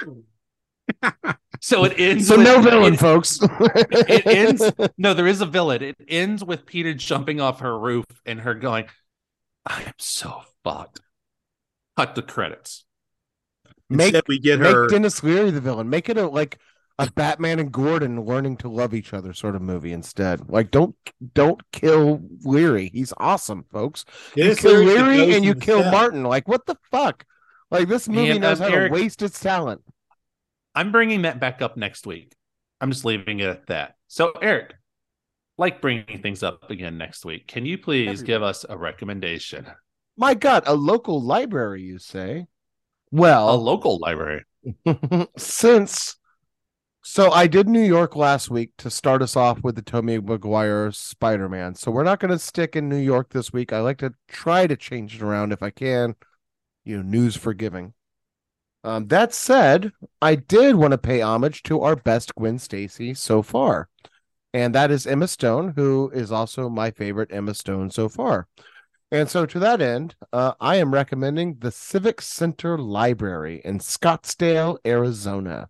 [1.60, 3.38] so it ends so with- no villain, it- folks.
[3.42, 4.62] it ends
[4.98, 8.52] no there is a villain it ends with peter jumping off her roof and her
[8.54, 8.84] going
[9.64, 11.00] i am so fucked
[11.96, 12.84] cut the credits
[13.88, 14.88] make Instead, we get make her.
[14.88, 15.88] Denis Leary the villain.
[15.88, 16.58] Make it a like
[16.98, 20.48] a Batman and Gordon learning to love each other sort of movie instead.
[20.48, 20.94] Like don't
[21.34, 22.90] don't kill Leary.
[22.92, 24.04] He's awesome, folks.
[24.36, 25.90] Denis you kill Leary's Leary and you kill cell.
[25.92, 26.22] Martin.
[26.22, 27.24] Like what the fuck?
[27.70, 29.80] Like this movie Man, knows how Eric- to waste its talent.
[30.76, 32.32] i'm bringing that back up next week
[32.80, 34.74] i'm just leaving it at that so eric
[35.58, 39.66] like bringing things up again next week can you please Every give us a recommendation
[40.16, 42.46] My God, a local library, you say?
[43.10, 44.44] Well, a local library
[45.36, 46.16] since
[47.06, 50.90] so I did New York last week to start us off with the Tommy Maguire
[50.90, 51.74] Spider-Man.
[51.74, 53.74] So we're not going to stick in New York this week.
[53.74, 56.14] I like to try to change it around if I can.
[56.82, 57.92] You know, news forgiving.
[58.84, 63.42] Um, that said, I did want to pay homage to our best Gwen Stacy so
[63.42, 63.88] far,
[64.54, 68.48] and that is Emma Stone, who is also my favorite Emma Stone so far.
[69.10, 74.78] And so, to that end, uh, I am recommending the Civic Center Library in Scottsdale,
[74.86, 75.68] Arizona.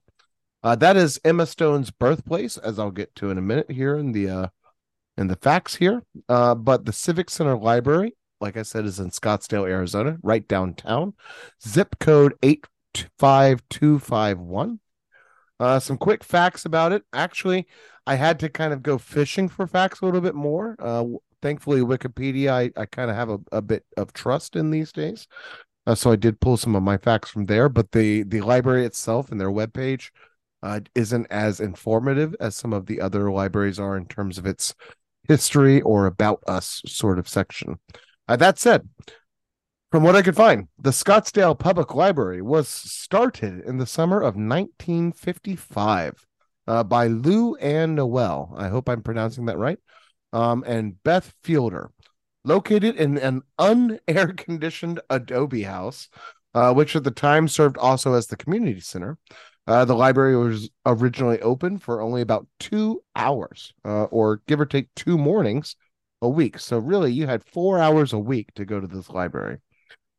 [0.65, 4.13] Uh, that is Emma Stone's birthplace, as I'll get to in a minute here in
[4.13, 4.47] the uh,
[5.19, 6.03] in the facts here.
[6.27, 11.13] Uh, but the Civic Center Library, like I said, is in Scottsdale, Arizona, right downtown.
[11.63, 12.67] Zip code eight
[13.19, 14.81] five two five one.
[15.61, 17.03] Uh, some quick facts about it.
[17.13, 17.67] Actually,
[18.07, 20.77] I had to kind of go fishing for facts a little bit more.
[20.79, 21.05] Uh,
[21.43, 25.29] thankfully, Wikipedia, I, I kind of have a, a bit of trust in these days.
[25.87, 28.87] Uh, so I did pull some of my facts from there, but the the library
[28.87, 30.09] itself and their webpage
[30.65, 34.75] uh, isn't as informative as some of the other libraries are in terms of its
[35.29, 37.79] history or about us sort of section.
[38.27, 38.89] Uh, that said,
[39.93, 44.37] from what I could find, the Scottsdale Public Library was started in the summer of
[44.37, 46.27] 1955
[46.67, 48.55] uh, by Lou Ann Noel.
[48.57, 49.79] I hope I'm pronouncing that right.
[50.33, 51.91] Um, and Beth Fielder,
[52.43, 56.09] located in an unair conditioned adobe house,
[56.55, 59.19] uh, which at the time served also as the community center.
[59.67, 64.67] Uh, the library was originally open for only about two hours, uh, or give or
[64.67, 65.77] take two mornings
[66.21, 66.59] a week.
[66.59, 69.59] So, really, you had four hours a week to go to this library.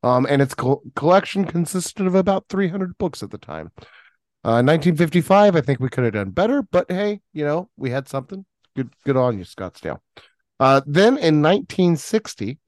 [0.01, 3.71] Um, and its co- collection consisted of about 300 books at the time.
[4.43, 8.07] Uh, 1955, I think we could have done better, but hey, you know, we had
[8.07, 8.45] something.
[8.75, 9.99] Good, good on you, Scottsdale.
[10.59, 12.59] Uh, then in 1960,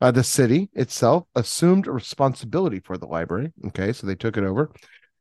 [0.00, 3.52] uh, the city itself assumed responsibility for the library.
[3.68, 4.70] Okay, so they took it over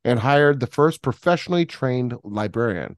[0.04, 2.98] and hired the first professionally trained librarian.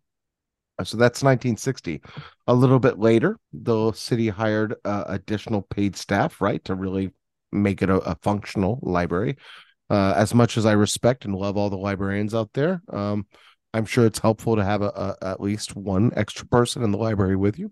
[0.78, 2.02] Uh, so that's 1960.
[2.48, 7.12] A little bit later, the city hired uh, additional paid staff, right, to really
[7.52, 9.38] make it a, a functional library.
[9.90, 13.28] Uh, as much as I respect and love all the librarians out there, um,
[13.74, 14.88] I'm sure it's helpful to have a,
[15.22, 17.72] a, at least one extra person in the library with you.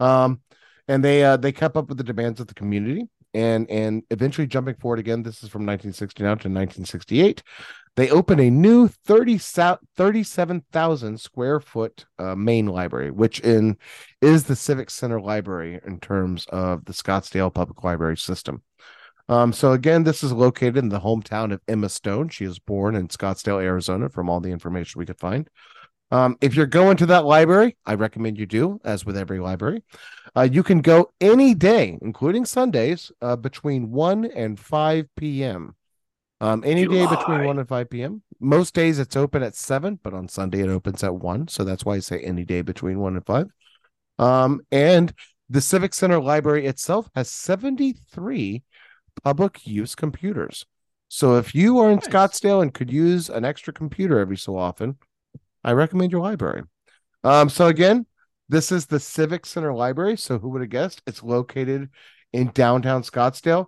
[0.00, 0.40] Um,
[0.88, 4.46] and they uh, they kept up with the demands of the community, and and eventually
[4.46, 5.22] jumping forward again.
[5.22, 7.42] This is from 1969 to 1968.
[7.94, 13.76] They opened a new 30, 37,000 square foot uh, main library, which in
[14.22, 18.62] is the Civic Center Library in terms of the Scottsdale Public Library system.
[19.28, 22.30] Um, so again, this is located in the hometown of Emma Stone.
[22.30, 25.48] She was born in Scottsdale, Arizona, from all the information we could find.
[26.10, 29.82] Um, if you're going to that library, I recommend you do, as with every library.
[30.36, 35.74] Uh, you can go any day, including Sundays, uh, between 1 and 5 p.m.
[36.42, 38.20] Um, any day between 1 and 5 p.m.
[38.40, 41.46] Most days it's open at 7, but on Sunday it opens at 1.
[41.46, 43.46] So that's why I say any day between 1 and 5.
[44.18, 45.14] Um, and
[45.48, 48.64] the Civic Center Library itself has 73
[49.22, 50.66] public use computers.
[51.06, 52.08] So if you are in nice.
[52.08, 54.98] Scottsdale and could use an extra computer every so often,
[55.62, 56.64] I recommend your library.
[57.22, 58.04] Um, so again,
[58.48, 60.16] this is the Civic Center Library.
[60.16, 61.02] So who would have guessed?
[61.06, 61.88] It's located
[62.32, 63.66] in downtown Scottsdale,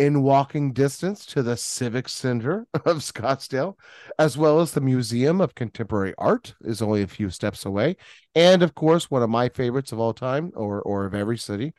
[0.00, 3.74] in walking distance to the Civic Center of Scottsdale,
[4.18, 7.98] as well as the Museum of Contemporary Art is only a few steps away,
[8.34, 11.74] and of course, one of my favorites of all time, or or of every city,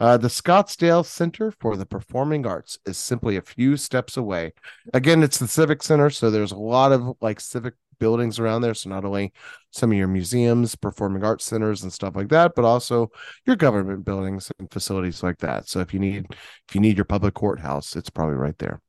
[0.00, 4.52] uh, the Scottsdale Center for the Performing Arts is simply a few steps away.
[4.92, 8.74] Again, it's the Civic Center, so there's a lot of like civic buildings around there.
[8.74, 9.32] So not only
[9.70, 13.12] some of your museums, performing arts centers, and stuff like that, but also
[13.46, 15.68] your government buildings and facilities like that.
[15.68, 16.26] So if you need
[16.68, 18.80] if you need your public courthouse, it's probably right there.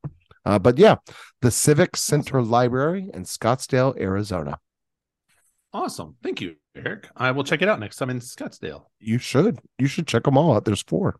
[0.45, 0.95] Uh, but yeah,
[1.43, 4.57] the Civic Center Library in Scottsdale, Arizona.
[5.71, 6.15] Awesome.
[6.23, 7.07] Thank you, Eric.
[7.15, 8.85] I will check it out next time in Scottsdale.
[8.99, 9.59] You should.
[9.77, 10.65] You should check them all out.
[10.65, 11.17] There's four.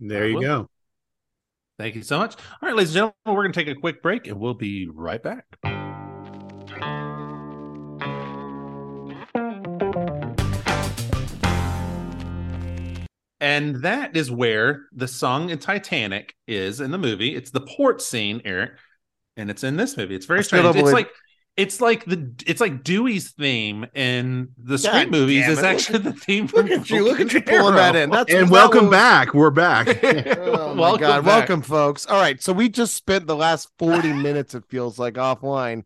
[0.00, 0.70] There you go.
[1.78, 2.34] Thank you so much.
[2.34, 4.88] All right, ladies and gentlemen, we're going to take a quick break and we'll be
[4.90, 5.44] right back.
[13.52, 17.34] And that is where the song in Titanic is in the movie.
[17.34, 18.72] It's the port scene, Eric,
[19.36, 20.14] and it's in this movie.
[20.14, 20.74] It's very strange.
[20.74, 21.10] It's like
[21.58, 26.48] it's like the it's like Dewey's theme in the Scream movies is actually the theme
[26.48, 29.50] from look at you look at you pulling that in That's and welcome back we're
[29.50, 31.24] back oh welcome God.
[31.24, 31.24] Back.
[31.24, 35.14] welcome folks all right so we just spent the last 40 minutes it feels like
[35.14, 35.82] offline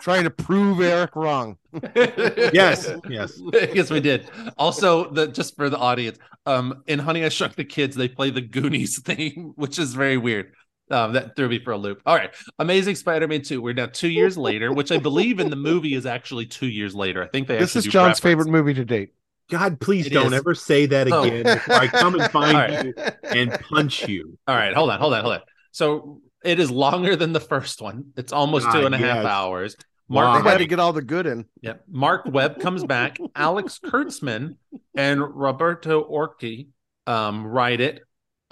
[0.00, 1.56] trying to prove Eric wrong
[1.94, 4.28] yes yes yes we did
[4.58, 8.30] also the just for the audience um in Honey I Shrunk the Kids they play
[8.30, 10.52] the Goonies theme which is very weird
[10.90, 12.00] um, that threw me for a loop.
[12.06, 13.60] All right, Amazing Spider-Man two.
[13.60, 16.94] We're now two years later, which I believe in the movie is actually two years
[16.94, 17.24] later.
[17.24, 17.58] I think they.
[17.58, 18.20] This is Jon's preference.
[18.20, 19.12] favorite movie to date.
[19.48, 20.32] God, please it don't is.
[20.32, 21.74] ever say that again oh.
[21.74, 22.84] I come and find right.
[22.84, 22.94] you
[23.24, 24.38] and punch you.
[24.46, 25.40] All right, hold on, hold on, hold on.
[25.70, 28.12] So It is longer than the first one.
[28.16, 29.26] It's almost God, two and a half yes.
[29.26, 29.74] hours.
[29.74, 30.32] They Wow.
[30.32, 31.46] Mark had Webb, to get all the good in.
[31.60, 33.18] yeah, Marc Webb comes back.
[33.34, 34.56] Alex Kurtzman
[34.94, 36.68] and Roberto Orci
[37.08, 38.02] um, write it.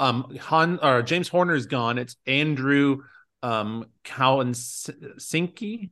[0.00, 1.98] Um, Han or James Horner is gone.
[1.98, 3.02] It's Andrew
[3.44, 5.90] um, Kalinsinki.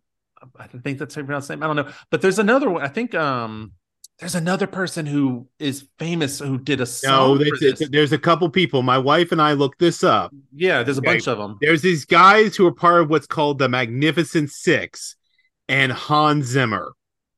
[0.59, 1.63] I think that's how you pronounce his name.
[1.63, 2.83] I don't know, but there's another one.
[2.83, 3.73] I think um,
[4.19, 7.39] there's another person who is famous who did a No, song.
[7.61, 7.83] this.
[7.91, 8.83] there's a couple people.
[8.83, 10.33] My wife and I looked this up.
[10.55, 11.13] Yeah, there's a Okay.
[11.15, 11.59] bunch of them.
[11.61, 15.17] There's these guys who are part of what's called the Magnificent Six,
[15.69, 16.93] and Hans Zimmer.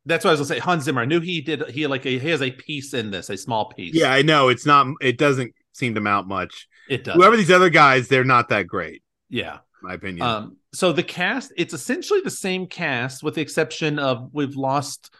[0.06, 0.58] That's what I was gonna say.
[0.58, 1.00] Hans Zimmer.
[1.02, 1.70] I knew he did.
[1.70, 3.94] He like a, he has a piece in this, a small piece.
[3.94, 4.86] Yeah, I know it's not.
[5.00, 6.68] It doesn't seem to mount much.
[6.88, 7.14] it does.
[7.14, 9.58] Whoever these other guys, they're not that great, yeah.
[9.82, 10.26] my opinion.
[10.26, 10.56] Um.
[10.74, 15.14] So the cast, it's essentially the same cast, with the exception of we've lost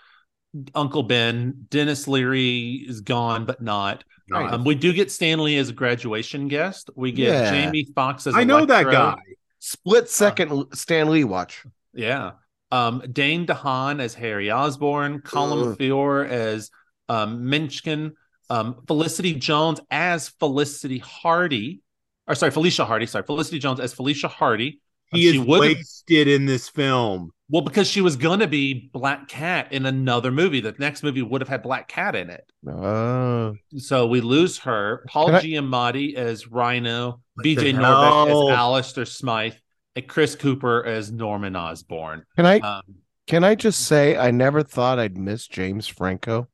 [0.75, 1.67] Uncle Ben.
[1.71, 4.05] Denis Leary is gone, but not.
[4.33, 6.91] Um, we do get Stan Lee as a graduation guest.
[6.97, 7.51] We get Yeah.
[7.51, 9.17] Jamie Foxx as I know that guy.
[9.59, 11.65] Split second Stan Lee watch.
[11.93, 12.33] Yeah.
[12.71, 15.79] Um, Dane DeHaan as Harry Osborn, Colin Ugh.
[15.79, 16.71] Feore as
[17.09, 18.13] um, Minchkin,
[18.51, 21.83] um, Felicity Jones as Felicity Hardy,
[22.27, 23.07] or sorry, Felicia Hardy.
[23.07, 24.81] Sorry, Felicity Jones as Felicia Hardy.
[25.13, 27.31] Um, He she is wasted in this film.
[27.49, 30.61] Well because she was gonna be Black Cat in another movie.
[30.61, 32.45] The next movie would have had Black Cat in it.
[32.69, 35.05] Oh, So we lose her.
[35.09, 39.55] Paul Can I- Giamatti as Rhino, What BJ Novak as Alistair Smythe,
[39.97, 42.25] and Chris Cooper as Norman Osborn.
[42.37, 42.83] can I Um,
[43.27, 46.49] can I just say I never thought I'd miss James Franco.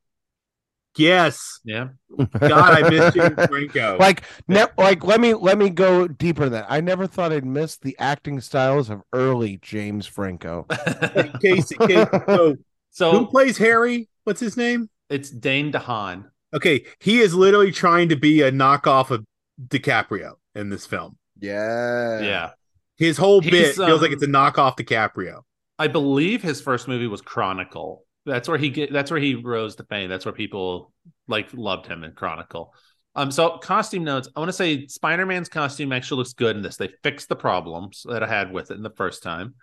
[0.97, 1.89] Yes, yeah.
[2.19, 3.97] God, I miss James Franco.
[3.99, 6.67] like ne- like let me let me go deeper than that.
[6.69, 10.67] I never thought I'd miss the acting styles of early James Franco.
[11.41, 12.09] Casey, Casey,
[12.91, 14.09] so who plays Harry?
[14.25, 14.91] What's his name?
[15.09, 16.31] it's Dane DeHaan.
[16.55, 19.25] Okay, he is literally trying to be a knockoff of
[19.69, 21.17] DiCaprio in this film.
[21.39, 22.21] Yeah.
[22.21, 22.51] Yeah.
[22.97, 25.43] His whole He's, bit feels like um, it's a knockoff DiCaprio.
[25.79, 28.05] I believe his first movie was Chronicle.
[28.27, 30.09] That's where he get that's where he rose to fame.
[30.11, 30.93] That's where people
[31.27, 32.75] like loved him in Chronicle.
[33.15, 34.29] Um so costume notes.
[34.37, 36.77] I want to say Spider-Man's costume actually looks good in this.
[36.77, 39.55] They fixed the problems that I had with it in the first time.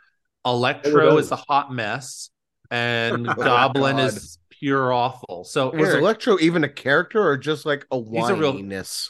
[0.46, 2.30] Electro is a hot mess
[2.72, 4.06] and Oh, Goblin God.
[4.08, 5.44] is pure awful.
[5.44, 9.10] So Was Eric, Electro even a character or just like a He's a real- whininess?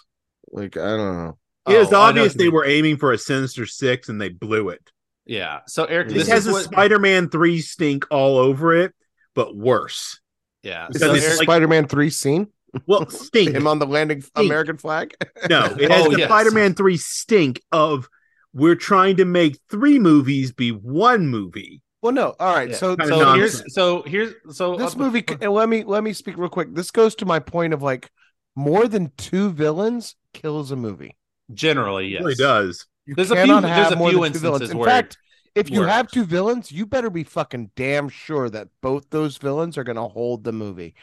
[0.52, 1.38] Like I don't know.
[1.68, 2.54] It is Oh, I know obvious they mean.
[2.54, 4.92] were aiming for a Sinister Six and they blew it.
[5.26, 5.60] Yeah.
[5.68, 8.94] So Eric, This, this, has is a what, Spider-Man three stink all over it,
[9.38, 10.20] but worse.
[10.64, 10.88] Yeah.
[10.90, 12.48] Is So this it's like- Spider-Man three scene?
[12.86, 13.52] Well, stink.
[13.56, 14.48] Him on the landing Stink.
[14.48, 15.14] American flag?
[15.50, 16.28] No, it has Oh, the yes.
[16.28, 18.10] Spider-Man 3 stink of
[18.54, 21.82] we're trying to make three movies be one movie.
[22.02, 22.36] Well, no.
[22.40, 22.70] All right.
[22.72, 22.76] Yeah.
[22.76, 23.60] So Kinda So nonsense.
[23.62, 26.74] here's so here's so this uh, movie and let me let me speak real quick
[26.76, 28.10] this goes to my point of like
[28.56, 31.16] more than two villains kills a movie
[31.54, 32.86] generally yes, It really does.
[33.06, 34.78] you There's a cannot few- have there's a more few than two villains instances in
[34.78, 35.18] where fact
[35.58, 35.92] if you works.
[35.92, 39.96] have two villains you better be fucking damn sure that both those villains are going
[39.98, 40.94] to hold the movie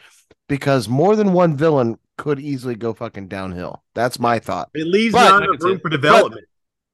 [0.47, 5.13] because more than one villain could easily go fucking downhill that's my thought It leaves
[5.13, 6.45] But- not I enough can see room for development.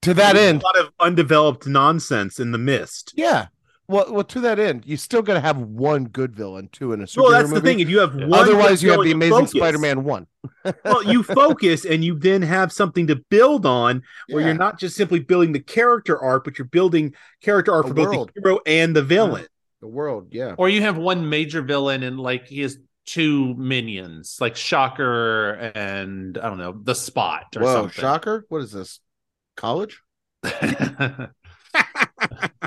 [0.04, 3.14] to that end a lot of undeveloped nonsense in the mist.
[3.16, 3.48] yeah
[3.92, 7.02] well, well to that end you still got to have one good villain too in
[7.02, 7.62] a superhero Well, that's movie.
[7.62, 7.80] the thing.
[7.80, 8.26] If you have Yeah.
[8.28, 9.52] one, otherwise good you have the amazing focus.
[9.52, 10.28] spider-man one
[10.86, 14.48] well, you focus and you then have something to build on where Yeah.
[14.50, 17.94] you're not just simply building the character arc, but you're building character arc A for
[17.94, 19.46] both the hero and the villain.
[19.82, 24.38] the world yeah Or you have one major villain and like he has two minions,
[24.40, 28.02] like Shocker and I don't know, the Spot or whoa something.
[28.02, 29.00] shocker what is this
[29.58, 30.02] college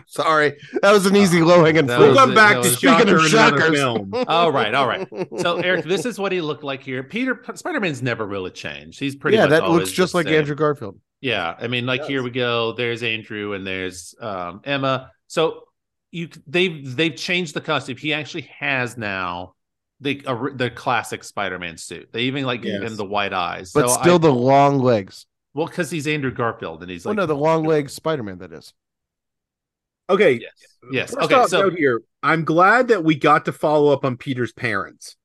[0.06, 1.98] Sorry, that was an easy low hanging fruit.
[1.98, 2.34] We'll was come it.
[2.34, 3.70] back to Speaking of in shockers.
[3.70, 4.12] film.
[4.28, 5.08] all right, all right.
[5.38, 7.02] So Eric, this is what he looked like here.
[7.02, 8.98] Peter Spider-Man's never really changed.
[9.00, 10.36] He's pretty yeah, much that looks just like same.
[10.36, 10.98] Andrew Garfield.
[11.20, 12.72] Yeah, I mean, like here we go.
[12.72, 15.10] There's Andrew and there's um, Emma.
[15.26, 15.64] So
[16.10, 17.96] you they've they've changed the costume.
[17.96, 19.54] He actually has now
[20.00, 22.10] the uh, the classic Spider-Man suit.
[22.12, 22.90] They even like give Yes.
[22.90, 23.72] him the white eyes.
[23.72, 25.24] But so still I, the long legs.
[25.54, 28.38] well, because he's Andrew Garfield and he's Oh like no, the long legs Spider Man.
[28.38, 28.74] That is.
[30.10, 30.32] Okay.
[30.40, 30.50] yes,
[30.92, 31.14] yes.
[31.14, 34.16] First Okay, off, so note here, I'm glad that we got to follow up on
[34.16, 35.16] Peter's parents.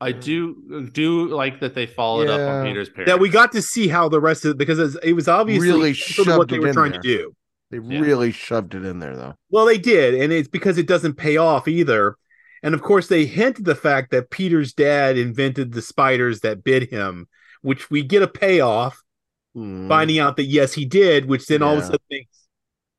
[0.00, 3.10] I do do like that they followed up on Peter's parents.
[3.10, 6.24] That we got to see how the rest of because it was obviously Really central
[6.26, 7.00] to what they were trying there.
[7.00, 7.36] to do.
[7.70, 8.00] They Yeah.
[8.00, 9.34] really shoved it in there though.
[9.50, 12.16] Well, they did, and it's because it doesn't pay off either.
[12.64, 16.90] And of course, they hinted the fact that Peter's dad invented the spiders that bit
[16.90, 17.28] him,
[17.62, 19.00] which we get a payoff,
[19.54, 19.86] Hmm.
[19.88, 22.28] finding out that yes, he did, which then all of a sudden makes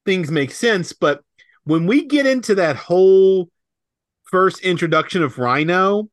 [0.06, 0.94] things make sense.
[0.94, 1.22] But
[1.64, 3.50] when we get into that whole
[4.26, 6.10] first introduction of Rhino,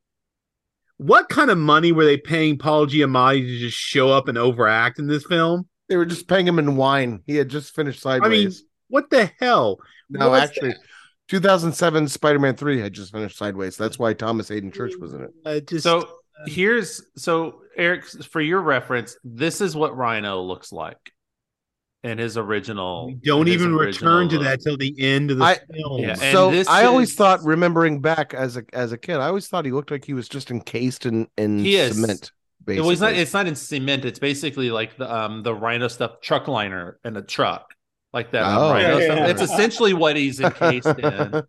[0.99, 4.99] what kind of money were they paying Paul Giamatti to just show up and overact
[4.99, 5.69] in this film?
[5.89, 7.23] They were just paying him in wine.
[7.27, 8.31] He had just finished Sideways.
[8.31, 8.53] I mean,
[8.89, 9.79] What the hell?
[10.11, 10.75] no, what's actually,
[11.29, 13.77] 2007 Spider-Man 3 had just finished Sideways.
[13.77, 15.31] That's why Thomas Haden Church was in it.
[15.45, 16.09] Uh, just So
[16.47, 20.99] here's so Eric, for your reference, this is what Rhino looks like
[22.03, 23.07] in his original.
[23.09, 24.45] we don't even return to look.
[24.45, 26.01] that till the end of the I- film.
[26.01, 29.49] Yeah, so this I always thought, remembering back as a as a kid, I always
[29.49, 31.95] thought he looked like he was just encased in in He is.
[31.95, 32.33] cement.
[32.61, 33.13] It Basically, was not.
[33.15, 34.05] It's not in cement.
[34.05, 37.75] It's basically like the um the Rhino stuff truck liner in a truck
[38.13, 38.43] like that.
[38.45, 38.71] Oh.
[38.73, 39.19] Rhino Yeah, stuff.
[39.19, 41.43] yeah, It's essentially what he's encased in.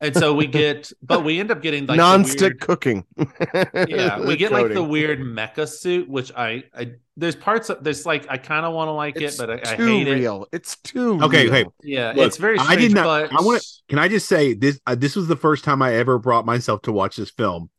[0.00, 3.04] And so we get, but we end up getting like the non-stick weird- cooking.
[3.88, 8.04] yeah, we get like the weird mecha suit, which I, I there's parts of there's
[8.04, 10.14] like I kind of want to like It's it, but I, I too hate it.
[10.14, 10.46] real.
[10.52, 11.54] It's too Okay, real.
[11.54, 11.70] okay.
[11.82, 12.58] Yeah, Look, it's very.
[12.58, 14.78] I did not- But I wanna- Can I just say this?
[14.86, 17.70] Uh, this was the first time I ever brought myself to watch this film.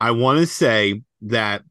[0.00, 1.62] I want to say that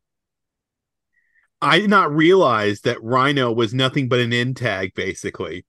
[1.62, 5.66] I did not realize that Rhino was nothing but an end tag, basically.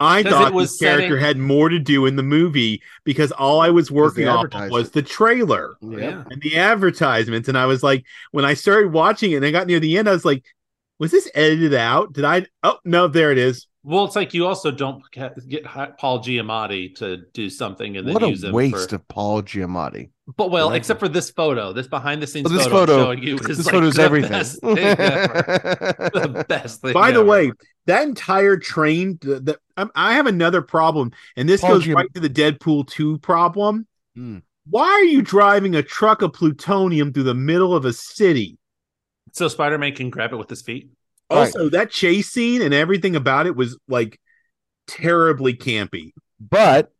[0.00, 2.82] I 'Cause thought it was this character setting- had more to do in the movie
[3.04, 6.24] because all I was working off of was the trailer Yeah.
[6.30, 7.48] and the advertisements.
[7.48, 10.08] And I was like, when I started watching it and I got near the end,
[10.08, 10.44] I was like,
[10.98, 12.12] was this edited out?
[12.14, 12.46] Did I?
[12.62, 13.66] Oh, no, there it is.
[13.82, 15.34] Well, it's like you also don't get
[15.96, 18.96] Paul Giamatti to do something and then What use a him waste for.
[18.96, 20.10] of Paul Giamatti.
[20.36, 20.76] But well, Right.
[20.76, 23.46] except for this photo, this behind the scenes But this photo, photo- showing you is
[23.56, 24.30] This like photo's the everything.
[24.30, 26.10] Best thing ever.
[26.12, 26.92] the best thing.
[26.92, 27.52] By the way,
[27.86, 29.58] that entire train, the, the,
[29.94, 33.86] I have another problem, and this Paul goes Giam- right to the Deadpool 2 problem.
[34.14, 34.38] Hmm.
[34.68, 38.56] Why are you driving a truck of plutonium through the middle of a city?
[39.32, 40.90] so Spider-Man can grab it with his feet.
[41.30, 41.38] Right.
[41.38, 44.18] Also, that chase scene and everything about it was like
[44.88, 46.12] terribly campy.
[46.40, 46.92] But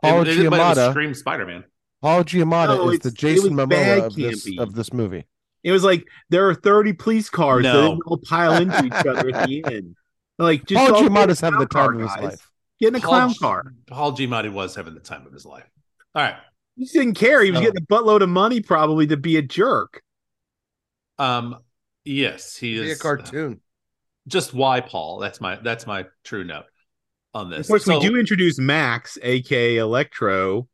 [0.00, 1.64] Paul it, it, but it was Giamatti, Scream Spider-Man.
[2.00, 5.26] Paul Giamatti No, is the Jason was Momoa of this, of this movie.
[5.62, 7.88] It was like there are 30 police cars that No.
[7.90, 9.96] didn't all pile into each other at the end.
[10.38, 12.24] Like, just Paul all get in Giamatti's having the clown time of his guys.
[12.24, 12.50] life.
[12.80, 13.64] Getting a Paul clown G- car.
[13.86, 15.64] Paul Giamatti was having the time of his life.
[16.14, 16.36] All right.
[16.76, 17.42] He just didn't care.
[17.42, 20.02] He was So- getting a buttload of money probably to be a jerk.
[21.18, 21.58] Um.
[22.04, 23.00] Yes, he Be a is.
[23.00, 23.60] cartoon.
[24.28, 25.18] Just why Paul?
[25.20, 26.64] That's my that's my true note
[27.32, 27.60] on this.
[27.60, 30.68] Of course, So, we do introduce Max, aka Electro,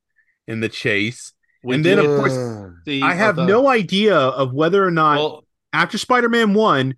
[0.49, 1.32] in the chase.
[1.62, 2.73] we and then, of course, Ugh.
[2.85, 6.95] see I have the- no idea of whether or not Well, after Spider-Man One,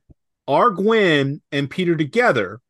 [0.48, 2.60] are Gwen and Peter together?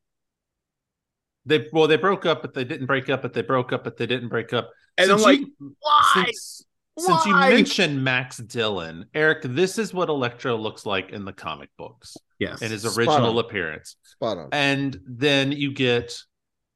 [1.45, 3.23] they well they broke up, but they didn't break up.
[3.23, 4.71] But they broke up, but they didn't break up.
[4.99, 6.25] And Since I'm like, you- why?
[6.27, 6.65] Since,
[6.99, 11.71] since you mentioned Max Dillon, Eric, this is what Electro looks like in the comic
[11.79, 13.45] books yes, in his original on.
[13.45, 13.97] appearance.
[14.03, 14.49] Spot on.
[14.53, 16.15] and then you get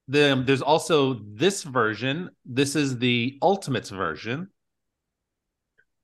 [0.09, 4.49] them there's also this version this is the ultimates version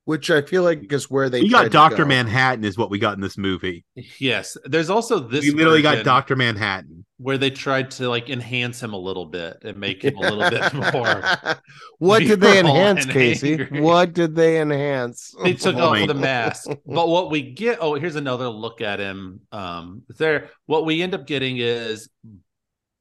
[0.05, 2.09] Which I feel like is where they we got Doctor go.
[2.09, 3.85] Manhattan, is what we got in this movie.
[4.19, 7.05] yes there's also this we literally got Doctor Manhattan.
[7.17, 10.49] where they tried to like enhance him a little bit and make him a little
[10.49, 11.23] bit more
[11.99, 13.53] what did they enhance, Casey?
[13.53, 13.79] angry.
[13.81, 15.33] What did they enhance?
[15.41, 18.81] they took Oh off my the mask but what we get oh here's another look
[18.81, 22.09] at him um there what we end up getting is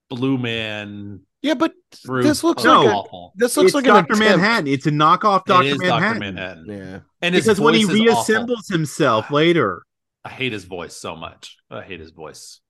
[0.09, 1.73] blue man Yeah, but
[2.05, 2.83] fruit this looks No.
[2.83, 4.17] like a, awful this looks It's like Doctor.
[4.17, 4.67] Manhattan.
[4.69, 6.19] It's a knockoff it Doctor Manhattan.
[6.21, 6.99] manhattan Yeah.
[7.21, 8.35] and his Because when he voice is awful.
[8.35, 9.83] reassembles himself later,
[10.25, 11.57] I hate his voice so much.
[11.71, 12.61] I hate his voice.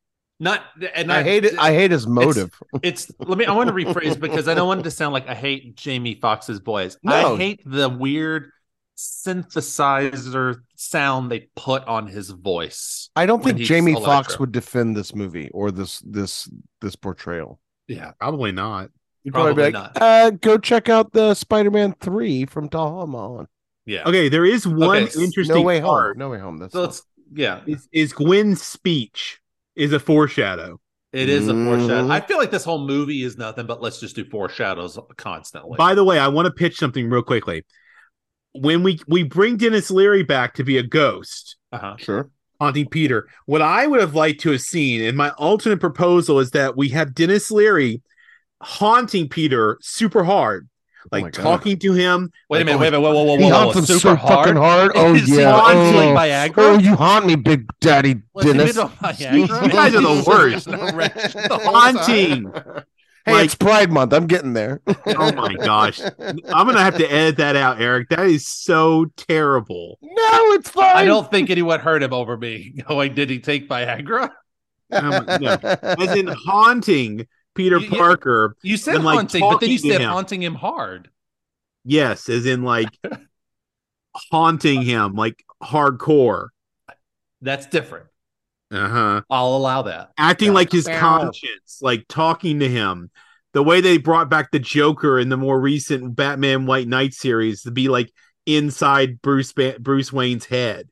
[0.40, 0.62] Not
[0.94, 1.56] and I hate it.
[1.58, 2.50] I hate his motive.
[2.82, 3.44] It's let me.
[3.44, 6.14] I want to rephrase because I don't want it to sound like I hate Jamie
[6.20, 6.96] Foxx's voice.
[7.02, 7.34] No.
[7.34, 8.50] I hate the weird
[8.96, 13.10] synthesizer sound they put on his voice.
[13.14, 14.36] I don't think Jamie Foxx Electro.
[14.40, 16.48] would defend this movie or this this
[16.80, 17.60] this portrayal.
[17.96, 18.90] Yeah, probably not.
[19.24, 19.92] He'd Probably be like, not.
[20.00, 23.48] Uh, go check out the Spider-Man three from Tom Holland.
[23.86, 24.02] yeah.
[24.04, 26.14] Okay, there is one Okay, interesting No way home.
[26.16, 26.58] No way home.
[26.58, 27.02] That's So it's
[27.32, 27.60] yeah.
[27.66, 29.40] Is, is Gwen's speech
[29.76, 30.80] is a foreshadow.
[31.12, 32.06] It is a foreshadow.
[32.06, 32.10] Mhm.
[32.10, 35.76] I feel like this whole movie is nothing but let's just do foreshadows constantly.
[35.76, 37.64] By the way, I want to pitch something real quickly.
[38.54, 41.96] When we we bring Denis Leary back to be a ghost uh-huh.
[41.98, 42.30] sure.
[42.62, 46.52] Haunting Peter, what I would have liked to have seen, and my alternate proposal is
[46.52, 48.02] that we have Denis Leary
[48.60, 50.68] haunting Peter super hard,
[51.04, 51.34] oh like God.
[51.34, 52.30] talking to him.
[52.48, 52.76] Wait a minute.
[52.76, 53.00] oh, Wait a minute.
[53.02, 53.80] Whoa, whoa, whoa, He whoa, haunts whoa.
[53.80, 54.38] him Super so hard.
[54.46, 54.92] fucking hard.
[54.94, 55.50] Oh Is yeah.
[55.58, 56.14] haunting Oh.
[56.16, 56.52] Viagra?
[56.58, 58.76] oh, you haunt me, Big Daddy Denis.
[58.76, 60.68] You guys are the worst.
[60.68, 61.96] an erection the whole time.
[61.96, 62.52] Haunting.
[63.24, 64.12] Hey, Like- it's Pride Month.
[64.12, 64.80] I'm getting there.
[65.06, 66.00] Oh my gosh.
[66.00, 66.36] I'm
[66.66, 68.08] gonna have to edit that out, Eric.
[68.08, 69.98] That is so terrible.
[70.02, 70.96] No, it's fine.
[70.96, 74.30] I don't think anyone heard him over me going, Did he take Viagra?
[74.90, 75.56] Um, no.
[75.62, 78.56] As in haunting Peter You- you- Parker.
[78.62, 80.10] You said And, like, haunting, but then you said him.
[80.10, 81.08] haunting him hard.
[81.84, 82.88] Yes, as in like
[84.30, 86.48] haunting him, like hardcore.
[87.40, 88.06] That's different.
[88.72, 89.22] Uh-huh.
[89.30, 90.10] I'll allow that.
[90.16, 90.54] Acting Yeah.
[90.54, 90.98] like his Ow.
[90.98, 93.10] conscience, like talking to him.
[93.52, 97.62] The way they brought back the Joker in the more recent Batman White Knight series
[97.62, 98.10] to be like
[98.46, 100.88] inside Bruce ba- Bruce Wayne's head.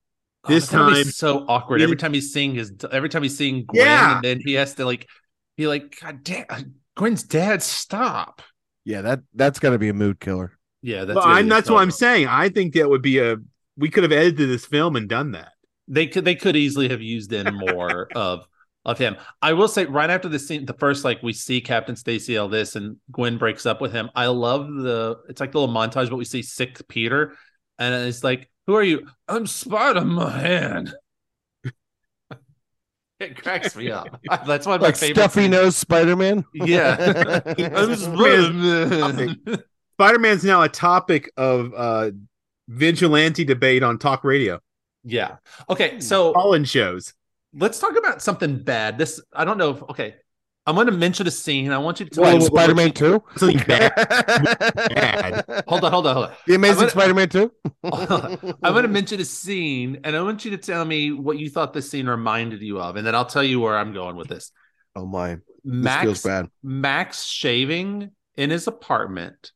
[0.47, 1.78] This Oh, that'll be time- so awkward.
[1.81, 4.16] he- Every time he's seeing his, every time he's seeing Gwen, Yeah.
[4.16, 5.09] and then he has to like
[5.57, 8.43] be like, God damn, Gwen's dad, stop.
[8.85, 10.59] Yeah, that that's got to be a mood killer.
[10.82, 12.27] Yeah, that's But gonna I'm, that's what I'm saying.
[12.28, 13.36] I think that would be a
[13.77, 15.52] we could have edited this film and done that.
[15.91, 18.47] They could they could easily have used in more of
[18.87, 19.17] of him.
[19.43, 22.49] I will say right after the scene, the first like we see Captain Stacy all
[22.49, 24.09] this and Gwen breaks up with him.
[24.15, 27.35] I love the it's like the little montage, but we see sick Peter,
[27.79, 29.07] and it's like, who are you?
[29.29, 30.93] I'm Spider Man.
[33.21, 34.09] it cracks me up.
[34.47, 35.17] That's one of my Like favorite.
[35.17, 35.53] stuffy scenes.
[35.53, 36.45] nose Spider Man.
[36.55, 37.41] Yeah.
[37.75, 39.39] I'm Spider Man.
[39.95, 42.11] Spider Man's now a topic of uh
[42.69, 44.59] vigilante debate on talk radio,
[45.05, 45.37] yeah.
[45.69, 46.01] Okay, hmm.
[46.01, 47.15] so call-in shows.
[47.55, 48.99] let's talk about something bad.
[48.99, 50.17] This I don't know if okay.
[50.67, 51.73] I'm going to mention a scene.
[51.73, 53.25] I want you to tell Well, me Spider Man Two.
[53.37, 53.93] Something bad.
[53.97, 55.65] Bad.
[55.67, 56.33] Hold on, hold on, hold on.
[56.47, 57.53] The Amazing gonna- Spider Man Two.
[57.83, 61.49] I'm going to mention a scene, and I want you to tell me what you
[61.49, 64.29] thought this scene reminded you of, and then I'll tell you where I'm going with
[64.29, 64.53] this.
[64.95, 66.51] Oh my, this Max, feels bad.
[66.63, 69.53] Max shaving in his apartment,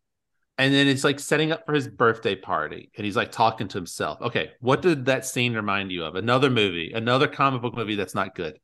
[0.58, 3.78] and then it's like setting up for his birthday party, and he's like talking to
[3.78, 4.20] himself.
[4.22, 6.14] Okay, what did that scene remind you of?
[6.14, 8.58] Another movie, another comic book movie that's not good.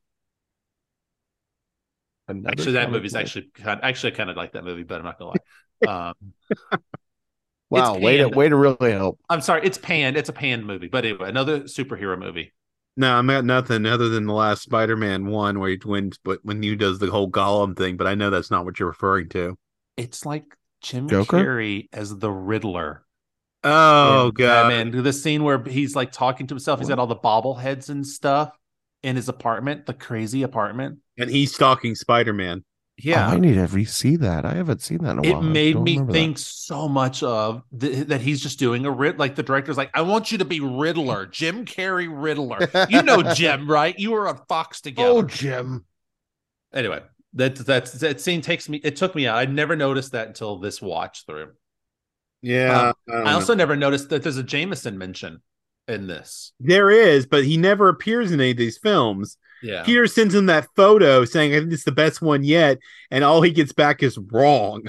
[2.28, 3.20] Another Actually, that movie's book.
[3.20, 3.80] actually kind.
[3.82, 5.30] Actually, I kind of like that movie, but I'm not gonna
[5.86, 6.10] lie.
[6.10, 6.14] Um,
[7.70, 7.94] wow.
[7.94, 9.18] it's Way to way to really help.
[9.28, 10.16] I'm sorry, it's panned.
[10.16, 12.52] It's a panned movie, but anyway, another superhero movie.
[12.96, 16.40] No, I'm at nothing other than the last Spider Man one where he wins but
[16.44, 19.28] when you does the whole Gollum thing, but I know that's not what you're referring
[19.30, 19.56] to.
[19.96, 20.44] It's like
[20.80, 21.38] Jim Joker?
[21.38, 23.04] Carrey as the Riddler.
[23.62, 24.68] Oh in god.
[24.68, 25.02] Batman.
[25.02, 26.80] The scene where he's like talking to himself.
[26.80, 28.56] He's got all the bobbleheads and stuff
[29.02, 30.98] in his apartment, the crazy apartment.
[31.18, 32.64] And he's stalking Spider Man.
[32.96, 33.28] Yeah.
[33.28, 34.44] Oh, I need to re-see that.
[34.44, 35.42] I haven't seen that in a it while.
[35.42, 36.18] I made me remember that.
[36.18, 39.90] think so much of th- that he's just doing a rid like the director's like
[39.94, 44.28] i want you to be riddler jim carrey riddler you know jim right you were
[44.28, 45.84] on fox oh, together Oh, Jim.
[46.74, 47.00] anyway
[47.34, 50.58] that that's that scene takes me it took me out i never noticed that until
[50.58, 51.50] this watch through
[52.42, 52.92] Yeah.
[53.08, 53.34] I, don't i know.
[53.36, 55.40] also never noticed that there's a jameson mention
[55.88, 59.36] in this there is, but he never appears in any of these films.
[59.62, 62.78] yeah Peter sends him that photo saying, I think it's the best one yet,
[63.10, 64.82] and all he gets back is wrong.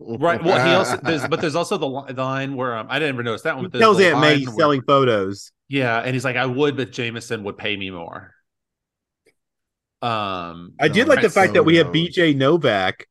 [0.00, 2.98] right well he also there's but there's also the, li- the line where um, i
[2.98, 4.82] didn't even notice that one He but there's tells Aunt May line he's where- selling
[4.82, 5.52] photos.
[5.68, 8.34] yeah and he's like i would but jameson would pay me more
[10.02, 11.88] um I did like the fact that we have.
[11.88, 13.06] BJ Novak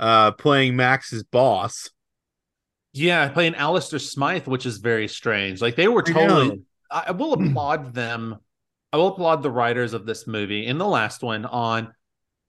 [0.00, 1.90] uh playing Max's boss.
[2.92, 5.60] Yeah, playing Alistair Smythe, which is very strange.
[5.60, 6.62] Like they were totally.
[6.90, 8.36] I, I will applaud them.
[8.92, 11.92] I will applaud the writers of this movie in the last one on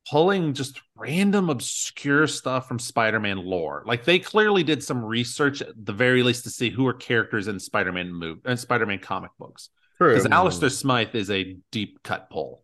[0.09, 3.83] pulling just random obscure stuff from Spider-Man lore.
[3.85, 7.47] Like they clearly did some research at the very least to see who are characters
[7.47, 9.69] in Spider-Man movie and Spider-Man comic books.
[9.99, 12.63] Because Alistair Smythe is a deep cut pull.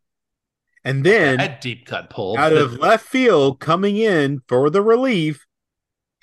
[0.86, 5.46] And then a deep cut pull out of left field coming in for the relief,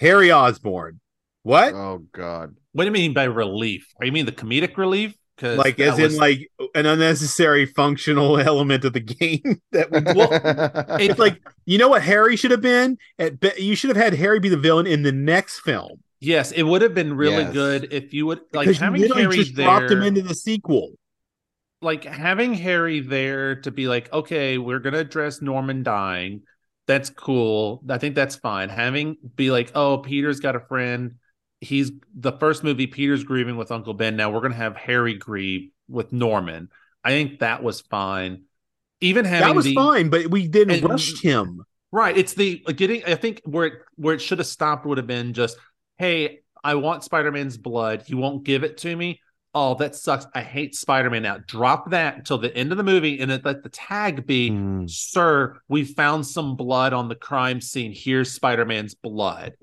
[0.00, 1.00] Harry Osborn.
[1.42, 1.72] What?
[1.74, 2.56] Oh God.
[2.72, 3.86] What do you mean by relief?
[3.98, 5.14] Are you mean the comedic relief?
[5.36, 10.28] Because like as in like an unnecessary functional element of the game that would Well,
[11.00, 14.12] it's like you know what Harry should have been at be- you should have had
[14.12, 17.52] Harry be the villain in the next film Yes, it would have been really Yes.
[17.54, 19.64] good if you would like because you having Harry just there.
[19.64, 20.90] dropped him into the sequel
[21.82, 26.42] like having Harry there to be like, okay, we're gonna address Norman dying.
[26.86, 27.82] That's cool.
[27.88, 28.68] I think that's fine.
[28.68, 31.16] Having be like, oh, Peter's got a friend.
[31.60, 32.86] He's the first movie.
[32.86, 34.16] Peter's grieving with Uncle Ben.
[34.16, 36.68] Now we're gonna have Harry grieve with Norman.
[37.04, 38.44] I think that was fine.
[39.00, 42.16] Even having that was the, fine but we didn't rush him Right.
[42.16, 43.04] It's the uh, getting.
[43.04, 45.56] I think where it where it should have stopped would have been just,
[45.98, 48.04] hey, I want Spider Man's blood.
[48.06, 49.20] You won't give it to me.
[49.52, 50.26] Oh, that sucks.
[50.32, 51.38] I hate Spider Man now.
[51.44, 54.84] Drop that until the end of the movie, and then let the tag be, Hmm.
[54.86, 57.92] "Sir, we found some blood on the crime scene.
[57.92, 59.54] Here's Spider Man's blood."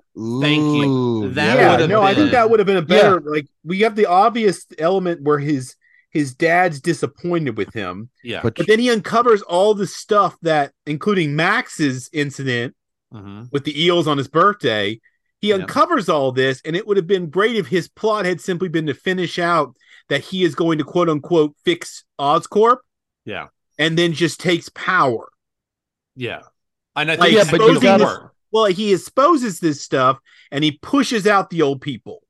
[0.42, 1.30] Thank you.
[1.32, 3.80] That yeah would have no I think that would have been a better like we
[3.82, 5.76] have the obvious element where his
[6.10, 8.40] his dad's disappointed with him Yeah.
[8.42, 12.76] But, but then he uncovers all the stuff that including Max's incident
[13.14, 13.52] Mhm.
[13.52, 15.00] with the eels on his birthday.
[15.40, 15.56] He Yeah.
[15.56, 18.88] uncovers all this, and it would have been great if his plot had simply been
[18.88, 19.76] to finish out
[20.10, 22.78] that he is going to quote unquote fix Oscorp
[23.26, 23.48] Yeah.
[23.78, 25.30] and then just takes power.
[26.16, 26.42] Yeah.
[26.96, 28.34] And I Like, think yeah, that but you gotta- work.
[28.52, 30.20] Well, he exposes this stuff
[30.52, 32.24] and he pushes out the old people,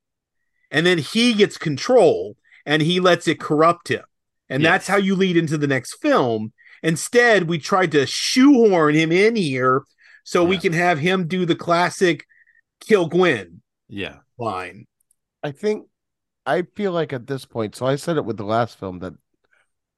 [0.72, 2.36] and then he gets control
[2.66, 4.04] and he lets it corrupt him.
[4.50, 6.54] And that's how you lead into the next film.
[6.84, 9.84] Instead, we tried to shoehorn him in here
[10.24, 12.26] so we can have him do the classic
[12.82, 14.18] kill Gwen Yeah.
[14.38, 14.86] line.
[15.44, 15.88] I think
[16.46, 19.14] I feel like at this point, so I said it with the last film that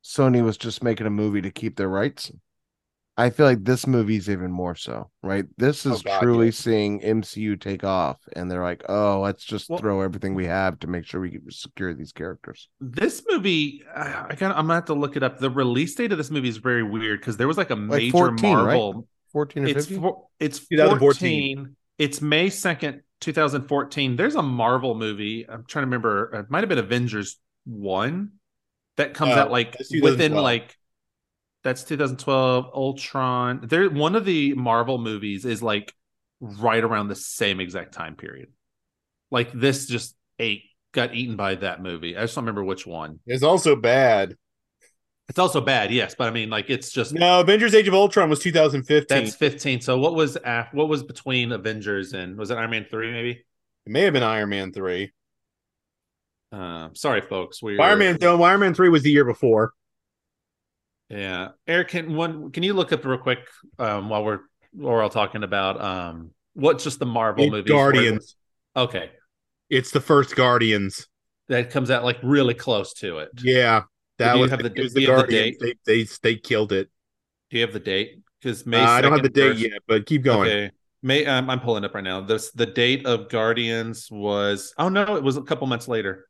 [0.03, 2.31] Sony was just making a movie to keep their rights.
[3.17, 5.43] I feel like this movie's even more so, right?
[5.57, 6.51] This oh is Oh, God, truly yeah.
[6.51, 10.79] seeing MCU take off, and they're like, "Oh, let's just Well- throw everything we have
[10.79, 14.63] to make sure we can secure these characters." This movie, I, I kind of, I'm
[14.67, 15.37] gonna have to look it up.
[15.37, 17.89] The release date of this movie is very weird because there was like a Like
[18.03, 18.63] major 14, right?
[18.63, 19.07] Marvel.
[19.33, 20.01] Fourteen or It's fifteen.
[20.01, 21.75] four, it's 2014.
[21.99, 22.07] 14.
[22.07, 24.15] It's May second, 2014.
[24.15, 25.45] There's a Marvel movie.
[25.47, 26.33] I'm trying to remember.
[26.33, 28.31] It might have been Avengers one
[28.97, 30.75] that comes Uh, out like within like
[31.63, 32.71] that's 2012.
[32.73, 33.61] Ultron.
[33.67, 35.93] There, one of the Marvel movies is like
[36.41, 38.49] right around the same exact time period.
[39.31, 40.63] Like this just ate
[40.93, 42.17] got eaten by that movie.
[42.17, 43.19] I just don't remember which one.
[43.27, 44.35] It's also bad.
[45.29, 48.29] It's also bad, yes, but I mean, like it's just No, Avengers Age of Ultron
[48.29, 49.05] was 2015.
[49.25, 49.79] that's 15.
[49.81, 53.31] So what was af- what was between Avengers and was it Iron Man three maybe?
[53.85, 55.11] it may have been Iron Man 3.
[56.51, 57.61] Um, sorry, folks.
[57.61, 59.73] We Iron Man, no, Iron Man 3 was the year before.
[61.09, 63.39] Yeah, Eric, can one can you look up real quick
[63.77, 64.39] um, while we're
[64.73, 67.71] while we're all talking about um what's just the Marvel It's movies?
[67.71, 68.35] Guardians.
[68.75, 69.11] Okay,
[69.69, 71.07] It's the first Guardians.
[71.49, 73.29] that comes out like really close to it.
[73.43, 73.83] Yeah.
[74.19, 75.57] That Do you was, have the- was the have the Guardians.
[75.59, 76.89] They, they, they killed it.
[77.49, 78.21] Do you have the date?
[78.41, 78.79] Because Uh, May.
[78.83, 80.49] I don't have the date versus- yet, but keep going.
[80.49, 80.71] Okay.
[81.01, 82.21] May um, I'm pulling up right now.
[82.21, 86.27] This the date of Guardians was oh no, it was a couple months later.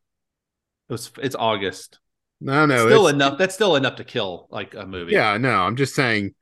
[0.87, 1.99] It was it's August.
[2.39, 2.85] No, no.
[2.87, 3.37] still it's- enough.
[3.37, 5.11] That's still enough to kill like a movie.
[5.13, 6.35] Yeah, no, I'm just saying.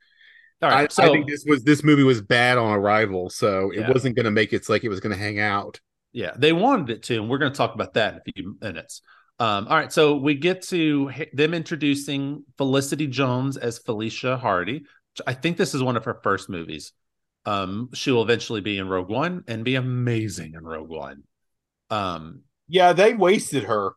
[0.62, 3.80] All I, so I think this was this movie was bad on arrival, so it
[3.82, 3.92] Yeah.
[3.92, 5.80] wasn't going to make it like it was going to hang out.
[6.12, 8.58] yeah, they wanted it to, and we're going to talk about that in a few
[8.60, 9.02] minutes.
[9.40, 14.86] Um, all right, so we get to them introducing Felicity Jones as Felicia Hardy.
[15.26, 16.94] I think this is one of her first movies.
[17.46, 21.24] Um, she will eventually be in Rogue One and be amazing in Rogue One.
[21.90, 23.92] Um, Yeah, they wasted her.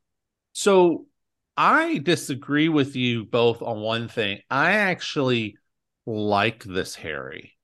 [0.53, 1.07] So
[1.57, 4.41] I disagree with you both on one thing.
[4.51, 5.57] I actually
[6.07, 7.57] like this Harry.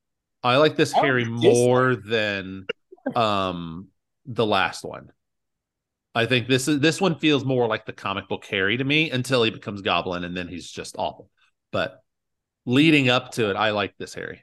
[0.42, 2.66] I like this I Harry more than
[3.14, 3.88] um
[4.26, 5.10] the last one.
[6.16, 9.10] I think this is this one feels more like the comic book Harry to me
[9.10, 11.28] until he becomes Goblin and then he's just awful.
[11.72, 12.02] But
[12.64, 14.42] leading up to it, I like this Harry.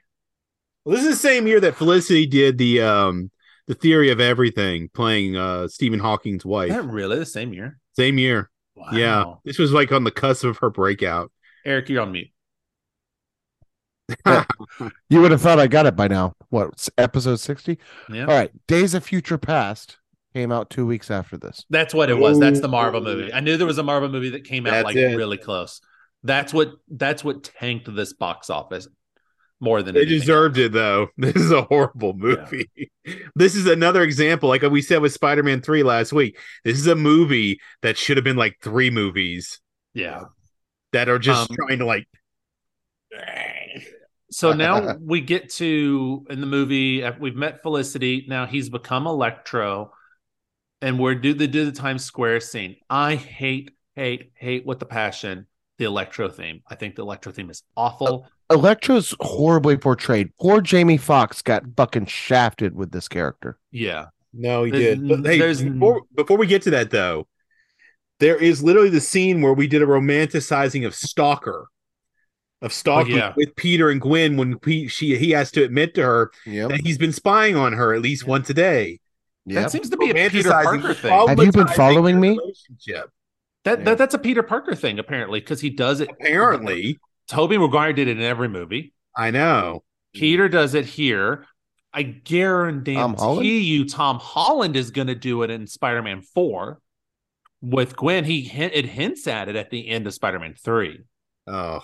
[0.84, 3.30] Well, this is the same year that Felicity did the um
[3.66, 6.70] the theory of everything, playing uh Stephen Hawking's Is wife.
[6.70, 7.80] that really the same year?
[7.96, 8.50] Same year.
[8.76, 8.90] Wow.
[8.92, 11.32] Yeah, this was like on the cusp of her breakout.
[11.64, 12.28] Eric, you're on mute.
[15.08, 16.34] You would have thought I got it by now.
[16.50, 17.78] What episode sixty?
[18.08, 18.22] Yeah.
[18.26, 19.98] All right, Days of Future Past
[20.34, 21.64] came out two weeks after this.
[21.70, 22.38] That's what it was.
[22.38, 23.32] That's the Marvel movie.
[23.32, 25.16] I knew there was a Marvel movie that came out That's like it.
[25.16, 25.80] really close.
[26.22, 28.88] That's what that's what tanked this box office
[29.60, 30.66] more than They anything deserved else.
[30.66, 31.08] it though.
[31.16, 32.70] This is a horrible movie.
[33.36, 36.38] This is another example, like we said with Spider-Man 3 last week.
[36.64, 39.60] This is a movie that should have been like three movies
[39.92, 40.24] Yeah.
[40.92, 42.06] that are just Um, trying to like
[44.30, 47.04] So now we get to in the movie.
[47.04, 48.24] uh, We've met Felicity.
[48.28, 49.92] Now he's become Electro,
[50.82, 52.76] and we're do the do the Times Square scene.
[52.90, 55.46] I hate, hate, hate with the passion
[55.78, 56.62] the Electro theme.
[56.68, 58.26] I think the Electro theme is awful.
[58.50, 60.30] Uh, Electro's horribly portrayed.
[60.40, 63.58] Poor Jamie Foxx got fucking shafted with this character.
[63.72, 64.06] Yeah.
[64.32, 65.08] No, he There's did.
[65.08, 67.26] But hey, there's- before, before we get to that though,
[68.20, 71.66] there is literally the scene where we did a romanticizing of Stalker.
[72.62, 73.32] Of Stalker Oh, yeah.
[73.36, 76.70] with Peter and Gwen when he, she he has to admit to her Yep.
[76.70, 79.00] that he's been spying on her at least once a day.
[79.46, 81.28] That seems to be a Peter Parker thing.
[81.28, 82.30] Have you been following me?
[82.38, 83.10] Relationship.
[83.64, 83.84] That, Yeah.
[83.84, 86.10] that that's a Peter Parker thing apparently because he does it.
[86.10, 86.98] Apparently,
[87.28, 88.92] Tobey Maguire did it in every movie.
[89.16, 89.84] I know.
[90.14, 91.46] Peter does it here.
[91.92, 96.80] I guarantee Tom you, Tom Holland is going to do it in Spider-Man Four
[97.62, 98.24] with Gwen.
[98.24, 101.04] He it hints at it at the end of Spider-Man Three.
[101.46, 101.80] Oh,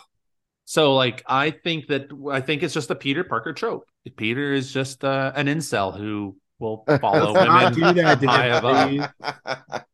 [0.64, 3.84] So, like, I think that I think it's just a Peter Parker trope.
[4.16, 8.58] Peter is just uh, an incel who will follow Let's women do that, high Denis,
[8.58, 8.88] above.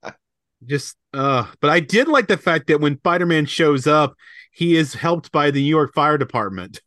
[0.02, 0.12] please.
[0.64, 4.14] just uh but I did like the fact that when Spider-Man shows up,
[4.50, 6.80] he is helped by the New York Fire Department.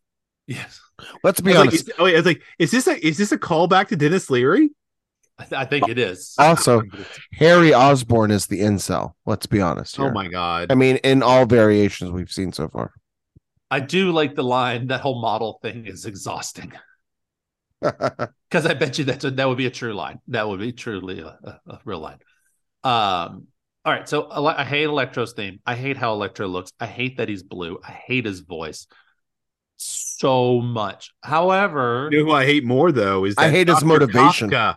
[0.48, 0.80] Yes,
[1.24, 1.88] Let's I be like, honest.
[1.90, 4.72] is, oh, I was like, is this a is this a callback to Denis Leary?
[5.38, 6.34] I, th- I think it is.
[6.38, 6.82] Also,
[7.34, 9.14] Harry Osborn is the incel.
[9.26, 9.98] Let's be honest.
[10.00, 10.70] Oh my god.
[10.72, 12.92] I mean, in all variations we've seen so far.
[13.72, 14.88] I do like the line.
[14.88, 16.74] That whole model thing is exhausting.
[18.50, 20.20] Because I bet you that's a, that would be a true line.
[20.30, 22.18] That would be truly a, a, a real line.
[22.84, 23.48] Um.
[23.86, 24.10] All right.
[24.10, 25.60] So Ele- I hate Electro's theme.
[25.66, 26.72] I hate how Electro looks.
[26.80, 27.80] I hate that he's blue.
[27.84, 28.88] I hate his voice.
[29.78, 31.12] so much.
[31.24, 34.50] However, You know who I hate more though is I that hate his motivation.
[34.50, 34.76] Kafka,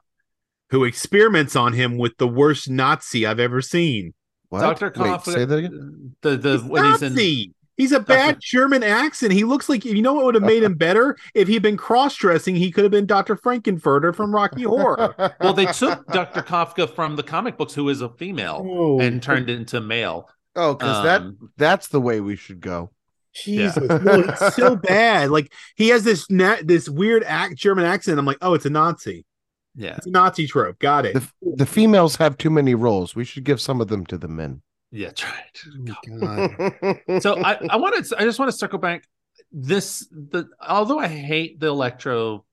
[0.71, 4.15] who experiments on him with the worst Nazi I've ever seen.
[4.51, 4.61] What?
[4.61, 4.93] Dr.
[4.97, 6.15] Wait, say that again.
[6.23, 7.53] the the He's when he's in Nazi.
[7.77, 9.33] He's a bad German accent.
[9.33, 12.55] He looks like you know what would have made him better if he'd been cross-dressing.
[12.55, 13.35] He could have been Dr.
[13.37, 15.15] Frank-N-Furter from Rocky Horror.
[15.41, 16.43] well, they took Dr.
[16.43, 20.29] Kafka from the comic books, who is a female, Oh, and turned it into male.
[20.55, 22.91] oh, because that Um, that's the way we should go.
[23.35, 25.31] Jesus, no, he's so bad.
[25.31, 28.19] Like he has this na- this weird act German accent.
[28.19, 29.25] I'm like, oh, it's a Nazi.
[29.75, 30.79] yeah, It's a Nazi trope.
[30.79, 31.15] Got it.
[31.15, 31.27] The
[31.57, 33.17] the females have too many roles.
[33.17, 34.61] We should give some of them to the men.
[34.93, 35.63] Yeah, that's right.
[35.91, 37.23] Oh, God.
[37.23, 39.05] so I, I wanted to, I just want to circle back
[39.51, 42.45] this the although I hate the electro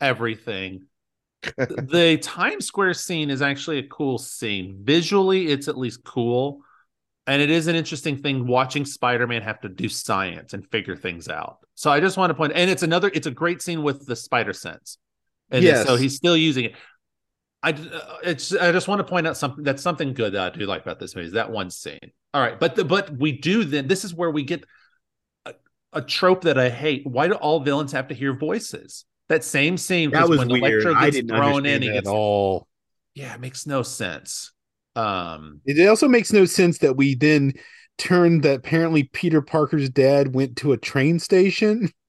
[0.00, 0.86] everything
[1.56, 6.62] the Times Square scene is actually a cool scene visually it's at least cool
[7.26, 11.28] and it is an interesting thing watching Spider-Man have to do science and figure things
[11.28, 14.06] out so I just want to point and it's another it's a great scene with
[14.06, 14.98] the spider sense
[15.50, 15.86] and Yes.
[15.86, 16.74] so he's still using it
[17.62, 20.56] I uh, it's I just want to point out something that's something good that I
[20.56, 21.98] do like about this movie is that one scene.
[22.32, 24.64] All right, but the, but we do then this is where we get
[25.46, 25.54] a,
[25.92, 27.06] a trope that I hate.
[27.06, 29.04] Why do all villains have to hear voices?
[29.28, 30.86] That same scene that was when weird.
[30.86, 32.66] Electro I gets didn't thrown in, he that gets at all.
[33.14, 34.52] yeah, it makes no sense.
[34.96, 37.52] Um, It also makes no sense that we then
[37.98, 41.90] turned that apparently Peter Parker's dad went to a train station.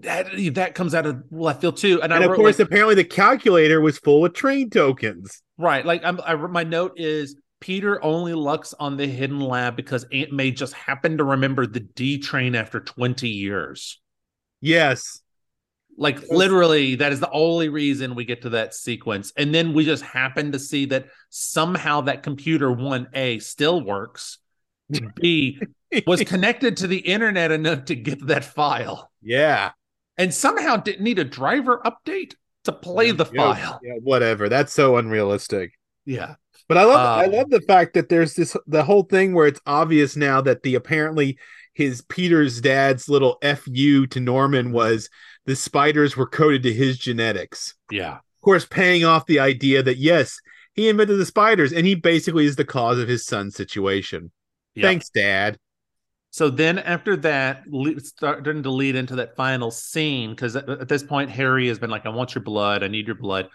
[0.00, 2.58] that that comes out of left field too, and, And I of wrote, course, like,
[2.58, 5.42] apparently the calculator was full of train tokens.
[5.58, 10.04] right, like I'm, I, my note is Peter only lucks on the hidden lab because
[10.12, 14.00] Aunt May just happened to remember the D train after twenty years.
[14.60, 15.20] Yes.
[15.96, 19.32] Like literally, that is the only reason we get to that sequence.
[19.36, 24.38] And then we just happen to see that somehow that computer one A still works.
[25.14, 25.60] B
[26.06, 29.10] was connected to the internet enough to get that file.
[29.22, 29.70] Yeah.
[30.16, 32.34] And somehow didn't need a driver update
[32.64, 33.80] to play the Yeah, file.
[33.82, 34.48] Yeah, whatever.
[34.48, 35.72] That's so unrealistic.
[36.04, 36.36] Yeah.
[36.68, 39.46] But I love I Um, love the fact that there's this the whole thing where
[39.46, 41.38] it's obvious now that the apparently
[41.74, 45.08] his Peter's dad's little fu to Norman was
[45.46, 47.74] the spiders were coded to his genetics.
[47.90, 48.16] Yeah.
[48.16, 50.40] Of course, paying off the idea that yes,
[50.74, 54.30] he invented the spiders and he basically is the cause of his son's situation.
[54.74, 54.82] Yep.
[54.84, 55.58] Thanks, Dad.
[56.34, 57.62] So then after that,
[57.98, 61.90] starting to lead into that final scene, because at, at this point, Harry has been
[61.90, 62.82] like, I want your blood.
[62.82, 63.50] I need your blood.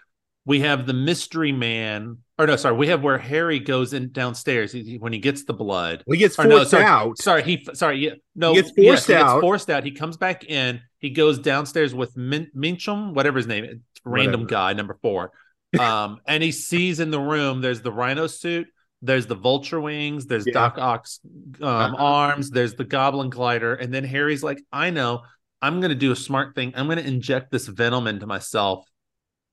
[0.46, 4.72] We have the mystery man, or no, sorry, we have where Harry goes in downstairs
[4.72, 6.02] he- he- when he gets the blood.
[6.06, 7.18] Well, he gets forced no, sorry, out.
[7.18, 9.40] Sorry, he sorry, yeah, no, He gets yes, forced he gets out.
[9.42, 9.84] forced out.
[9.84, 10.80] He comes back in.
[11.00, 13.76] He goes downstairs with Min- Minchum, whatever his name, is,
[14.06, 14.46] random Whatever.
[14.46, 15.32] guy, number four.
[15.78, 18.68] Um, and he sees in the room there's the rhino suit,
[19.02, 20.52] there's the vulture wings, there's Yeah.
[20.52, 21.20] Doc Ock's
[21.62, 21.96] um, Uh-huh.
[21.98, 25.22] arms, there's the goblin glider, and then Harry's like, I know,
[25.62, 26.72] I'm gonna do a smart thing.
[26.76, 28.86] I'm gonna inject this venom into myself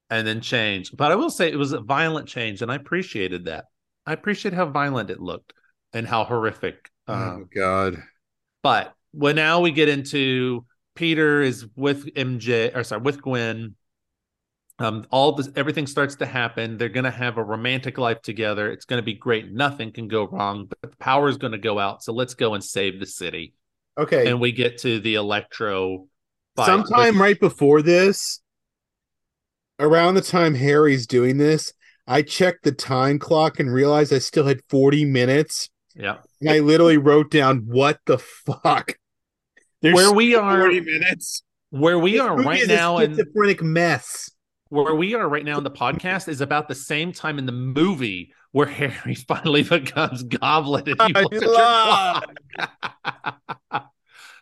[0.10, 0.91] and then change.
[0.95, 3.65] But I will say it was a violent change, and I appreciated that.
[4.06, 5.53] I appreciate how violent it looked
[5.94, 6.90] and how horrific.
[7.07, 8.03] Um, oh God.
[8.64, 10.65] but when now we get into
[10.95, 13.76] Peter is with MJ or sorry with Gwen.
[14.79, 16.77] Um, all this everything starts to happen.
[16.77, 18.71] They're gonna have a romantic life together.
[18.71, 19.51] It's gonna be great.
[19.51, 22.03] Nothing can go wrong, but the power is gonna go out.
[22.03, 23.53] So let's go and save the city.
[23.97, 24.29] Okay.
[24.29, 26.07] And we get to the Electro.
[26.55, 26.67] fight.
[26.67, 28.41] Sometime right before this,
[29.79, 31.73] around the time Harry's doing this,
[32.05, 35.69] I checked the time clock and realized I still had 40 minutes.
[35.95, 38.97] yeah, And I literally wrote down, what the fuck?
[39.81, 41.43] There's where we are, 40 minutes.
[41.71, 44.29] where we This are movie right is a now, and schizophrenic mess.
[44.69, 47.52] Where we are right now in the podcast is about the same time in the
[47.52, 52.22] movie where Harry finally becomes Goblet and you at your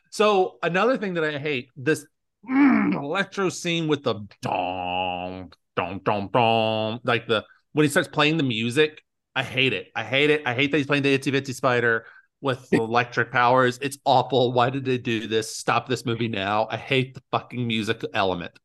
[0.09, 2.05] so another thing that I hate this
[2.49, 7.43] mm, electro scene with the dong dong dong dong like the
[7.75, 9.03] when he starts playing the music.
[9.35, 9.91] I hate it.
[9.93, 10.43] I hate it.
[10.45, 12.05] I hate that he's playing the Itsy Bitsy Spider
[12.39, 13.77] with electric powers.
[13.81, 14.53] It's awful.
[14.53, 15.57] Why did they do this?
[15.57, 16.69] Stop this movie now.
[16.71, 18.57] I hate the fucking music element.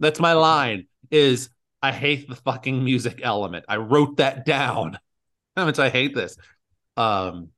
[0.00, 1.50] That's my line is
[1.82, 3.64] I hate the fucking music element.
[3.68, 4.98] I wrote that down.
[5.56, 6.36] How much I hate this.
[6.96, 7.50] Um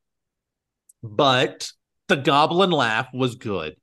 [1.03, 1.71] but
[2.09, 3.77] the goblin laugh was good.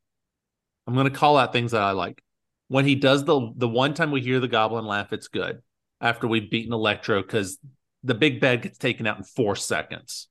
[0.87, 2.21] I'm gonna call out things that I like.
[2.67, 5.61] When he does the the one time we hear the goblin laugh, it's good.
[6.01, 7.57] After we've beaten Electro, because
[8.03, 10.27] the big bad gets taken out in four seconds.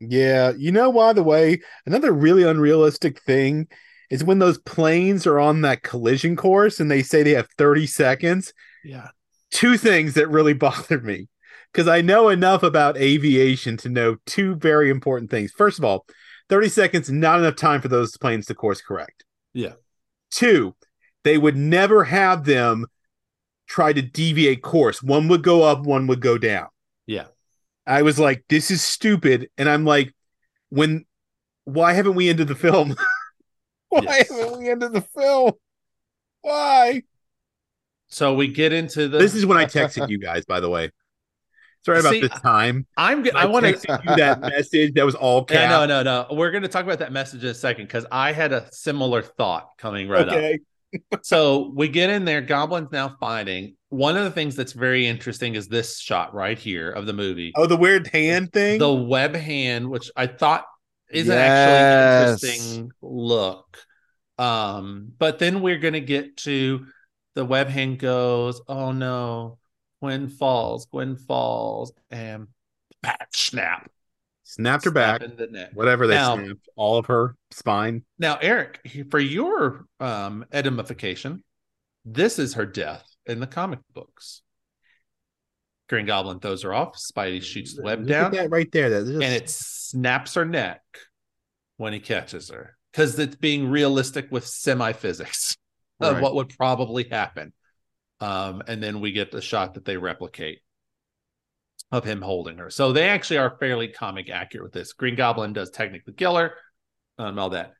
[0.00, 0.52] Yeah.
[0.56, 3.68] You know, by the way, another really unrealistic thing
[4.10, 7.86] is when those planes are on that collision course and they say they have 30
[7.86, 8.52] seconds.
[8.84, 9.08] Yeah.
[9.50, 11.28] two things that really bothered me
[11.72, 15.52] because I know enough about aviation to know two very important things.
[15.52, 16.06] First of all,
[16.48, 19.24] 30 seconds, not enough time for those planes to course correct.
[19.52, 19.74] Yeah.
[20.30, 20.74] Two,
[21.22, 22.86] they would never have them
[23.68, 25.02] try to deviate course.
[25.02, 26.66] One would go up, one would go down.
[27.06, 27.26] Yeah.
[27.86, 29.48] I was like, this is stupid.
[29.56, 30.12] And I'm like,
[30.70, 31.04] when
[31.64, 32.96] why haven't we ended the film?
[33.90, 34.30] why Yes.
[34.30, 35.52] haven't we ended the film?
[36.42, 37.02] Why?
[38.08, 39.18] So we get into the.
[39.18, 40.90] This is when I texted you guys, by the way.
[41.84, 42.86] Sorry about See, this time.
[42.96, 43.24] I'm.
[43.24, 43.72] g- I, I want to.
[43.72, 45.70] texted you that message that was all Yeah, caps.
[45.88, 46.36] no, no, no.
[46.36, 49.22] We're going to talk about that message in a second because I had a similar
[49.22, 50.60] thought coming right up.
[51.22, 55.54] so we get in there goblin's now fighting one of the things that's very interesting
[55.54, 58.80] is this shot right here of the movie Oh, the weird hand thing.
[58.80, 60.64] the web hand which i thought
[61.10, 61.34] is Yes.
[61.34, 63.78] an actually interesting look
[64.38, 66.86] um but then we're going to get to
[67.34, 69.58] the web hand goes oh no
[70.00, 72.48] gwen falls gwen falls and
[73.02, 73.90] pat snap
[74.44, 75.22] Snapped her back.
[75.22, 76.68] snap the neck Whatever they Now- snapped.
[76.74, 78.02] All of her spine.
[78.18, 81.44] Now, Eric, for your um, edification,
[82.04, 84.42] this is her death in the comic books.
[85.90, 86.96] Green Goblin throws her off.
[86.96, 88.88] Spidey shoots the web Look down, at that right there.
[88.88, 90.80] That and it snaps her neck
[91.76, 95.56] when he catches her because it's being realistic with semi physics
[96.00, 96.22] of Right.
[96.22, 97.52] what would probably happen.
[98.20, 100.60] Um, and then we get the shot that they replicate
[101.90, 102.70] of him holding her.
[102.70, 104.92] So they actually are fairly comic accurate with this.
[104.92, 106.52] Green Goblin does technically kill her,
[107.18, 107.72] um, all that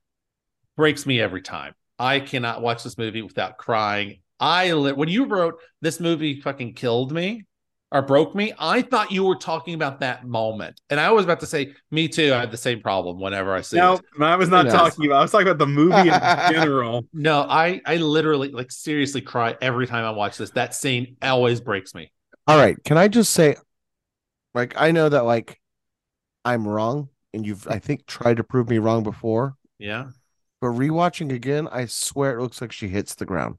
[0.76, 1.74] breaks me every time.
[1.98, 4.22] I cannot watch this movie without crying.
[4.40, 7.44] I li- when you wrote this movie fucking killed me
[7.92, 11.40] or broke me, I thought you were talking about that moment, and I was about
[11.40, 12.32] to say, me too.
[12.32, 14.02] I had the same problem whenever I see no, it.
[14.20, 14.74] I was not Yes.
[14.74, 15.18] talking about.
[15.18, 16.04] I was talking about the movie in
[16.54, 17.04] general.
[17.12, 20.50] No, I I literally like seriously cry every time I watch this.
[20.50, 22.12] That scene always breaks me.
[22.46, 22.76] All right.
[22.84, 23.56] Can I just say,
[24.54, 25.60] like, I know that like
[26.44, 30.10] I'm wrong, and you've I think tried to prove me wrong before, Yeah.
[30.60, 33.56] but rewatching again, I swear it looks like she hits the ground.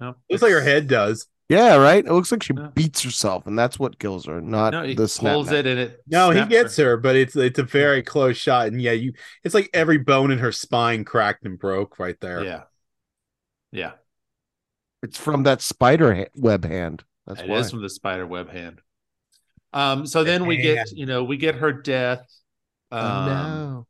[0.00, 1.26] No, Looks like her head does.
[1.48, 2.04] Yeah, right.
[2.04, 2.68] It looks like she Yeah.
[2.74, 5.32] beats herself, and that's what kills her, not No, he the snap.
[5.34, 5.60] pulls neck.
[5.60, 6.02] it and it.
[6.08, 9.12] No, he gets her, but it's it's a very close shot, and yeah, you
[9.44, 12.42] it's like every bone in her spine cracked and broke right there.
[12.44, 12.62] Yeah.
[13.70, 13.92] Yeah.
[15.02, 17.04] It's from that spider ha- web hand.
[17.26, 17.58] That's It why.
[17.58, 18.80] is from the spider web hand.
[19.72, 22.26] Um, so then we get, you know, we get her death.
[22.90, 23.86] Um, oh, no.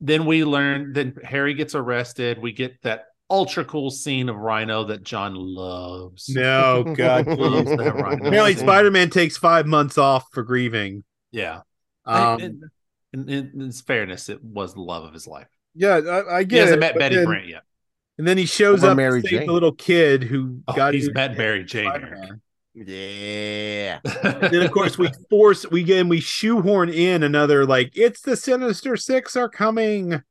[0.00, 2.38] then we learn then Harry gets arrested.
[2.38, 6.28] We get that ultra cool scene of Rhino that Jon loves.
[6.28, 7.26] No, God.
[7.38, 8.26] Loves that Rhino.
[8.26, 11.04] Apparently, Spider Man takes five months off for grieving.
[11.30, 11.60] Yeah.
[12.06, 12.60] Um, in,
[13.12, 15.48] in, in its fairness, it was the love of his life.
[15.74, 16.80] yeah, I, I He hasn't it.
[16.80, 17.62] met Betty then, Brant yet.
[18.16, 19.46] and then he shows Or up Mary to save Jane.
[19.46, 22.40] the little kid who Oh, got he's his- met Mary Jane.
[22.74, 23.98] Yeah.
[24.22, 28.96] then of course we force we again we shoehorn in another like it's the Sinister
[28.96, 30.22] Six are coming.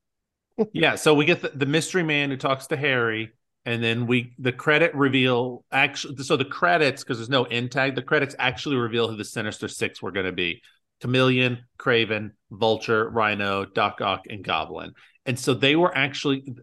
[0.74, 3.32] Yeah so we get the, the mystery man who talks to harry
[3.68, 7.96] and then we the credit reveal actually so the credits because there's no end tag
[7.96, 10.62] the credits actually reveal who the sinister six were going to be.
[11.02, 14.94] Chameleon Kraven vulture rhino doc ock and goblin.
[15.26, 16.56] And so they were actually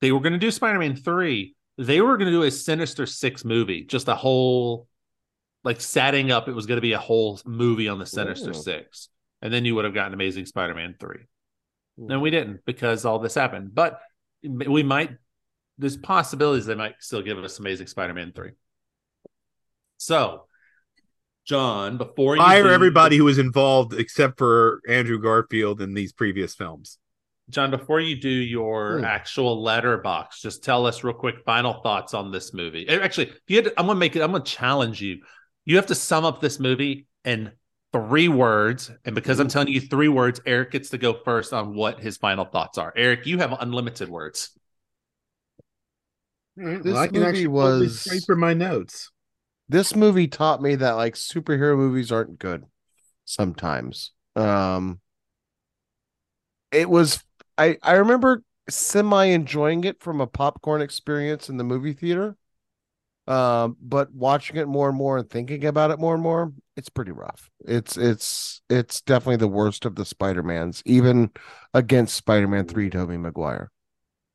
[0.00, 3.44] they were going to do spider-man 3 they were going to do a sinister six
[3.44, 4.88] movie just a whole
[5.62, 8.54] like setting up it was going to be a whole movie on the sinister Ooh.
[8.54, 9.08] six.
[9.40, 11.18] And then you would have gotten amazing spider-man 3
[11.98, 13.74] and we didn't because all this happened.
[13.74, 14.00] But
[14.42, 15.10] we might.
[15.78, 18.52] There's possibilities they might still give us Amazing Spider-Man three.
[19.96, 20.44] So,
[21.46, 26.12] Jon, before you Fire do- everybody who was involved except for Andrew Garfield in these
[26.12, 26.98] previous films.
[27.50, 29.04] Jon, before you do your Hmm.
[29.04, 32.86] actual letterbox, just tell us real quick final thoughts on this movie.
[32.86, 34.20] Eh, Actually, if you had to- I'm gonna make it.
[34.22, 35.22] I'm gonna challenge you.
[35.64, 37.52] You have to sum up this movie in
[37.92, 41.74] three words, and because I'm telling you three words, Eric gets to go first on
[41.74, 42.92] what his final thoughts are.
[42.96, 44.50] Eric, you have unlimited words.
[46.56, 49.10] This Well, I can movie actually was- straight from my notes.
[49.68, 52.64] this movie taught me that like superhero movies aren't good
[53.26, 54.98] sometimes um
[56.72, 57.22] it was
[57.58, 62.36] i i remember semi enjoying it from a popcorn experience in the movie theater
[63.28, 66.88] um but watching it more and more and thinking about it more and more it's
[66.88, 71.30] pretty rough it's it's it's definitely the worst of the spider-mans even
[71.74, 73.70] against spider-man 3 tobey maguire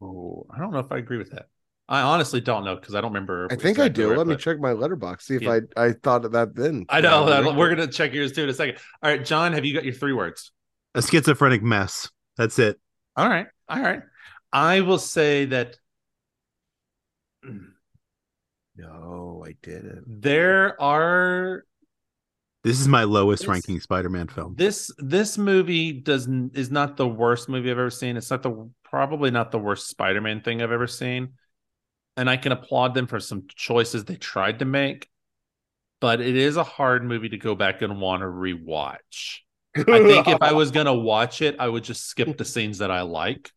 [0.01, 1.45] Oh, I don't know if I agree with that.
[1.87, 3.47] I honestly don't know because I don't remember.
[3.51, 5.59] i think i do where let me check my letterbox see if Yeah.
[5.77, 7.27] i i thought of that then I know.
[7.27, 8.77] Yeah, that- we're gonna check yours too in a second.
[9.01, 10.51] All right, Jon, have you got your three words?
[10.95, 12.09] A schizophrenic mess.
[12.37, 12.79] That's it.
[13.15, 13.47] All right.
[13.69, 14.01] All right.
[14.51, 15.77] I will say that
[18.75, 21.63] no i didn't there are
[22.63, 24.55] This is my lowest This- ranking Spider-Man film.
[24.57, 28.15] This this movie doesn't is not the worst movie I've ever seen.
[28.15, 31.33] It's not the probably not the worst Spider-Man thing I've ever seen.
[32.15, 35.09] And I can applaud them for some choices they tried to make.
[35.99, 39.39] But it is a hard movie to go back and want to rewatch.
[39.75, 42.91] I think if I was gonna watch it, I would just skip the scenes that
[42.91, 43.51] I like.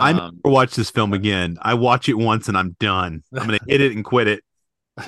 [0.00, 1.56] I Um, never watch this film again.
[1.62, 3.22] I watch it once and I'm done.
[3.34, 4.44] I'm gonna hit it and quit it.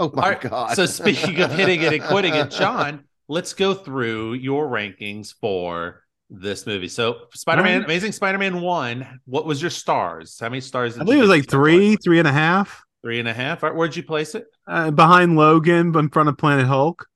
[0.00, 0.76] oh my All right, god.
[0.76, 6.02] So speaking of hitting it and quitting it, Jon, let's go through your rankings for
[6.30, 6.88] this movie.
[6.88, 7.84] So Spider-Man, Alright.
[7.84, 9.20] Amazing Spider-Man one.
[9.26, 10.38] What was your stars?
[10.40, 10.94] How many stars?
[10.94, 11.60] Did I you believe it was like this one?
[11.62, 12.84] three, three and a half.
[13.02, 13.62] three and a half.
[13.62, 14.46] All right, where'd you place it?
[14.66, 17.06] Uh, behind Logan, in front of Planet Hulk.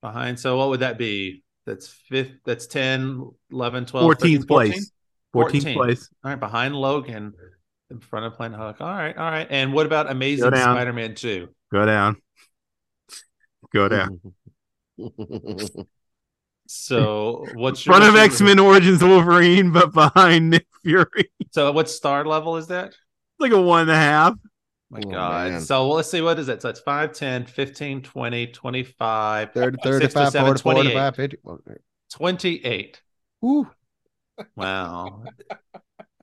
[0.00, 0.38] Behind.
[0.38, 1.42] So what would that be?
[1.66, 2.32] That's fifth.
[2.44, 4.72] That's 10, 11, 12, 14th 13, 14?
[4.72, 4.92] place.
[5.34, 5.74] 14th 14.
[5.74, 6.08] place.
[6.24, 7.32] All right, behind Logan,
[7.90, 8.80] in front of Planet Hulk.
[8.80, 9.46] All right, all right.
[9.50, 11.48] And what about Amazing Spider-Man two?
[11.72, 12.16] Go down.
[13.72, 14.20] Go down.
[16.66, 21.30] So what's In your front of X Men Origins Wolverine, but behind Nick Fury.
[21.50, 22.94] So what star level is that?
[23.38, 24.34] like a one and a half.
[24.88, 25.50] My Oh, God.
[25.50, 25.60] man.
[25.60, 26.20] So well, let's see.
[26.20, 26.62] What is it?
[26.62, 30.82] So it's 5, 10, 15, 20, 25, 30, 35, 7, 40, 28.
[30.84, 31.36] 45, 50.
[31.46, 31.80] Okay.
[32.12, 33.02] 28.
[33.44, 33.68] Ooh,
[34.56, 35.24] Wow.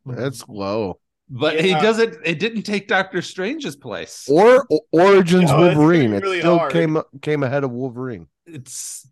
[0.05, 0.99] that's low.
[1.29, 4.27] but he doesn't, it didn't take Doctor Strange's place.
[4.29, 6.11] Or, o- Origins No, Wolverine.
[6.11, 6.71] really, It still hard.
[6.71, 8.27] came came ahead of Wolverine.
[8.45, 9.07] It's,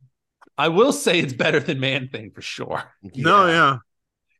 [0.57, 2.83] I will say it's better than Man Thing for sure.
[3.15, 3.77] No, yeah.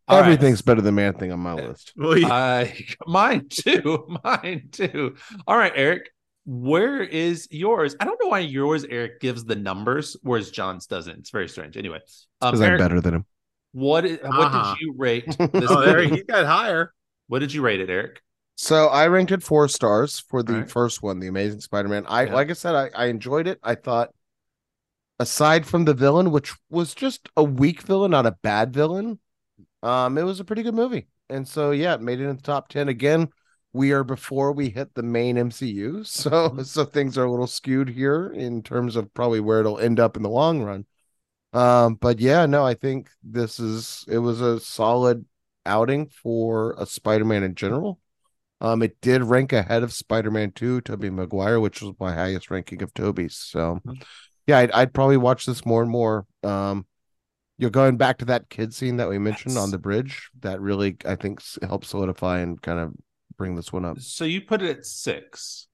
[0.07, 0.25] All right.
[0.31, 1.93] Everything's better than Man Thing on my list.
[1.95, 2.27] Well, yeah.
[2.33, 4.07] I, mine too.
[4.23, 5.15] Mine too.
[5.45, 6.09] All right, Eric.
[6.45, 7.93] Where is yours?
[7.99, 11.19] I don't know why yours, Eric, gives the numbers, whereas Jon's doesn't.
[11.19, 11.75] It's very strange.
[11.75, 11.99] Anyway,
[12.41, 13.25] um, Because I'm better than him.
[13.77, 14.75] What is, what Uh-huh.
[14.75, 16.15] did you rate this oh, there movie?
[16.17, 16.93] he got higher.
[17.27, 18.21] What did you rate it, Eric?
[18.55, 20.69] So I ranked it four stars for the Alright.
[20.69, 22.05] first one, the Amazing Spider-Man.
[22.07, 22.33] I Yeah.
[22.33, 23.59] like I said, I, I enjoyed it.
[23.63, 24.09] I thought,
[25.19, 29.19] aside from the villain, which was just a weak villain, not a bad villain,
[29.83, 31.07] um, it was a pretty good movie.
[31.29, 33.29] And so yeah, it made it in the top ten again.
[33.73, 36.65] We are before we hit the main MCU, so Mhm.
[36.65, 40.17] so things are a little skewed here in terms of probably where it'll end up
[40.17, 40.85] in the long run.
[41.57, 45.25] Um, but yeah, no, I think this is it was a solid
[45.65, 47.99] outing for a Spider-Man in general.
[48.61, 52.81] Um, it did rank ahead of Spider-Man 2, Tobey Maguire, which was my highest ranking
[52.83, 53.35] of Tobey's.
[53.35, 54.03] So Mhm.
[54.45, 56.25] yeah, I'd, I'd probably watch this more and more.
[56.43, 56.85] Um,
[57.57, 59.63] you're going back to that kid scene that we mentioned Yes.
[59.63, 60.29] on the bridge.
[60.41, 62.93] That really, I think, helps solidify and kind of
[63.35, 63.99] bring this one up.
[63.99, 65.67] So you put it at six.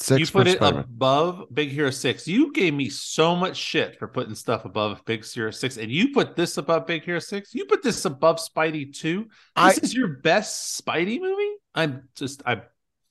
[0.00, 0.84] Six you put it Spider-Man.
[0.84, 2.28] above Big Hero Six.
[2.28, 6.12] You gave me so much shit for putting stuff above Big Hero Six, and you
[6.12, 7.54] put this above Big Hero Six.
[7.54, 9.26] You put this above Spidey Two.
[9.56, 11.52] I- This is your best Spidey movie.
[11.74, 12.62] I'm just I.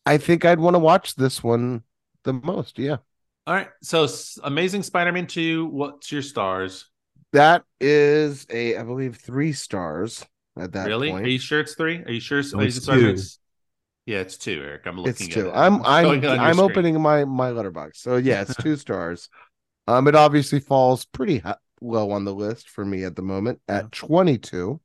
[0.05, 1.83] I think I'd want to watch this one
[2.23, 2.79] the most.
[2.79, 2.97] Yeah,
[3.45, 3.69] All right.
[3.81, 4.07] So
[4.43, 5.65] Amazing Spider-Man Two.
[5.67, 6.89] What's your stars?
[7.33, 10.25] that is a, I believe, three stars
[10.57, 11.11] at that really?
[11.11, 11.25] point.
[11.25, 12.01] Are you sure it's three?
[12.03, 13.17] Are you sure it's it's Amazing Spider-Man?
[14.07, 14.85] Yeah, it's two, Eric.
[14.85, 15.49] I'm looking It's at two.
[15.49, 15.53] it.
[15.53, 17.99] I'm I'm I'm opening my my letterbox.
[17.99, 19.27] So yeah, it's two stars.
[19.85, 23.59] Um, it obviously falls pretty ha- low on the list for me at the moment
[23.67, 24.79] at 22.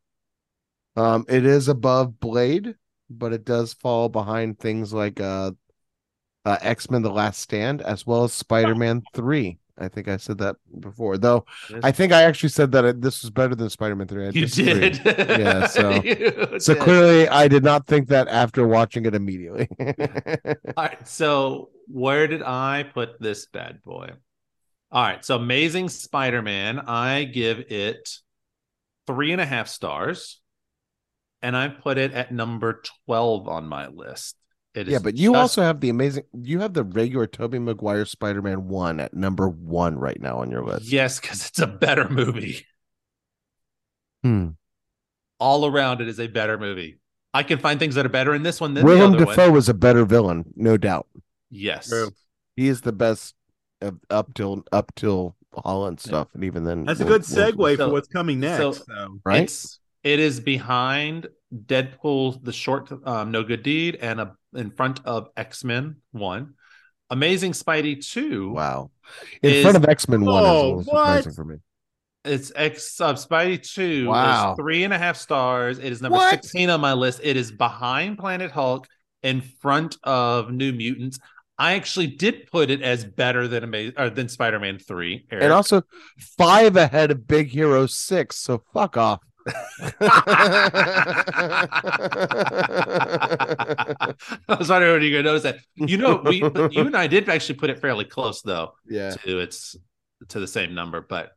[0.97, 2.75] Um, it is above Blade,
[3.09, 5.53] but it does fall behind things like uh,
[6.45, 9.61] uh X Men: The Last Stand as well as Spider Man Three.
[9.79, 11.47] I think I said that before, though.
[11.83, 14.27] I think I actually said that this was better than Spider Man Three.
[14.27, 14.91] I You disagree.
[14.91, 15.05] did.
[15.41, 16.83] Yeah, so- So did.
[16.83, 19.69] clearly, I did not think that after watching it immediately.
[19.81, 21.09] All right.
[21.09, 24.11] So where did I put this bad boy?
[24.91, 25.25] All right.
[25.25, 28.09] So Amazing Spider-Man, I give it
[29.07, 30.39] three and a half stars.
[31.45, 34.37] And I put it at number 12 on my list.
[34.75, 36.25] It Yeah, but you just- also have the amazing.
[36.33, 40.65] You have the regular Tobey Maguire Spider-Man one at number one right now on your
[40.65, 40.91] list.
[40.91, 42.67] Yes, because it's a better movie.
[44.23, 44.49] Hmm.
[45.39, 46.99] All around it is a better movie.
[47.35, 49.47] I can find things that are better in this one than Willem the other Dafoe
[49.47, 49.53] one.
[49.55, 51.07] was a better villain, no doubt.
[51.51, 51.89] Yes.
[51.89, 52.11] True.
[52.57, 53.35] He is the best
[53.81, 57.53] of, up till up till Holland stuff, and even then, That's a we'll- good we'll-
[57.53, 58.59] segue So- for what's coming next.
[58.59, 59.43] so- So, right?
[59.43, 65.01] It's it is behind Deadpool, the short um, No Good Deed, and a, in front
[65.05, 66.55] of X Men One.
[67.11, 68.51] Amazing Spidey Two.
[68.53, 68.91] wow,
[69.43, 70.85] in is- front of X Men one is a Oh, what?
[70.85, 71.57] surprising for me.
[72.25, 74.09] It's X uh, Spidey Two.
[74.09, 74.53] Wow.
[74.53, 75.79] is three and a half stars.
[75.79, 76.31] It is number What?
[76.31, 77.21] sixteen on my list.
[77.23, 78.87] It is behind Planet Hulk,
[79.23, 81.19] in front of New Mutants.
[81.59, 85.27] I actually did put it as better than Amazing or than Spider Man Three.
[85.31, 85.45] Eric.
[85.45, 85.83] And also
[86.19, 88.37] five ahead of Big Hero Six.
[88.37, 89.21] So fuck off.
[89.47, 89.51] I
[94.49, 95.59] was wondering when you gonna notice that.
[95.75, 96.37] You know, we
[96.71, 98.75] you and I did actually put it fairly close though.
[98.89, 99.11] yeah.
[99.11, 99.77] To it's
[100.29, 101.33] to the same number, but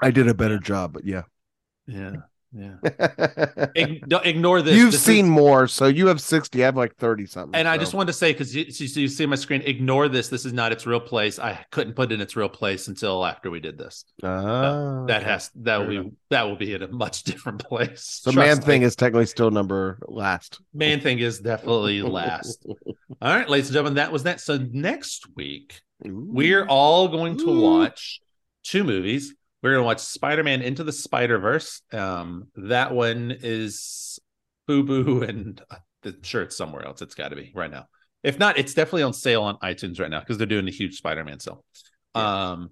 [0.00, 1.22] I did a better job, but yeah.
[1.86, 2.16] yeah,
[2.52, 3.66] yeah.
[3.74, 4.76] Ignore this.
[4.76, 6.62] You've This seen is- more, so you have 60.
[6.62, 7.54] I have like 30 something.
[7.58, 10.28] and I just wanted to say because you, you, you see my screen, ignore this.
[10.28, 11.38] This is not its real place.
[11.38, 14.04] I couldn't put it in its real place until after we did this.
[14.22, 18.20] Ah, that has that will Fair be that will be in a much different place.
[18.22, 18.64] So Trust man me.
[18.64, 20.60] thing is technically still number last.
[20.74, 22.64] man thing is definitely last.
[23.22, 24.40] All right, ladies and gentlemen, that was that.
[24.40, 27.60] So next week we're all going to Ooh.
[27.60, 28.20] watch
[28.64, 29.34] two movies.
[29.62, 31.82] We're going to watch Spider-Man Into the Spider-Verse.
[31.92, 34.18] Um, that one is
[34.66, 37.02] Boo Boo, and uh, sure it's somewhere else.
[37.02, 37.86] It's got to be right now.
[38.22, 40.96] If not, it's definitely on sale on iTunes right now because they're doing a huge
[40.96, 41.64] Spider-Man sale.
[42.14, 42.70] Um,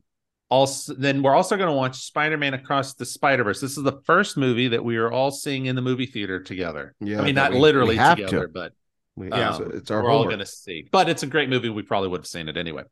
[0.50, 3.60] also, then we're also going to watch Spider-Man Across the Spider-Verse.
[3.60, 6.94] This is the first movie that we are all seeing in the movie theater together.
[7.00, 8.52] Yeah, I mean, not we- literally we together, to.
[8.52, 8.72] but
[9.14, 10.86] We- um, it's, it's our we're all going to see.
[10.90, 11.68] But it's a great movie.
[11.68, 12.84] We probably would have seen it anyway.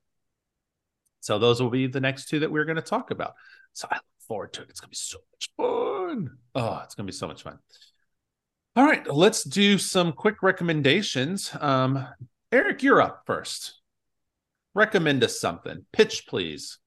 [1.21, 3.35] So those will be the next two that we're going to talk about.
[3.77, 4.71] So I look forward to it.
[4.71, 6.31] It's going to be so much fun.
[6.55, 7.59] Oh, it's going to be so much fun.
[8.75, 11.51] All right, let's do some quick recommendations.
[11.61, 12.07] Um,
[12.51, 13.81] Eric, you're up first.
[14.75, 15.85] Recommend us something.
[15.93, 16.79] Pitch, please.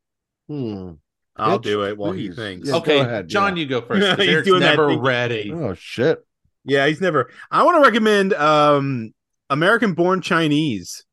[0.47, 0.93] Hmm.
[1.35, 2.35] I'll Pitch, do it while he please.
[2.35, 2.69] thinks.
[2.69, 3.61] Yeah, okay, ahead, Jon, yeah.
[3.61, 4.19] you go first.
[4.21, 4.99] He's Eric's doing never thing.
[4.99, 5.51] ready.
[5.53, 6.25] Oh shit.
[6.65, 7.29] Yeah, he's never.
[7.51, 9.13] I want to recommend um
[9.49, 11.05] American Born Chinese.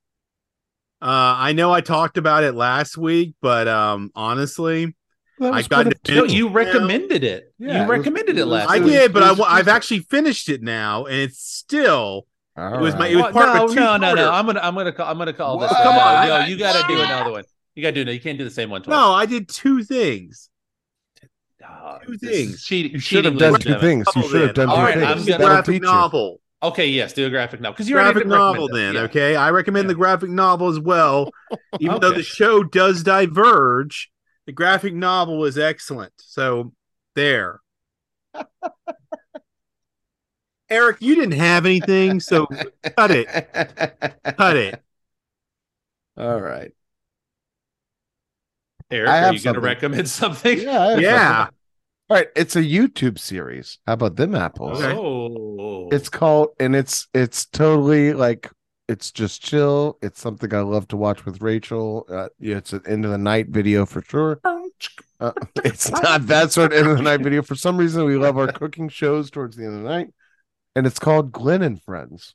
[1.02, 4.94] Uh I know I talked about it last week, but um honestly, That
[5.40, 7.52] I was got good to No, you recommended it.
[7.58, 8.92] Yeah, you recommended it, it last I week.
[8.92, 12.26] did, but I, was, I've actually finished it now, and it's still.
[12.56, 13.32] All it was my- it was What?
[13.34, 14.30] part of a no, no, no, no.
[14.32, 15.70] I'm gonna, I'm gonna call, I'm gonna call this.
[15.70, 15.84] What?
[15.84, 15.94] one.
[15.94, 17.44] Come on, no, I- you got to do another one.
[17.74, 18.12] You got to do no.
[18.12, 18.94] You can't do the same one twice.
[18.96, 20.48] No, I did two things.
[21.62, 22.64] Ah, two this things.
[22.64, 22.92] cheating.
[22.92, 24.06] You should have done two things.
[24.16, 24.66] You should have then.
[24.66, 25.04] done All two right, things.
[25.04, 26.40] I'm gonna- That'll graphic novel.
[26.62, 29.00] Okay, yes, do a graphic novel because you already graphic did novel then Yeah.
[29.02, 29.88] okay i recommend Yeah.
[29.88, 31.30] the graphic novel as well
[31.80, 34.10] even though the show does diverge
[34.46, 36.72] the graphic novel was excellent so
[37.14, 37.60] there
[40.70, 42.46] eric you didn't have anything so
[42.96, 43.26] cut it
[44.36, 44.82] cut it
[46.16, 46.72] All right.
[48.90, 50.58] Eric, I are you going to recommend something?
[50.58, 50.96] Yeah.
[50.96, 51.54] Yeah something.
[52.08, 52.28] All right.
[52.36, 53.78] It's a YouTube series.
[53.86, 54.80] How about them apples?
[54.80, 54.96] Okay.
[54.96, 58.50] Oh, It's called, and it's it's totally like
[58.88, 59.98] it's just chill.
[60.00, 62.06] It's something I love to watch with Rachel.
[62.08, 64.40] Uh, yeah, it's an end of the night video for sure.
[65.18, 65.32] Uh,
[65.64, 67.42] it's not that sort of end of the night video.
[67.42, 70.08] For some reason, we love our cooking shows towards the end of the night,
[70.74, 72.34] and it's called Glen and Friends.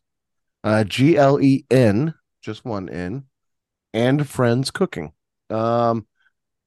[0.63, 3.25] Uh, G L E N, just one N,
[3.93, 5.13] and Friends Cooking.
[5.49, 6.05] Um,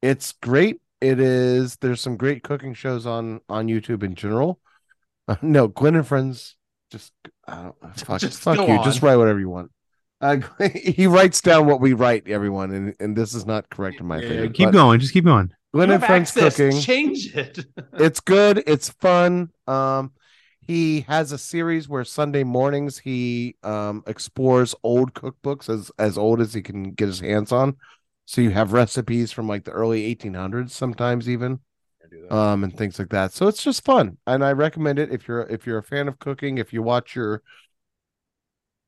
[0.02, 0.81] it's great.
[1.01, 1.77] It is.
[1.77, 4.61] There's some great cooking shows on on YouTube in general.
[5.28, 6.56] Uh, no, Glen and Friends.
[6.90, 7.12] Just
[7.47, 8.74] I don't fuck, Just fuck you.
[8.74, 8.85] on.
[8.85, 9.70] Just write whatever you want.
[10.24, 10.38] Uh,
[10.74, 14.18] he writes down what we write, everyone, and and this is not correct in my
[14.18, 14.52] Yeah, opinion.
[14.52, 16.60] keep going just keep going Glen You and have Friends access.
[16.60, 16.80] cooking.
[16.80, 17.64] Change it.
[17.98, 18.62] It's good.
[18.66, 19.51] It's fun.
[19.66, 20.12] Um,
[20.60, 26.40] he has a series where Sunday mornings he um explores old cookbooks as as old
[26.40, 27.76] as he can get his hands on.
[28.26, 31.60] So you have recipes from like the early 1800s, sometimes even,
[32.30, 33.32] um, and things like that.
[33.32, 36.18] So it's just fun, and I recommend it if you're if you're a fan of
[36.18, 36.59] cooking.
[36.59, 37.42] If you watch your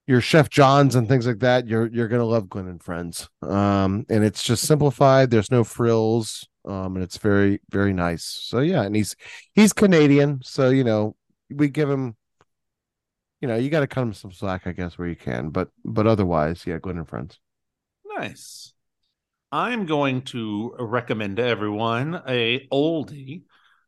[0.07, 3.29] your Chef Johns and things like that, you're you're gonna love Glen and Friends.
[3.43, 5.31] Um, and it's just simplified.
[5.31, 6.47] There's no frills.
[6.65, 8.25] Um, and it's very very nice.
[8.25, 9.15] So yeah, and he's
[9.55, 11.17] he's Canadian, so you know
[11.51, 12.17] we give him.
[13.41, 15.51] You know, you got to cut him some slack, I guess, where you can.
[15.51, 17.39] But but otherwise, yeah, Glen and Friends.
[18.17, 18.73] Nice.
[19.53, 23.43] I'm going to recommend to everyone a oldie.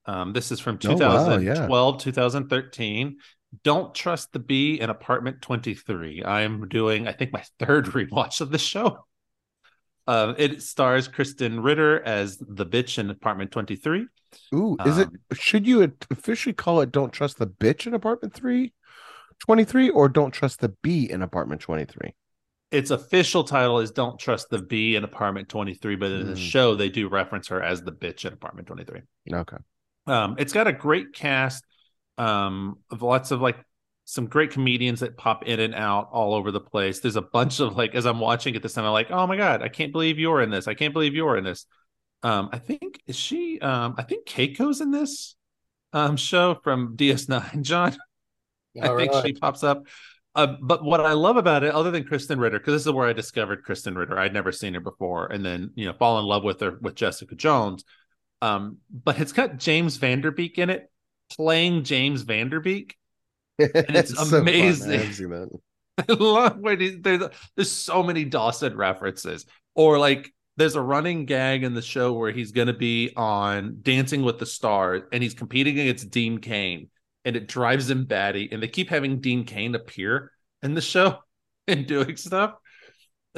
[0.06, 1.54] Um, this is from Oh, wow, yeah.
[1.54, 3.18] 2012, 2013.
[3.64, 6.22] Don't trust the bee in apartment 23.
[6.24, 9.04] I'm doing, I think, my third rewatch of the show.
[10.06, 14.06] Uh, it stars Krysten Ritter as the bitch in apartment 23.
[14.54, 15.08] Ooh, is it?
[15.08, 18.72] Um, Should you officially call it "Don't Trust the Bitch" in Apartment Three,
[19.38, 22.14] Twenty Three, or "Don't Trust the Bee" in Apartment Twenty Three?
[22.70, 26.36] Its official title is Don't Trust the Bee in apartment 23, but in the Mm.
[26.36, 29.00] show, they do reference her as the bitch in apartment 23.
[29.32, 29.56] Okay.
[30.06, 31.64] Um, it's got a great cast
[32.18, 33.56] um, of lots of like
[34.04, 37.00] some great comedians that pop in and out all over the place.
[37.00, 39.36] There's a bunch of like as I'm watching it this time, I'm like, oh my
[39.36, 40.66] god, I can't believe you're in this.
[40.66, 41.66] I can't believe you're in this.
[42.22, 43.60] Um, I think is she?
[43.60, 45.36] Um, I think Keiko's in this
[45.92, 47.62] um show from DS9.
[47.62, 47.96] Jon,
[48.80, 49.84] I think she pops up.
[50.34, 53.08] Uh, but what I love about it, other than Krysten Ritter, because this is where
[53.08, 54.18] I discovered Krysten Ritter.
[54.18, 56.94] I'd never seen her before, and then you know, fall in love with her with
[56.94, 57.84] Jessica Jones.
[58.40, 60.90] Um, but it's got James Van Der Beek in it,
[61.36, 62.96] playing James Van Der Beek.
[63.58, 64.34] And it's so fun.
[64.34, 65.30] I amazing.
[65.30, 65.58] that.
[66.08, 67.24] I love when he, there's
[67.56, 72.32] there's so many Dawson references, or like there's a running gag in the show where
[72.32, 76.88] he's going to be on Dancing with the Stars and he's competing against Dean Cain
[77.24, 78.48] and it drives him batty.
[78.50, 80.32] And they keep having Dean Cain appear
[80.62, 81.18] in the show
[81.68, 82.54] and doing stuff.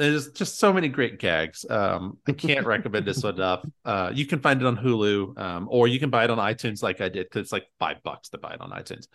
[0.01, 1.63] There's just so many great gags.
[1.69, 3.63] Um, I can't recommend this enough.
[3.85, 6.81] Uh, you can find it on Hulu, um, or you can buy it on iTunes,
[6.81, 9.05] like I did, because it's like five bucks to buy it on iTunes.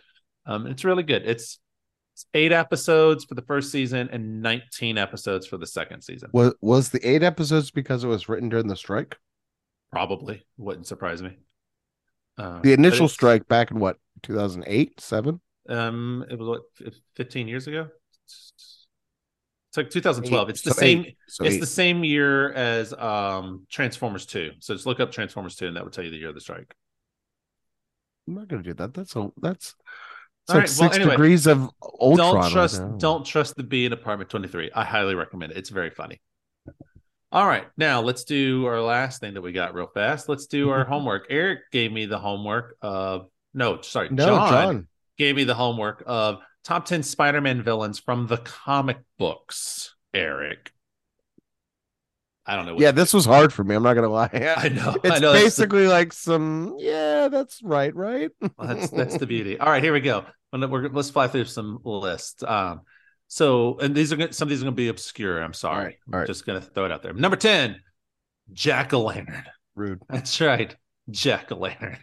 [0.45, 1.23] Um, it's really good.
[1.25, 1.59] It's,
[2.13, 6.29] it's eight episodes for the first season and 19 episodes for the second season.
[6.31, 9.17] Was was the eight episodes because it was written during the strike?
[9.91, 11.37] Probably wouldn't surprise me.
[12.37, 15.41] Uh, The initial strike back in what 2008, seven.
[15.67, 17.89] Um, it was what 15 years ago.
[19.77, 20.47] It's like 2012.
[20.47, 20.51] Eight.
[20.51, 21.05] It's the So same.
[21.27, 21.59] So it's eight.
[21.59, 24.51] the same year as um Transformers 2.
[24.59, 26.41] So just look up Transformers 2, and that would tell you the year of the
[26.41, 26.73] strike.
[28.27, 28.93] I'm not gonna do that.
[28.93, 29.75] That's a that's
[30.49, 31.69] it's All like right, well, six anyway, degrees of
[32.01, 32.17] Ultron.
[32.41, 32.81] don't trust.
[32.81, 32.87] now.
[32.97, 34.71] don't trust the bee in Apartment 23.
[34.73, 35.57] I highly recommend it.
[35.57, 36.21] It's very funny.
[37.31, 40.29] All right, now let's do our last thing that we got real fast.
[40.29, 41.27] Let's do our homework.
[41.29, 44.87] Eric gave me the homework of no, sorry, No, Jon, Jon.
[45.17, 49.95] gave me the homework of top 10 Spider-Man villains from the comic books.
[50.13, 50.71] Eric,
[52.45, 52.73] I don't know.
[52.73, 53.75] What Yeah, this was hard for me.
[53.75, 54.29] I'm not gonna lie.
[54.57, 54.95] I know.
[55.03, 55.31] It's I know.
[55.31, 56.75] That's the, basically like some.
[56.77, 57.95] Yeah, that's right.
[57.95, 58.31] Right.
[58.59, 59.59] that's that's the beauty.
[59.59, 60.25] All right, here we go.
[60.53, 62.43] We're, let's fly through some lists.
[62.43, 62.81] Um,
[63.27, 65.41] so, and these are gonna, some of these are going to be obscure.
[65.41, 65.77] I'm sorry.
[65.77, 66.27] All right, all right.
[66.27, 67.13] Just going to throw it out there.
[67.13, 67.81] Number ten,
[68.53, 69.43] Jack o' Lantern.
[69.75, 70.01] rude.
[70.09, 70.75] That's right,
[71.09, 71.97] Jack o' Lantern.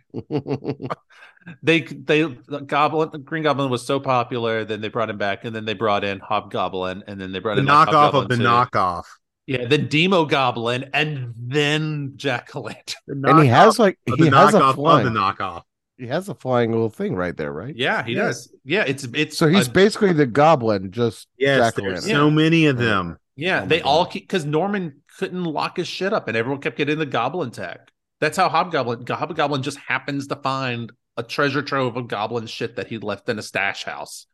[1.62, 5.54] They they Goblin the Green Goblin was so popular, then they brought him back, and
[5.54, 8.36] then they brought in Hobgoblin, and then they brought The in like, knockoff of the
[8.36, 8.44] Hobgoblin too.
[8.44, 9.04] knockoff.
[9.46, 12.96] Yeah, then Demogoblin, and then Jack o' Lantern.
[13.08, 15.04] And he has like he the has a of flying.
[15.04, 15.62] the knockoff.
[15.98, 17.74] he has a flying little thing right there, right?
[17.76, 18.22] Yeah, he Yeah.
[18.22, 18.54] does.
[18.64, 22.78] Yeah, it's it's So he's a- basically the Goblin, just Yes, there's so many of
[22.78, 23.18] them.
[23.36, 26.78] Yeah, Oh they all keep because Norman couldn't lock his shit up, and everyone kept
[26.78, 27.80] getting the Goblin tag.
[28.20, 32.86] That's how Hobgoblin Hobgoblin just happens to find a treasure trove of Goblin shit that
[32.86, 34.26] he left in a stash house,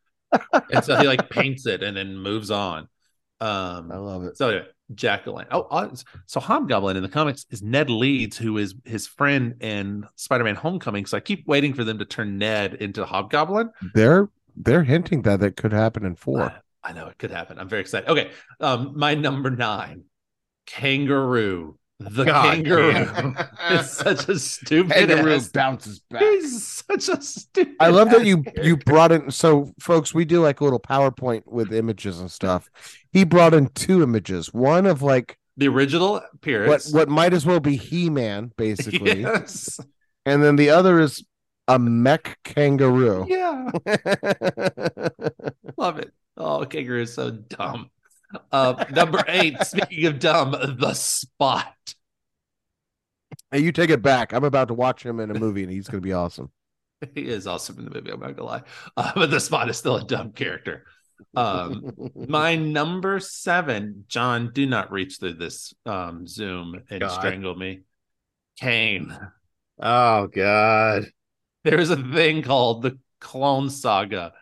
[0.72, 2.88] and so he like paints it and then moves on.
[3.40, 4.36] Um, I love it.
[4.36, 5.52] so anyway, Jack o' Lantern.
[5.52, 5.94] Oh, uh,
[6.26, 11.06] so Hobgoblin in the comics is Ned Leeds, who is his friend in Spider-Man: Homecoming.
[11.06, 13.70] So I keep waiting for them to turn Ned into Hobgoblin.
[13.94, 16.42] They're they're hinting that that could happen in four.
[16.42, 17.58] I, I know it could happen.
[17.58, 18.08] I'm very excited.
[18.10, 18.30] Okay,
[18.60, 20.04] um, my number nine,
[20.66, 21.78] Kangaroo.
[22.00, 23.36] The God kangaroo damn.
[23.72, 24.92] is such a stupid.
[24.92, 26.22] Kangaroo ass- bounces back.
[26.22, 27.74] He's such a stupid.
[27.78, 30.80] I love that ass you you brought in so folks we do like a little
[30.80, 32.70] PowerPoint with images and stuff.
[33.12, 34.46] He brought in two images.
[34.54, 36.90] One of like the original what appearance.
[36.92, 39.20] what might as well be He-Man basically.
[39.30, 39.78] Yes.
[40.24, 41.22] And then the other is
[41.68, 43.26] a mech kangaroo.
[43.28, 43.70] Yeah.
[45.76, 46.12] Love it.
[46.36, 47.90] Oh, kangaroo is so dumb.
[48.52, 49.56] Uh, number eight.
[49.64, 51.94] speaking of dumb, the spot.
[53.50, 54.32] hey, you take it back.
[54.32, 56.50] I'm about to watch him in a movie and he's gonna be awesome.
[57.14, 58.10] He is awesome in the movie.
[58.10, 58.62] I'm not gonna lie,
[58.94, 60.84] uh, but the spot is still a dumb character.
[61.34, 67.08] Um, my number seven, Jon, do not reach through this um, Zoom and God.
[67.08, 67.80] strangle me.
[68.58, 69.16] Kaine.
[69.80, 71.06] Oh God.
[71.64, 74.32] There's a thing called the Clone Saga,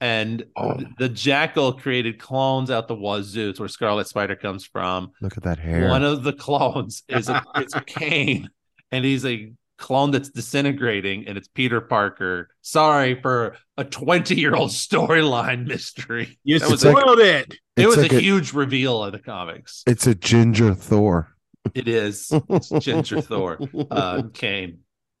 [0.00, 0.78] and Oh.
[0.98, 3.50] the Jackal created clones out the wazoo.
[3.50, 5.12] It's where Scarlet Spider comes from.
[5.20, 5.88] Look at that hair.
[5.88, 8.48] One of the clones is a it's a Kaine,
[8.90, 12.50] and he's a clone that's disintegrating, and it's Peter Parker.
[12.62, 16.38] Sorry for a 20 year old storyline mystery.
[16.44, 17.54] You That was a- spoiled it.
[17.76, 19.82] It It's was like a, a- huge reveal of the comics.
[19.86, 21.34] it's a ginger Thor.
[21.74, 23.58] It is it's Ginger Thor,
[23.90, 24.78] uh, Kaine.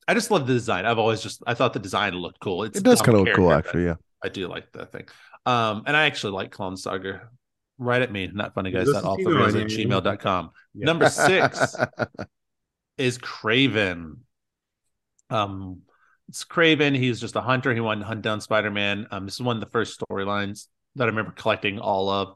[0.08, 0.84] I just love the design.
[0.86, 2.64] I've always just I thought the design looked cool.
[2.64, 3.84] It's it does kind of look cool, actually.
[3.84, 3.94] Yeah.
[4.22, 5.06] I do like that thing.
[5.46, 7.28] Um, and I actually like Clone Saga.
[7.78, 8.86] Write at me, not funny guys.
[8.86, 10.50] This That is all you three is at gmail.com.
[10.74, 10.84] Yeah.
[10.84, 11.74] Number six
[12.98, 14.18] is Kraven.
[15.30, 15.82] Um,
[16.28, 16.94] it's Kraven.
[16.96, 17.72] He's just a hunter.
[17.72, 19.06] He wanted to hunt down Spider Man.
[19.10, 20.66] Um, this is one of the first storylines
[20.96, 22.34] that I remember collecting all of.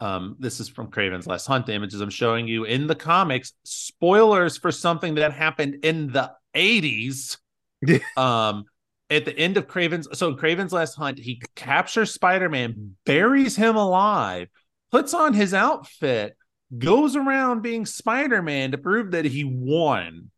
[0.00, 1.64] Um, this is from Kraven's Last Hunt.
[1.64, 3.52] The images I'm showing you in the comics.
[3.64, 7.38] Spoilers for something that happened in the 80s.
[8.16, 8.64] um,
[9.12, 13.76] at the end of Kraven's, so Kraven's Last Hunt, he captures Spider Man, buries him
[13.76, 14.48] alive,
[14.90, 16.36] puts on his outfit,
[16.76, 20.30] goes around being Spider Man to prove that he won.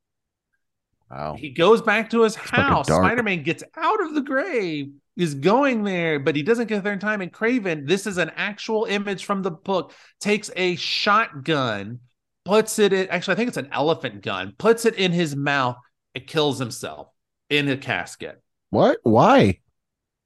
[1.11, 1.37] Wow.
[1.39, 2.87] He goes back to his fucking house.
[2.87, 6.93] Spider Man gets out of the grave, is going there, but he doesn't get there
[6.93, 7.21] in time.
[7.21, 12.01] And Kraven, this is an actual image from the book, takes a shotgun,
[12.45, 15.77] puts it in, actually, I think it's an elephant gun, puts it in his mouth,
[16.17, 17.09] and kills himself
[17.49, 18.43] in a casket
[18.75, 18.99] What?
[19.03, 19.61] Why?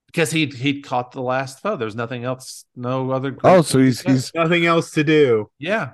[0.08, 1.76] because he he caught the last foe.
[1.76, 3.36] There's nothing else, no other.
[3.44, 5.50] Oh, so he's he's Nothing else to do.
[5.58, 5.92] yeah.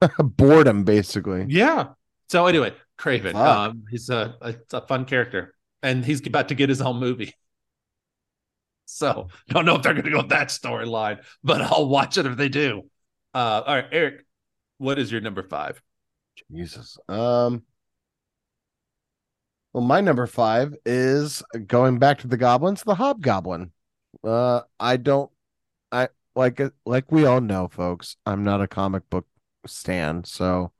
[0.18, 1.46] Boredom, basically.
[1.48, 1.88] Yeah.
[2.28, 3.32] So anyway, Kraven.
[3.32, 3.36] Fuck.
[3.36, 6.96] Um, he's a, a it's a fun character, and he's about to get his own
[6.96, 7.34] movie.
[8.88, 12.24] So don't know if they're going to go with that storyline, but I'll watch it
[12.26, 12.82] if they do.
[13.34, 14.24] Uh, all right, Eric,
[14.78, 15.82] what is your number five?
[16.52, 16.96] Jesus.
[17.08, 17.64] Um.
[19.76, 23.72] Well, my number five is going back to the goblins, the hobgoblin.
[24.24, 25.30] Uh, I don't,
[25.92, 28.16] I like like we all know, folks.
[28.24, 29.26] I'm not a comic book
[29.66, 30.72] stan, so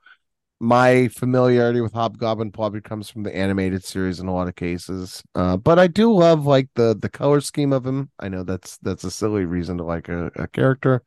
[0.61, 5.23] my familiarity with hobgoblin probably comes from the animated series in a lot of cases.
[5.35, 8.11] Uh, but I do love like the the color scheme of him.
[8.19, 11.03] I know that's that's a silly reason to like a, a character,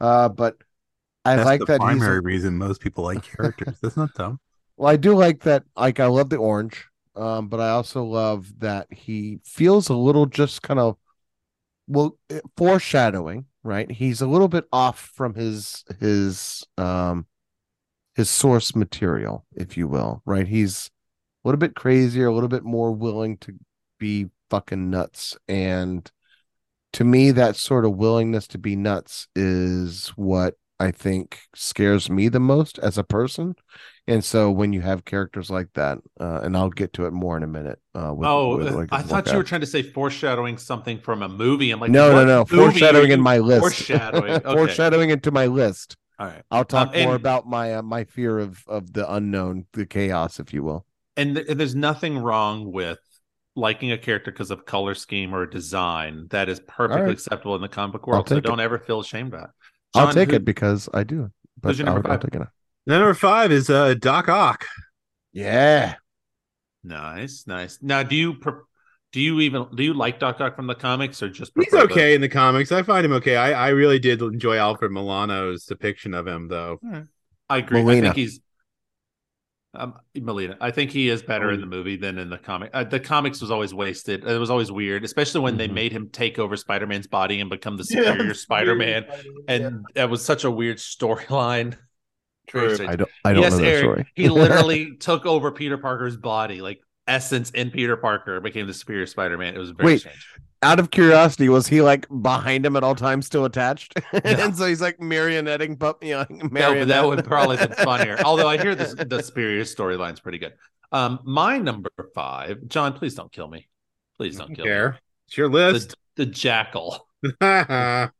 [0.00, 0.58] uh, but
[1.24, 3.78] I That's like the that primary reason most people like characters.
[3.80, 4.40] That's not dumb.
[4.76, 5.64] Well, I do like that.
[5.76, 10.26] Like, I love the orange, um, but I also love that he feels a little
[10.26, 10.96] just kind of
[11.86, 13.46] well eh, foreshadowing.
[13.62, 17.26] Right, he's a little bit off from his his um
[18.14, 20.22] his source material, if you will.
[20.26, 20.90] Right, he's
[21.44, 23.54] a little bit crazier, a little bit more willing to
[23.98, 26.10] be fucking nuts, and
[26.94, 32.28] to me, that sort of willingness to be nuts is what I think scares me
[32.28, 33.54] the most as a person.
[34.06, 37.36] And so when you have characters like that, uh, and I'll get to it more
[37.36, 37.78] in a minute.
[37.94, 40.98] Uh, with, oh, with, uh, like, I thought you were trying to say foreshadowing something
[40.98, 41.70] from a movie.
[41.70, 43.60] I'm like, no, no, no, foreshadowing in my list.
[43.60, 44.32] Foreshadowing.
[44.34, 44.52] Okay.
[44.52, 45.96] foreshadowing into my list.
[46.18, 46.42] All right.
[46.50, 49.86] I'll talk Um, and- more about my uh, my fear of of the unknown, the
[49.86, 50.84] chaos, if you will.
[51.16, 52.98] and th- there's nothing wrong with
[53.56, 57.12] liking a character because of color scheme or design that is perfectly right.
[57.12, 59.50] acceptable in the comic world so don't ever feel ashamed about it
[59.94, 61.30] I'll take who- it because I do.
[61.60, 62.30] But your number I'll, I'll five?
[62.32, 62.48] take it.
[62.86, 64.66] Number five is uh, Doc Ock.
[65.32, 65.94] Yeah.
[66.82, 68.52] nice nice now do you pre-
[69.12, 71.86] do you even do you like doc ock from the comics or just He's prefer
[71.86, 72.70] the- okay in the comics.
[72.72, 73.36] I find him okay.
[73.36, 76.78] I, I really did enjoy Alfred Molina's depiction of him, though.
[77.48, 78.40] i agree i think he's
[79.76, 80.56] um, Molina.
[80.60, 82.70] I think he is better in the movie than in the comic.
[82.72, 84.24] Uh, the comics was always wasted.
[84.24, 85.72] It was always weird, especially when they Mhm.
[85.74, 89.06] made him take over Spider-Man's body and become the superior Spider-Man.
[89.48, 91.76] And that was such a weird storyline.
[92.46, 92.76] True.
[92.86, 93.10] I don't.
[93.24, 94.06] I don't yes, know that Eric, story.
[94.14, 99.06] he literally took over Peter Parker's body, like essence in Peter Parker, became the superior
[99.06, 99.54] Spider-Man.
[99.54, 100.26] It was very Wait, strange.
[100.64, 103.94] Out of curiosity, was he like behind him at all times, still attached?
[104.12, 104.20] No.
[104.24, 106.02] and so he's like marionetting pup.
[106.02, 106.88] You know, No, but marionette.
[106.88, 108.18] that would probably been funnier.
[108.24, 110.54] Although I hear this, the superior storyline's pretty good.
[110.92, 113.68] Um, my number five, Jon, please don't kill me.
[114.16, 114.90] Please don't Don't kill care.
[114.92, 114.98] me.
[115.28, 115.96] It's your list.
[116.16, 117.06] The, the Jackal,
[117.40, 118.10] the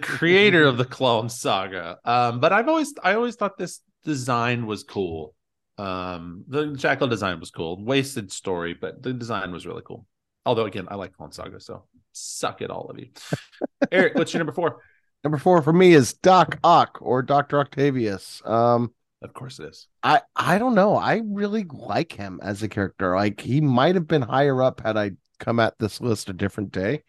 [0.00, 1.98] creator of the Clone Saga.
[2.04, 5.34] Um, but I've always, I always thought this design was cool.
[5.78, 7.82] Um, the Jackal design was cool.
[7.84, 10.04] Wasted story, but the design was really cool.
[10.46, 13.08] Although again, I like Clone Saga, so suck it, all of you.
[13.92, 14.82] Eric, what's your number four?
[15.24, 18.40] Number four for me is Doc Ock or Doctor Octavius.
[18.44, 19.88] Um, Of course it is.
[20.02, 20.96] I I don't know.
[20.96, 23.14] I really like him as a character.
[23.16, 26.72] Like he might have been higher up had I come at this list a different
[26.72, 27.02] day.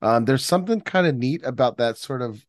[0.00, 2.44] Um, there's something kind of neat about that sort of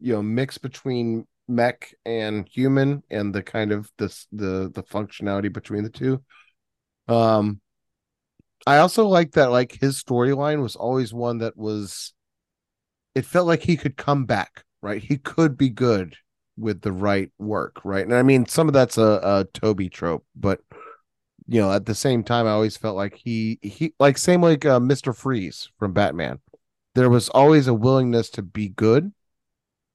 [0.00, 5.52] you know mix between mech and human and the kind of this the the functionality
[5.52, 6.22] between the two.
[7.06, 7.60] Um
[8.66, 12.12] I also like that like his storyline was always one that was
[13.14, 15.02] it felt like he could come back, right?
[15.02, 16.16] He could be good
[16.56, 18.04] with the right work, right?
[18.04, 20.60] And I mean, some of that's a, a Tobey trope, but
[21.46, 24.66] you know, at the same time, I always felt like he he like same like
[24.66, 26.40] uh, Mister Freeze from Batman.
[26.94, 29.12] There was always a willingness to be good,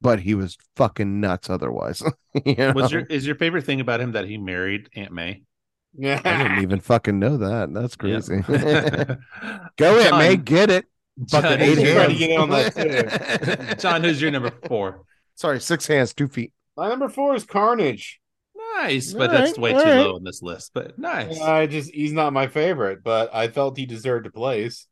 [0.02, 2.02] but he was fucking nuts otherwise.
[2.46, 2.74] you know?
[2.74, 5.44] Was your is your favorite thing about him that he married Aunt May?
[6.02, 7.74] I didn't even fucking know that.
[7.74, 8.44] That's crazy.
[8.50, 9.16] Yeah.
[9.78, 10.86] Go Jon, in, May, get it.
[11.26, 12.18] Jon, Fucking who's eight your- hands.
[12.20, 15.04] get on that Jon, who's your number four?
[15.36, 16.52] Sorry, six hands, two feet.
[16.76, 18.20] My number four is Carnage.
[18.76, 19.98] Nice, but All that's right, way too right.
[20.00, 20.72] low on this list.
[20.74, 21.40] But nice.
[21.40, 24.88] I just he's not my favorite, but I felt he deserved a place.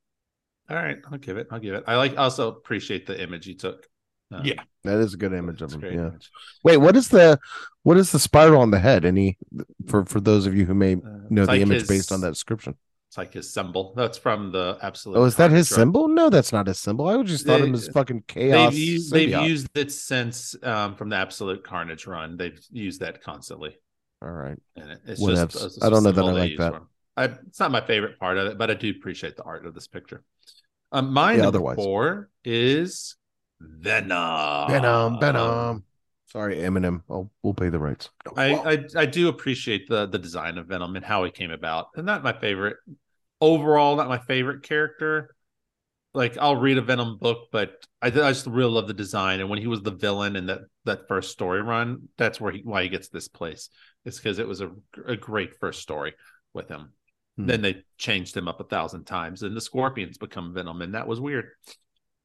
[0.70, 1.48] All right, I'll give it.
[1.50, 1.84] I'll give it.
[1.88, 3.88] I like also appreciate the image you took.
[4.32, 4.62] Um, Yeah.
[4.84, 5.82] That is a good image of him.
[5.84, 5.92] Yeah.
[5.92, 6.30] image.
[6.64, 7.40] Wait, what is the
[7.84, 9.06] what is the spiral on the head?
[9.06, 9.38] Any
[9.88, 11.00] for for those of you who may Uh,
[11.30, 12.76] know it's the like image his- based on that description?
[13.10, 13.94] It's like his symbol.
[13.98, 15.18] That's from the absolute.
[15.18, 15.80] Oh, is that his Carnage run.
[15.88, 16.08] symbol?
[16.08, 17.10] No, that's not his symbol.
[17.10, 18.72] I just thought They- him as fucking chaos.
[18.72, 22.38] They've used, they've used it since um, from the absolute Carnage run.
[22.38, 23.78] They've used that constantly,
[24.22, 24.58] All right.
[24.78, 25.52] and it, it's Whatevs.
[25.52, 25.66] just.
[25.66, 26.82] it's I don't know that I like that.
[27.18, 29.74] I, it's not my favorite part of it, but I do appreciate the art of
[29.74, 30.24] this picture.
[30.94, 31.76] Um, my Yeah, number otherwise.
[31.76, 33.18] four is
[33.80, 34.70] Venom.
[34.70, 35.84] Venom, Venom.
[36.28, 37.04] Sorry, Eminem.
[37.10, 38.10] I'll, we'll pay the rights.
[38.38, 41.88] I, I I do appreciate the the design of Venom and how he came about,
[41.96, 42.78] and not my favorite
[43.42, 45.36] overall, not my favorite character,
[46.14, 49.40] like I'll read a Venom book, but I, I just really love the design.
[49.40, 52.62] And when he was the villain in that that first story run, that's where he
[52.64, 53.70] why he gets this place.
[54.06, 54.72] It's because it was a
[55.06, 56.14] a great first story
[56.54, 56.92] with him.
[57.38, 57.46] Hmm.
[57.46, 61.08] Then they changed him up a thousand times, and the Scorpions become Venom, and that
[61.08, 61.50] was weird.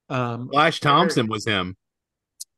[0.08, 1.76] Um, Flash Thompson was him.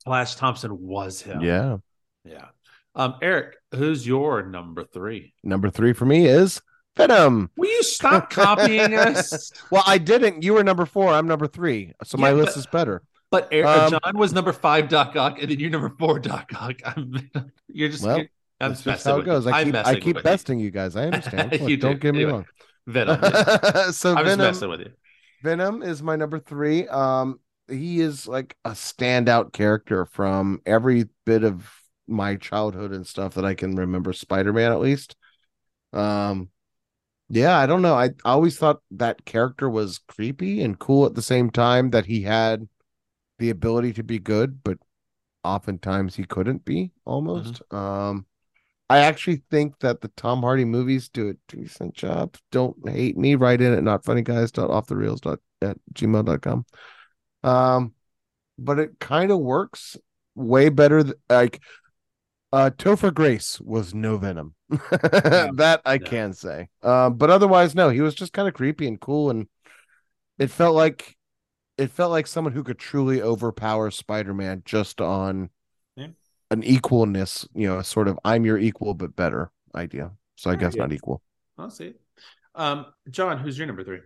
[0.04, 1.40] Flash Thompson was him.
[1.40, 1.78] Yeah.
[2.24, 2.46] yeah.
[2.94, 5.34] Um, Eric, who's your number three?
[5.44, 6.60] Number three for me is
[6.96, 7.50] Venom.
[7.56, 9.52] Will you stop copying us?
[9.70, 10.42] Well, I didn't.
[10.42, 11.12] You were number four.
[11.12, 11.92] I'm number three.
[12.04, 13.02] So my Yeah, list is better.
[13.30, 16.50] But Eric, Um, Jon was number five, Doc Ock, and then you're number four, Doc
[16.58, 16.76] Ock.
[16.84, 17.30] I'm,
[17.68, 18.02] you're just.
[18.04, 18.26] Well, you're,
[18.60, 19.46] I'm That's just how it goes.
[19.46, 20.70] I keep I keep besting you.
[20.70, 20.96] guys.
[20.96, 21.52] I understand.
[21.52, 21.82] Look, You do.
[21.82, 22.32] don't get me Anyway.
[22.32, 22.46] wrong.
[22.86, 23.20] Venom.
[23.22, 23.90] yeah.
[23.90, 24.90] so I'm just messing with you.
[25.42, 26.88] Venom is my number three.
[26.88, 31.70] Um, he is like a standout character from every bit of
[32.06, 34.12] my childhood and stuff that I can remember.
[34.12, 35.16] Spider-Man, at least.
[35.92, 36.48] Um,
[37.28, 37.94] yeah, I don't know.
[37.94, 41.90] I, I always thought that character was creepy and cool at the same time.
[41.90, 42.66] That he had
[43.38, 44.78] the ability to be good, but
[45.44, 46.92] oftentimes he couldn't be.
[47.04, 47.62] Almost.
[47.70, 48.26] Um.
[48.90, 52.36] I actually think that the Tom Hardy movies do a decent job.
[52.50, 53.34] Don't hate me.
[53.34, 56.64] Write in at notfunnyguys.offthereels dot at gmail.com.
[57.42, 57.94] Um,
[58.58, 59.96] but it kind of works
[60.34, 61.02] way better.
[61.04, 61.60] Th- like,
[62.52, 64.54] uh, Topher Grace was no Venom.
[64.70, 66.06] that I No.
[66.06, 66.68] can say.
[66.82, 69.48] Um, but otherwise, no, he was just kind of creepy and cool, and
[70.38, 71.16] it felt like
[71.76, 75.46] it felt like someone who could truly overpower Spider-Man just on Yeah.
[76.50, 80.12] An equalness, you know, sort of I'm your equal but better idea.
[80.36, 80.82] So I Yeah, guess yeah.
[80.82, 81.22] not equal.
[81.58, 81.94] I'll see.
[82.54, 84.00] Um, Jon, who's your number three?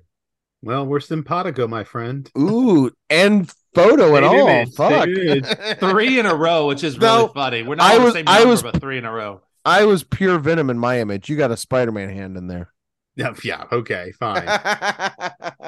[0.63, 2.31] Well, we're simpatico, my friend.
[2.39, 4.49] Ooh, and photo and all.
[4.49, 5.09] image, Fuck.
[5.81, 7.63] Three in a row, which is really No, funny.
[7.65, 9.41] We're not I was- the same I number, was- but three in a row.
[9.65, 11.29] I was pure venom in my image.
[11.29, 12.73] You got a Spider-Man hand in there.
[13.17, 14.49] Yeah, yeah, okay, fine.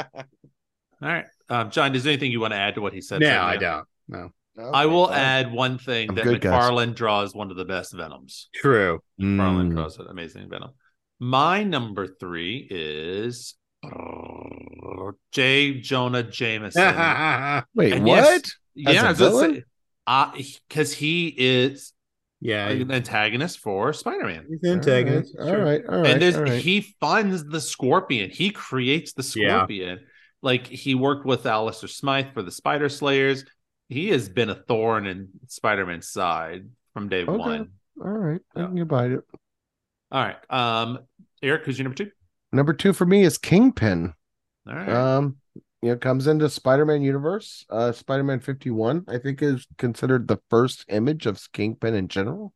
[1.02, 1.94] All right, um, Jon.
[1.94, 3.20] Is there anything you want to add to what he said?
[3.20, 3.58] no, so I far?
[3.60, 3.86] don't.
[4.08, 4.32] No.
[4.58, 5.18] I will fine.
[5.18, 6.94] add one thing I'm that good, guys.
[6.94, 8.48] Draws one of the best Venoms.
[8.54, 9.00] True.
[9.20, 9.74] McFarlane Mm.
[9.74, 10.70] draws an amazing Venom.
[11.20, 13.54] My number three is
[15.32, 15.80] J.
[15.80, 16.82] Jonah Jameson.
[17.74, 18.46] Wait, And what?
[18.74, 19.64] yes, As yeah, a I was gonna villain?
[20.68, 21.92] because he is
[22.40, 24.46] yeah, an antagonist for Spider-Man.
[24.50, 25.34] he's an antagonist.
[25.38, 26.60] All right, all right, and there's all right.
[26.60, 28.30] he funds the Scorpion.
[28.30, 29.56] He creates the Yeah.
[29.58, 30.00] Scorpion.
[30.42, 33.44] Like he worked with Alistair Smythe for the Spider Slayers.
[33.88, 37.36] He has been a thorn in Spider-Man's side from day Okay.
[37.36, 37.70] one.
[38.00, 38.40] all right.
[38.56, 38.66] I Yeah.
[38.66, 39.24] can get behind it.
[40.10, 40.50] All right.
[40.50, 41.00] Um,
[41.42, 42.10] Eric, who's your number two?
[42.52, 44.14] Number two for me is Kingpin.
[44.66, 44.88] All right.
[44.88, 45.36] Um,
[45.82, 47.66] you know, comes into Spider-Man universe.
[47.68, 52.54] Uh, Spider-Man 51, I think, is considered the first image of Kingpin in general.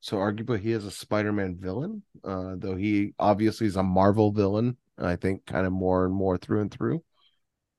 [0.00, 4.76] So arguably he is a Spider-Man villain, uh, though he obviously is a Marvel villain,
[4.98, 7.04] I think kind of more and more through and through.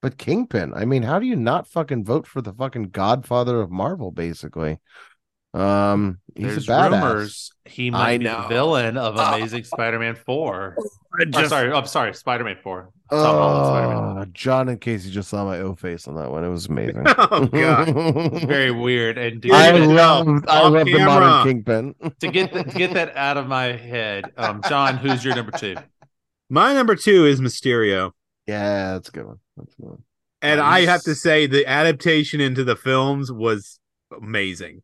[0.03, 3.71] But Kingpin, I mean, how do you not fucking vote for the fucking godfather of
[3.71, 4.79] Marvel, basically?
[5.53, 6.91] Um, he's There's a badass.
[6.91, 9.15] rumors he might be the villain of.
[9.17, 10.75] Amazing Spider-Man 4.
[11.19, 12.89] I Oh, just- sorry, I'm sorry, Spider-Man 4.
[13.11, 14.17] Tom Spider-Man.
[14.17, 16.43] Oh, Jon and Casey just saw my O face on that one.
[16.43, 17.05] It was amazing.
[17.17, 18.41] Oh god.
[18.45, 19.17] Very weird.
[19.17, 21.95] And to I get, it- love I Off love the modern Kingpin.
[22.19, 25.51] to get the, to get that out of my head, um, Jon, who's your number
[25.57, 25.75] two?
[26.49, 28.11] My number two is Mysterio.
[28.47, 29.39] Yeah, that's a good one.
[29.57, 30.03] That's a good one.
[30.41, 33.79] And I have to say the adaptation into the films was
[34.15, 34.81] amazing.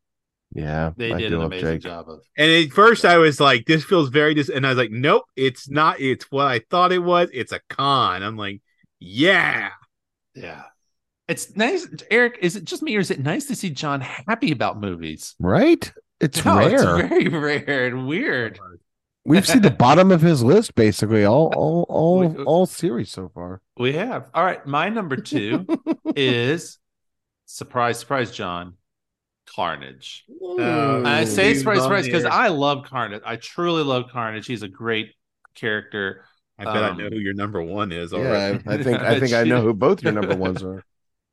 [0.56, 1.82] Yeah, They I did an amazing Jake.
[1.82, 2.22] job of.
[2.38, 5.26] And at first I was like, this feels very dis and I was like, nope,
[5.36, 6.00] it's not.
[6.00, 7.30] It's what I thought it was.
[7.34, 8.24] It's a con.
[8.24, 8.62] I'm like,
[9.00, 9.70] yeah.
[10.34, 10.64] Yeah.
[11.28, 11.88] It's nice.
[12.10, 15.36] Eric, is it just me or is it nice to see Jon happy about movies?
[15.40, 15.92] Right?
[16.20, 16.74] It's No, rare.
[16.74, 18.60] It's very rare and weird.
[19.30, 23.30] We've seen the bottom of his list basically all all all We- all series so
[23.30, 23.62] far.
[23.78, 24.30] We have.
[24.34, 24.66] All right.
[24.66, 25.66] My number two
[26.16, 26.80] is
[27.46, 28.74] surprise, surprise, Jon.
[29.56, 30.26] Carnage.
[30.42, 32.26] Uh, I say surprise, surprise because.
[32.26, 33.22] I love Carnage.
[33.26, 34.46] I truly love Carnage.
[34.48, 35.14] He's a great
[35.56, 36.26] character.
[36.58, 38.64] I bet I Um, know who your number one is yeah, already.
[38.68, 40.84] I, I think I think I know who both your number ones are.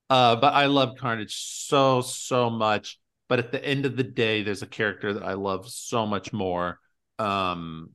[0.08, 2.98] Uh, but I love Carnage so so much.
[3.28, 6.32] But at the end of the day, there's a character that I love so much
[6.32, 6.78] more.
[7.18, 7.90] Um,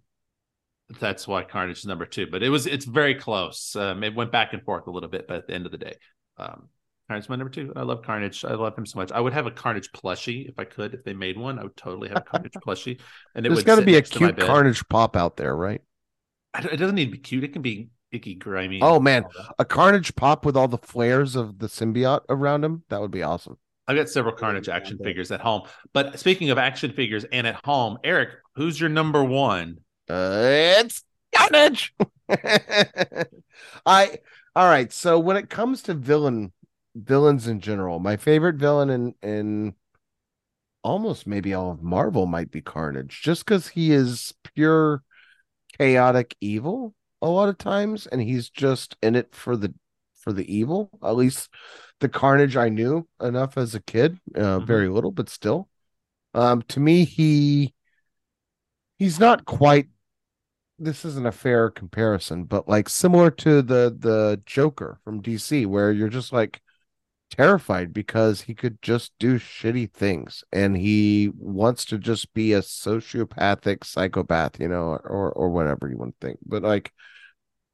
[0.99, 2.27] that's why Carnage is number two.
[2.29, 3.75] But it was it's very close.
[3.75, 5.77] Um, it went back and forth a little bit, but at the end of the
[5.77, 5.95] day,
[6.37, 6.67] um,
[7.07, 7.73] Carnage is my number two.
[7.75, 8.45] I love Carnage.
[8.45, 9.11] I love him so much.
[9.11, 10.93] I would have a Carnage plushie if I could.
[10.93, 12.99] If they made one, I would totally have a Carnage plushie.
[13.35, 14.47] And it There's got to be a next to my cute.
[14.47, 15.81] Carnage pop out there, right?
[16.53, 17.43] I It doesn't need to be cute.
[17.43, 18.79] It can be icky, grimy.
[18.81, 19.25] Oh, man.
[19.59, 22.83] A Carnage pop with all the flares of the symbiote around him.
[22.89, 23.57] That would be awesome.
[23.91, 25.63] I've got several Carnage action figures at home.
[25.91, 29.79] But speaking of action figures and at home, Eric, who's your number one?
[30.09, 30.43] Uh,
[30.79, 31.03] it's
[31.35, 31.93] Carnage.
[33.85, 34.17] I
[34.55, 34.93] All right.
[34.93, 36.53] So when it comes to villain
[36.95, 39.75] villains in general, my favorite villain in in
[40.83, 45.03] almost maybe all of Marvel might be Carnage, just because he is pure
[45.77, 49.73] chaotic evil a lot of times, and he's just in it for the
[50.21, 50.89] for the evil.
[51.03, 51.49] At least
[52.01, 54.67] the Carnage I knew enough as a kid, uh, Mhm.
[54.67, 55.69] very little, but still.
[56.33, 57.73] Um, to me, he
[58.97, 59.87] he's not quite.
[60.79, 65.91] This isn't a fair comparison, but like similar to the the Joker from DC, where
[65.91, 66.61] you're just like
[67.31, 72.61] terrified because he could just do shitty things and he wants to just be a
[72.61, 76.39] sociopathic psychopath, you know, or or whatever you want to think.
[76.45, 76.91] But like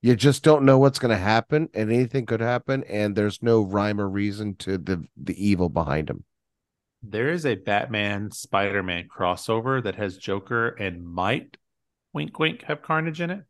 [0.01, 3.61] you just don't know what's going to happen and anything could happen and there's no
[3.61, 6.23] rhyme or reason to the the evil behind him.
[7.03, 11.57] There is a Batman Spider Man crossover that has Joker and might
[12.13, 13.43] wink wink have Carnage in it.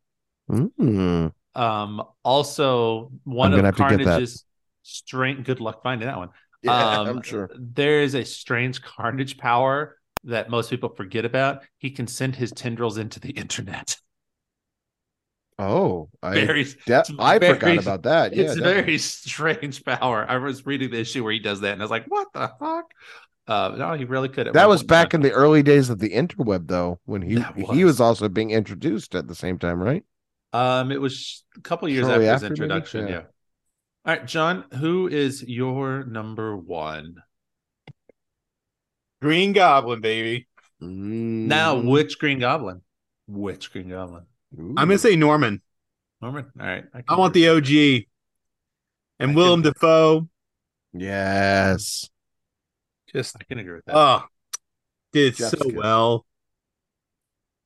[0.49, 1.31] Mm.
[1.55, 3.75] Um, also one of.
[3.75, 4.45] Carnage's
[4.83, 5.45] strange.
[5.45, 6.29] Good luck finding that one.
[6.61, 7.49] Yeah, Um, I'm sure.
[7.57, 11.63] There is a strange Carnage power that most people forget about.
[11.77, 13.97] He can send his tendrils into the internet.
[15.59, 18.35] Oh, I Very, de- I very- forgot about that.
[18.35, 20.23] Yeah, it's a very strange power.
[20.29, 22.51] I was reading the issue where he does that, and I was like, "What the
[22.59, 22.85] fuck?"
[23.47, 24.51] Uh, no, he really could.
[24.53, 25.21] that was back time.
[25.21, 27.93] in the early days of the interweb though, when he That he was.
[27.93, 30.03] was also being introduced at the same time, right?
[30.53, 33.07] Um, it was a couple years Shortly after his introduction.
[33.07, 33.13] Yeah.
[33.13, 33.19] Yeah.
[34.05, 37.15] All right, Jon, who is your number one?
[39.21, 40.47] Green Goblin, baby.
[40.79, 41.89] Now, Mm.
[41.89, 42.81] which Green Goblin?
[43.27, 44.25] Which Green Goblin?
[44.59, 44.69] Ooh.
[44.77, 45.61] I'm gonna say Norman.
[46.21, 46.45] Norman.
[46.59, 46.85] All right.
[47.07, 48.05] I want the OG.
[49.19, 50.29] And I Willem can- Dafoe.
[50.93, 52.09] yes.
[53.13, 53.95] Just I can agree with that.
[53.95, 54.23] oh
[55.13, 55.75] did Jeff's so good.
[55.75, 56.25] well.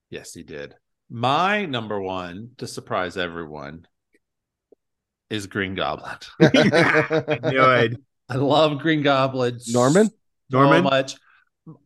[0.10, 0.76] yes, he did.
[1.10, 3.86] My number one, to surprise everyone,
[5.30, 6.16] is Green Goblin.
[6.42, 7.90] I.
[8.30, 9.60] I love Green Goblin.
[9.68, 10.08] Norman?
[10.08, 10.14] so
[10.52, 10.84] Norman?
[10.84, 11.16] much.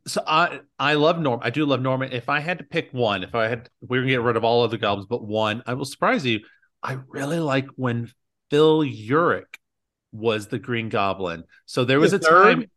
[0.07, 1.39] So I I love Norm.
[1.43, 2.11] I do love Norman.
[2.11, 4.63] If I had to pick one, if I had, we're gonna get rid of all
[4.63, 6.41] of the goblins, but one, I will surprise you.
[6.83, 8.11] I really like when
[8.49, 9.55] Phil Urich
[10.11, 11.43] was the Green Goblin.
[11.65, 12.43] So there was The a third?
[12.59, 12.71] time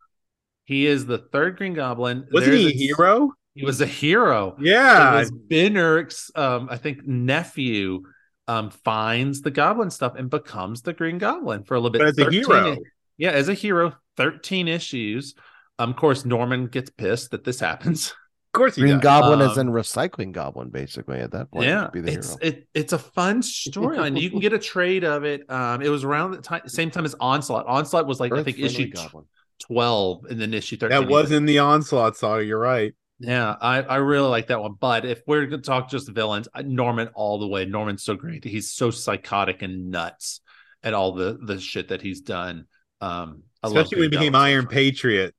[0.64, 2.26] he is the third Green Goblin.
[2.32, 3.32] Wasn't There's he a hero?
[3.54, 4.56] He was a hero.
[4.60, 5.14] Yeah.
[5.16, 8.02] it was Ben Urich's, um, I think, nephew
[8.46, 11.98] um, finds the goblin stuff and becomes the Green Goblin for a little bit.
[12.00, 12.76] but as a hero.
[13.16, 15.34] yeah, as a hero, 13 issues.
[15.78, 18.14] Um, of course, Norman gets pissed that this happens.
[18.48, 19.02] Of course he Green does.
[19.02, 21.66] Goblin is Um, in recycling goblin, basically, at that point.
[21.66, 22.38] yeah, be the it's hero.
[22.40, 24.18] it, it's a fun storyline.
[24.18, 25.48] you can get a trade of it.
[25.50, 27.66] Um, it was around the time, same time as Onslaught.
[27.66, 29.26] Onslaught was like I think issue goblin.
[29.60, 30.88] 12 and then issue 13.
[30.98, 32.94] that was in the onslaught saga, you're right.
[33.20, 34.76] Yeah, I, I really like that one.
[34.80, 37.66] But if we're going to talk just villains, Norman all the way.
[37.66, 38.44] Norman's so great.
[38.44, 40.40] He's so psychotic and nuts
[40.82, 42.64] at all the the shit that he's done.
[43.02, 44.66] Um, I Especially when he became Iron.
[44.66, 45.34] Patriot.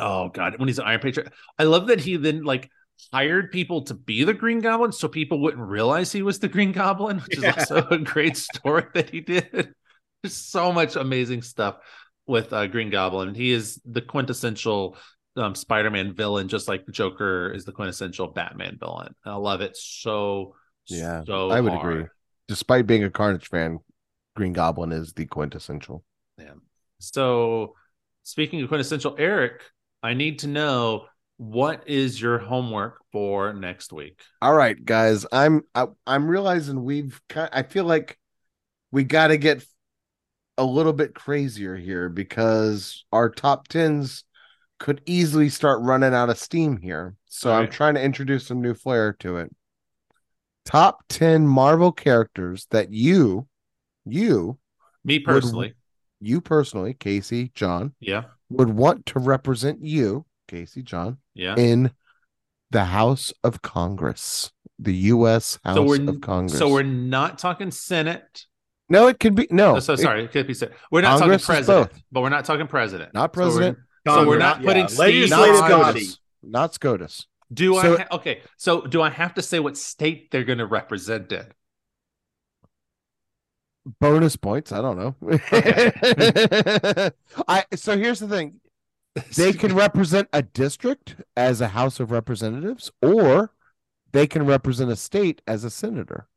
[0.00, 2.70] Oh god, when he's an Iron Patriot, I love that he then like
[3.12, 6.72] hired people to be the Green Goblin, so people wouldn't realize he was the Green
[6.72, 7.50] Goblin, which Yeah.
[7.56, 9.74] is also a great story that he did.
[10.22, 11.76] There's so much amazing stuff
[12.26, 13.34] with uh, Green Goblin.
[13.34, 14.96] He is the quintessential
[15.36, 19.14] um, Spider-Man villain, just like Joker is the quintessential Batman villain.
[19.24, 20.54] I love it so.
[20.88, 21.92] Yeah, so I would hard.
[21.94, 22.08] agree.
[22.48, 23.78] Despite being a Carnage fan,
[24.36, 26.04] Green Goblin is the quintessential.
[26.36, 26.54] Yeah.
[26.98, 27.76] So,
[28.24, 29.62] speaking of quintessential, Eric,
[30.02, 31.06] I need to know
[31.36, 34.20] what is your homework for next week.
[34.42, 35.26] All right, guys.
[35.32, 37.50] I'm I, I'm realizing we've kind.
[37.52, 38.18] I feel like
[38.92, 39.64] we got to get
[40.58, 44.24] a little bit crazier here because our top tens
[44.78, 47.14] could easily start running out of steam here.
[47.26, 49.50] So I'm trying to introduce some new flair to it.
[50.64, 53.46] Top ten Marvel characters that you,
[54.04, 54.58] you,
[55.04, 55.74] Me personally,
[56.20, 61.54] you personally, Casey, Jon, yeah, would want to represent you, Casey, Jon, yeah.
[61.56, 61.92] in
[62.70, 65.58] the House of Congress, the U.S.
[65.64, 66.58] House so we're of Congress.
[66.58, 68.46] so we're not talking Senate.
[68.88, 69.76] no, it could be no.
[69.76, 70.74] Oh, so sorry, it could be Senate.
[70.90, 72.02] We're not Congress talking president, both.
[72.12, 73.14] but we're not talking president.
[73.14, 73.78] Not So we're- president.
[74.08, 74.66] So we're, Congress, not yeah.
[74.66, 75.56] putting Steve not on-
[75.94, 76.18] SCOTUS.
[76.42, 77.26] Not SCOTUS.
[77.52, 78.40] Do So- I ha- okay?
[78.56, 81.46] So do I have to say what state they're going to represent in?
[83.98, 84.72] Bonus points.
[84.72, 85.14] I don't know.
[87.48, 88.60] I so here's the thing.
[89.36, 93.52] They can represent a district as a House of Representatives, or
[94.12, 96.28] they can represent a state as a senator.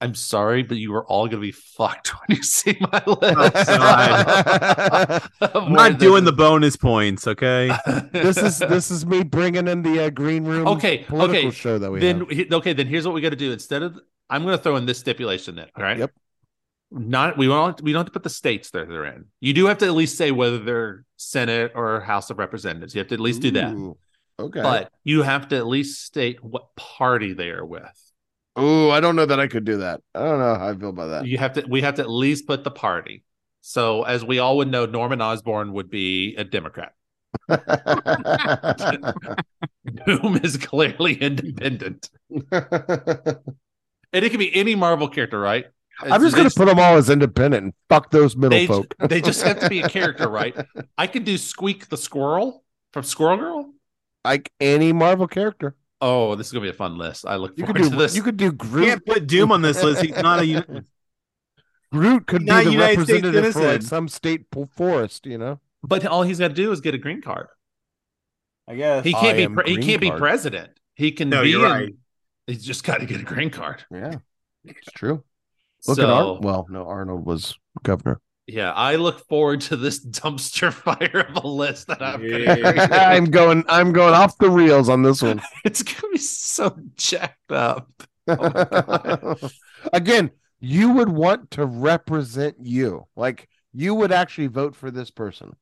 [0.00, 3.66] I'm sorry, but you are all going to be fucked when you see my list.
[3.66, 5.22] God.
[5.40, 7.76] I'm not doing the bonus points, okay?
[8.12, 11.50] this is this is me bringing in the uh, green room Okay, political okay.
[11.50, 12.52] show that we then have.
[12.52, 13.98] okay then here's what we got to do instead of
[14.30, 16.12] i'm going to throw in this stipulation then all right Yep.
[16.92, 19.26] Not we won't we don't have to put the states that they're in.
[19.40, 22.94] You do have to at least say whether they're Senate or House of Representatives.
[22.94, 23.72] You have to at least do that.
[23.72, 23.96] Ooh,
[24.38, 24.62] Okay.
[24.62, 28.12] But you have to at least state what party they are with.
[28.56, 30.00] oh, I don't know that I could do that.
[30.14, 31.26] I don't know how I feel about that.
[31.26, 33.22] You have to we have to at least put the party.
[33.60, 36.94] So as we all would know, Norman Osborn would be a Democrat.
[40.06, 42.10] Doom is clearly independent.
[44.12, 45.66] And it can be any Marvel character, right?
[46.02, 48.94] I'm just They gonna put them all as independent and fuck those middle they, folk.
[49.08, 50.56] they just have to be a character, right?
[50.96, 53.72] I could do Squeak the Squirrel from Squirrel Girl.
[54.24, 55.74] like any Marvel character.
[56.00, 57.26] Oh, this is gonna be a fun list.
[57.26, 58.16] I look You forward could to do this.
[58.16, 58.86] you could do Groot.
[58.88, 60.02] Can't put Doom on this list.
[60.02, 60.46] He's not a.
[60.46, 60.64] uni-
[61.92, 64.46] Groot could be the United States representative for like some state
[64.76, 65.26] forest.
[65.26, 65.60] You know.
[65.82, 67.48] but all he's got to do is get a green card.
[68.68, 69.04] I guess.
[69.04, 70.70] He can't I be am pre- he can't be president.
[70.94, 71.50] He can No, be.
[71.50, 71.94] you're in- right.
[72.46, 73.84] He's just got to get a green card.
[73.90, 74.14] Yeah,
[74.64, 75.22] it's true.
[75.86, 78.20] Look so, at Ar- well, no, Arnold was governor.
[78.46, 82.54] yeah, I look forward to this dumpster fire of a list that I'm Yeah.
[82.56, 82.88] gonna.
[82.94, 83.64] I'm going.
[83.68, 85.40] I'm going off the reels on this one.
[85.64, 87.90] It's gonna be so jacked up.
[88.28, 89.36] Oh
[89.92, 93.06] Again, you would want to represent you.
[93.16, 95.56] Like you would actually vote for this person.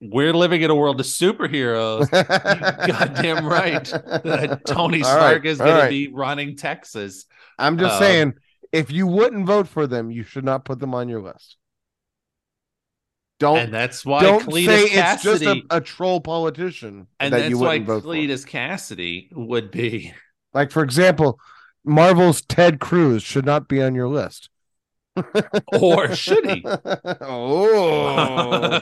[0.00, 2.10] We're living in a world of superheroes.
[2.10, 5.84] goddamn right that Tony Stark right, is going right.
[5.84, 7.24] to be running Texas.
[7.58, 8.34] I'm just Um, saying,
[8.74, 11.56] if you wouldn't vote for them, you should not put them on your list.
[13.38, 17.32] Don't and that's why don't Cletus say Kasady, it's just a, a troll politician and
[17.32, 18.08] that that's you why wouldn't vote for.
[18.08, 20.12] Cletus Kasady would be.
[20.52, 21.38] Like for example,
[21.84, 24.50] Marvel's Ted Cruz should not be on your list.
[25.72, 26.64] Or should he?
[27.20, 28.80] oh,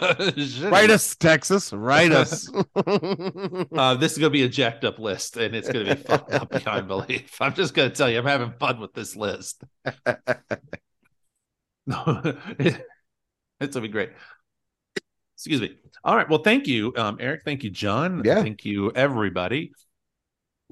[0.70, 1.72] write us, Texas.
[1.72, 2.50] Write us.
[3.72, 6.02] Uh, this is going to be a jacked up list, and it's going to be
[6.02, 7.36] fucked up beyond belief.
[7.40, 9.62] I'm just going to tell you, I'm having fun with this list.
[11.86, 12.22] No,
[12.58, 12.78] it's
[13.58, 14.10] going to be great.
[15.36, 15.76] Excuse me.
[16.04, 16.28] All right.
[16.28, 17.42] Well, thank you, um, Eric.
[17.44, 18.22] Thank you, Jon.
[18.24, 18.42] Yeah.
[18.42, 19.72] Thank you, everybody.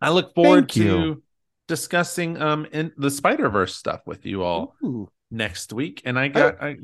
[0.01, 0.85] I look forward Thank you.
[0.85, 1.23] to
[1.69, 5.09] discussing um in the Spider Verse stuff with you all Ooh.
[5.31, 6.02] Next week.
[6.05, 6.76] And I got, I,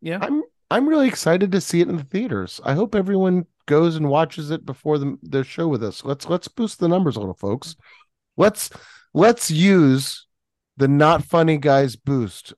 [0.00, 2.60] yeah, I'm I'm really excited to see it in the theaters.
[2.64, 6.04] I hope everyone goes and watches it before the the show with us.
[6.04, 7.76] Let's let's boost the numbers a little, folks.
[8.36, 8.70] Let's
[9.12, 10.26] let's use
[10.76, 12.52] the not funny guys boost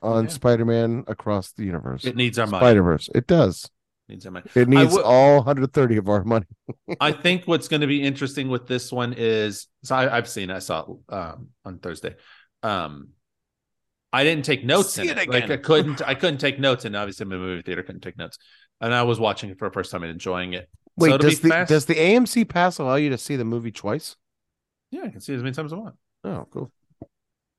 [0.00, 0.30] on Yeah.
[0.30, 2.04] Spider-Man across the universe.
[2.04, 2.62] it needs our money.
[2.62, 3.10] Spider-Verse.
[3.14, 3.68] It does.
[4.08, 4.46] needs our money.
[4.54, 6.46] It needs would- all 130 of our money.
[7.00, 10.50] I think what's going to be interesting with this one is so I, I've seen
[10.50, 12.14] I saw it um, on Thursday.
[12.62, 13.08] Um,
[14.12, 15.28] I didn't take notes See in it it.
[15.28, 15.50] Like.
[15.50, 18.16] I couldn't I couldn't take notes, and obviously I'm in a movie theater couldn't take
[18.16, 18.38] notes.
[18.80, 20.68] And I was watching it for the first time and enjoying it.
[20.96, 21.68] Wait, so does the fast.
[21.68, 24.16] does the AMC pass allow you to see the movie twice?
[24.90, 25.96] yeah, I can see it as many times as I want.
[26.24, 26.72] Oh, cool.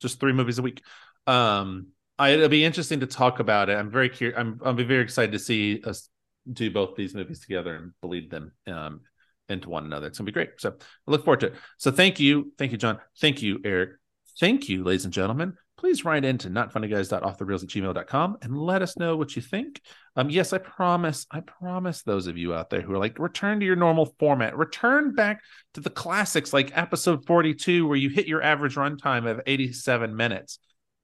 [0.00, 0.82] Just three movies a week.
[1.26, 1.88] Um,
[2.18, 3.78] I, it'll be interesting to talk about it.
[3.78, 4.38] I'm very curious.
[4.38, 6.08] I'm I'll be very excited to see us
[6.50, 9.00] do both these movies together and bleed them um
[9.48, 10.06] into one another.
[10.06, 10.50] It's gonna be great.
[10.58, 11.54] So I look forward to it.
[11.78, 12.98] So thank you, thank you, Jon.
[13.20, 13.90] Thank you, Eric.
[14.38, 15.56] Thank you, ladies and gentlemen.
[15.80, 19.80] Please write into notfunnyguys.offthereels at gmail.com and let us know what you think.
[20.14, 23.60] Um, yes, I promise, I promise those of you out there who are like, return
[23.60, 25.40] to your normal format, return back
[25.72, 30.58] to the classics like episode 42, where you hit your average runtime of 87 minutes.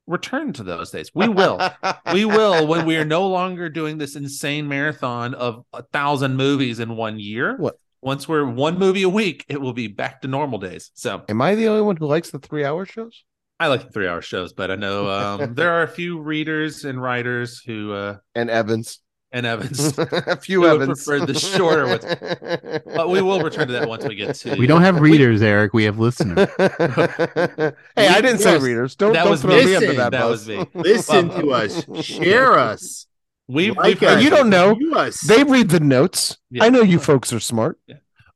[0.07, 1.11] Return to those days.
[1.15, 1.59] We will.
[2.13, 6.81] we will when we are no longer doing this insane marathon of a thousand movies
[6.81, 7.57] in one year.
[7.57, 7.77] What?
[8.03, 10.91] Once we're one movie a week, it will be back to normal days.
[10.93, 13.25] So Am I the only one who likes the three hour shows?
[13.59, 17.01] I like three hour shows, but I know um, there are a few readers and
[17.01, 19.01] writers who uh, And Evans.
[19.33, 19.97] and Evans.
[19.99, 21.05] a few Who would Evans.
[21.05, 22.83] prefer the shorter ones.
[22.95, 24.57] but we will return to that once we get to.
[24.57, 25.73] We don't have readers, Eric.
[25.73, 26.49] We have listeners.
[26.59, 28.95] hey, I didn't say readers.
[28.95, 29.65] Don't, that don't was throw me.
[29.67, 30.31] me under Listen, that, that bus.
[30.31, 30.67] was me.
[30.75, 32.05] Listen to us.
[32.05, 33.07] Share us.
[33.49, 34.23] We've, Like we've us.
[34.23, 34.77] You don't know.
[34.95, 35.21] Us.
[35.21, 36.37] They read the notes.
[36.51, 36.65] Yeah.
[36.65, 37.79] I know you folks are smart.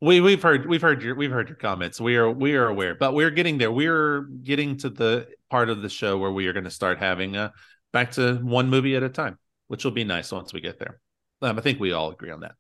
[0.01, 2.01] We we've heard we've heard your we've heard your comments.
[2.01, 3.71] We are we are aware, but we're getting there.
[3.71, 7.37] We're getting to the part of the show where we are going to start having
[7.37, 7.51] uh
[7.93, 9.39] back to one movie at a time,
[9.69, 11.01] which will be nice once we get there.
[11.43, 12.53] Um, I think we all agree on that.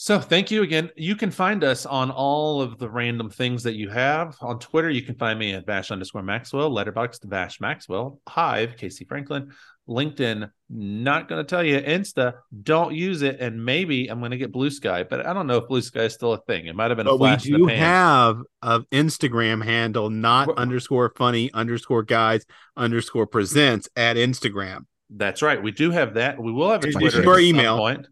[0.00, 0.90] So thank you again.
[0.96, 4.36] You can find us on all of the random things that you have.
[4.40, 9.04] On Twitter, you can find me at Vash underscore Maxwell, Letterboxd Vash Maxwell, Hive, Casey
[9.04, 9.50] Franklin,
[9.88, 13.40] LinkedIn, not going to tell you, Insta, don't use it.
[13.40, 16.02] And maybe I'm going to get Blue Sky, but I don't know if Blue Sky
[16.02, 16.66] is still a thing.
[16.66, 17.78] It might have been a But we flash in do the pan.
[17.78, 22.44] have an Instagram handle, not What- underscore funny underscore guys
[22.76, 24.84] underscore presents at Instagram.
[25.10, 25.62] That's right.
[25.62, 26.38] We do have that.
[26.38, 27.78] We will have a Twitter your email.
[27.78, 28.06] point.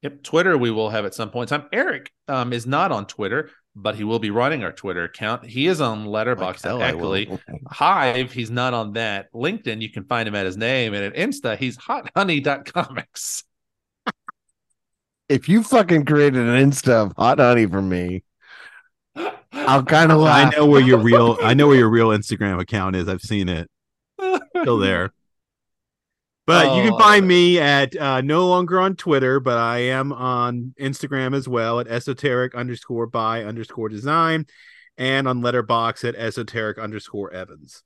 [0.00, 1.68] Yep, Twitter we will have at some point in time.
[1.72, 3.50] Eric um, is not on Twitter.
[3.74, 5.46] But he will be running our Twitter account.
[5.46, 7.12] He is on Letterboxd Like hell at I will.
[7.12, 7.38] Eckley.
[7.70, 9.32] Hive, he's not on that.
[9.32, 10.94] LinkedIn, you can find him at his name.
[10.94, 13.44] And at Insta, he's hothoney.comics.
[15.28, 18.24] If you fucking created an Insta of hot honey for me,
[19.52, 22.96] I'll kind of I know where your real I know where your real Instagram account
[22.96, 23.08] is.
[23.08, 23.70] I've seen it.
[24.60, 25.12] Still there.
[26.52, 30.12] But you Oh, can find me at uh, no longer on Twitter, but I am
[30.12, 34.46] on Instagram as well at esoteric underscore by underscore design
[34.98, 37.82] and on letterbox at esoteric underscore Evans.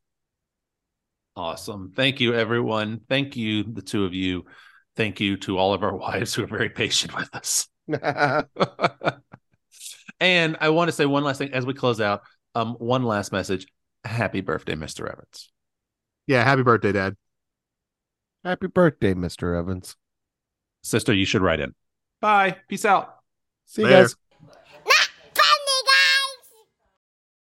[1.37, 1.93] Awesome.
[1.95, 3.03] Thank you, everyone.
[3.09, 4.47] Thank you, the two of you.
[4.97, 7.69] Thank you to all of our wives who are very patient with us.
[10.19, 12.23] and I want to say one last thing as we close out.
[12.57, 13.67] Um, one last message.
[14.05, 15.09] Happy birthday, Mr.
[15.09, 15.53] Evans.
[16.27, 17.17] Yeah, happy birthday, Dad.
[18.47, 19.59] Happy birthday, Mr.
[19.59, 19.97] Evans.
[20.85, 21.75] Sister, you should write in.
[22.21, 22.59] Bye.
[22.69, 23.17] Peace out.
[23.65, 24.03] See you Later.
[24.03, 24.17] guys.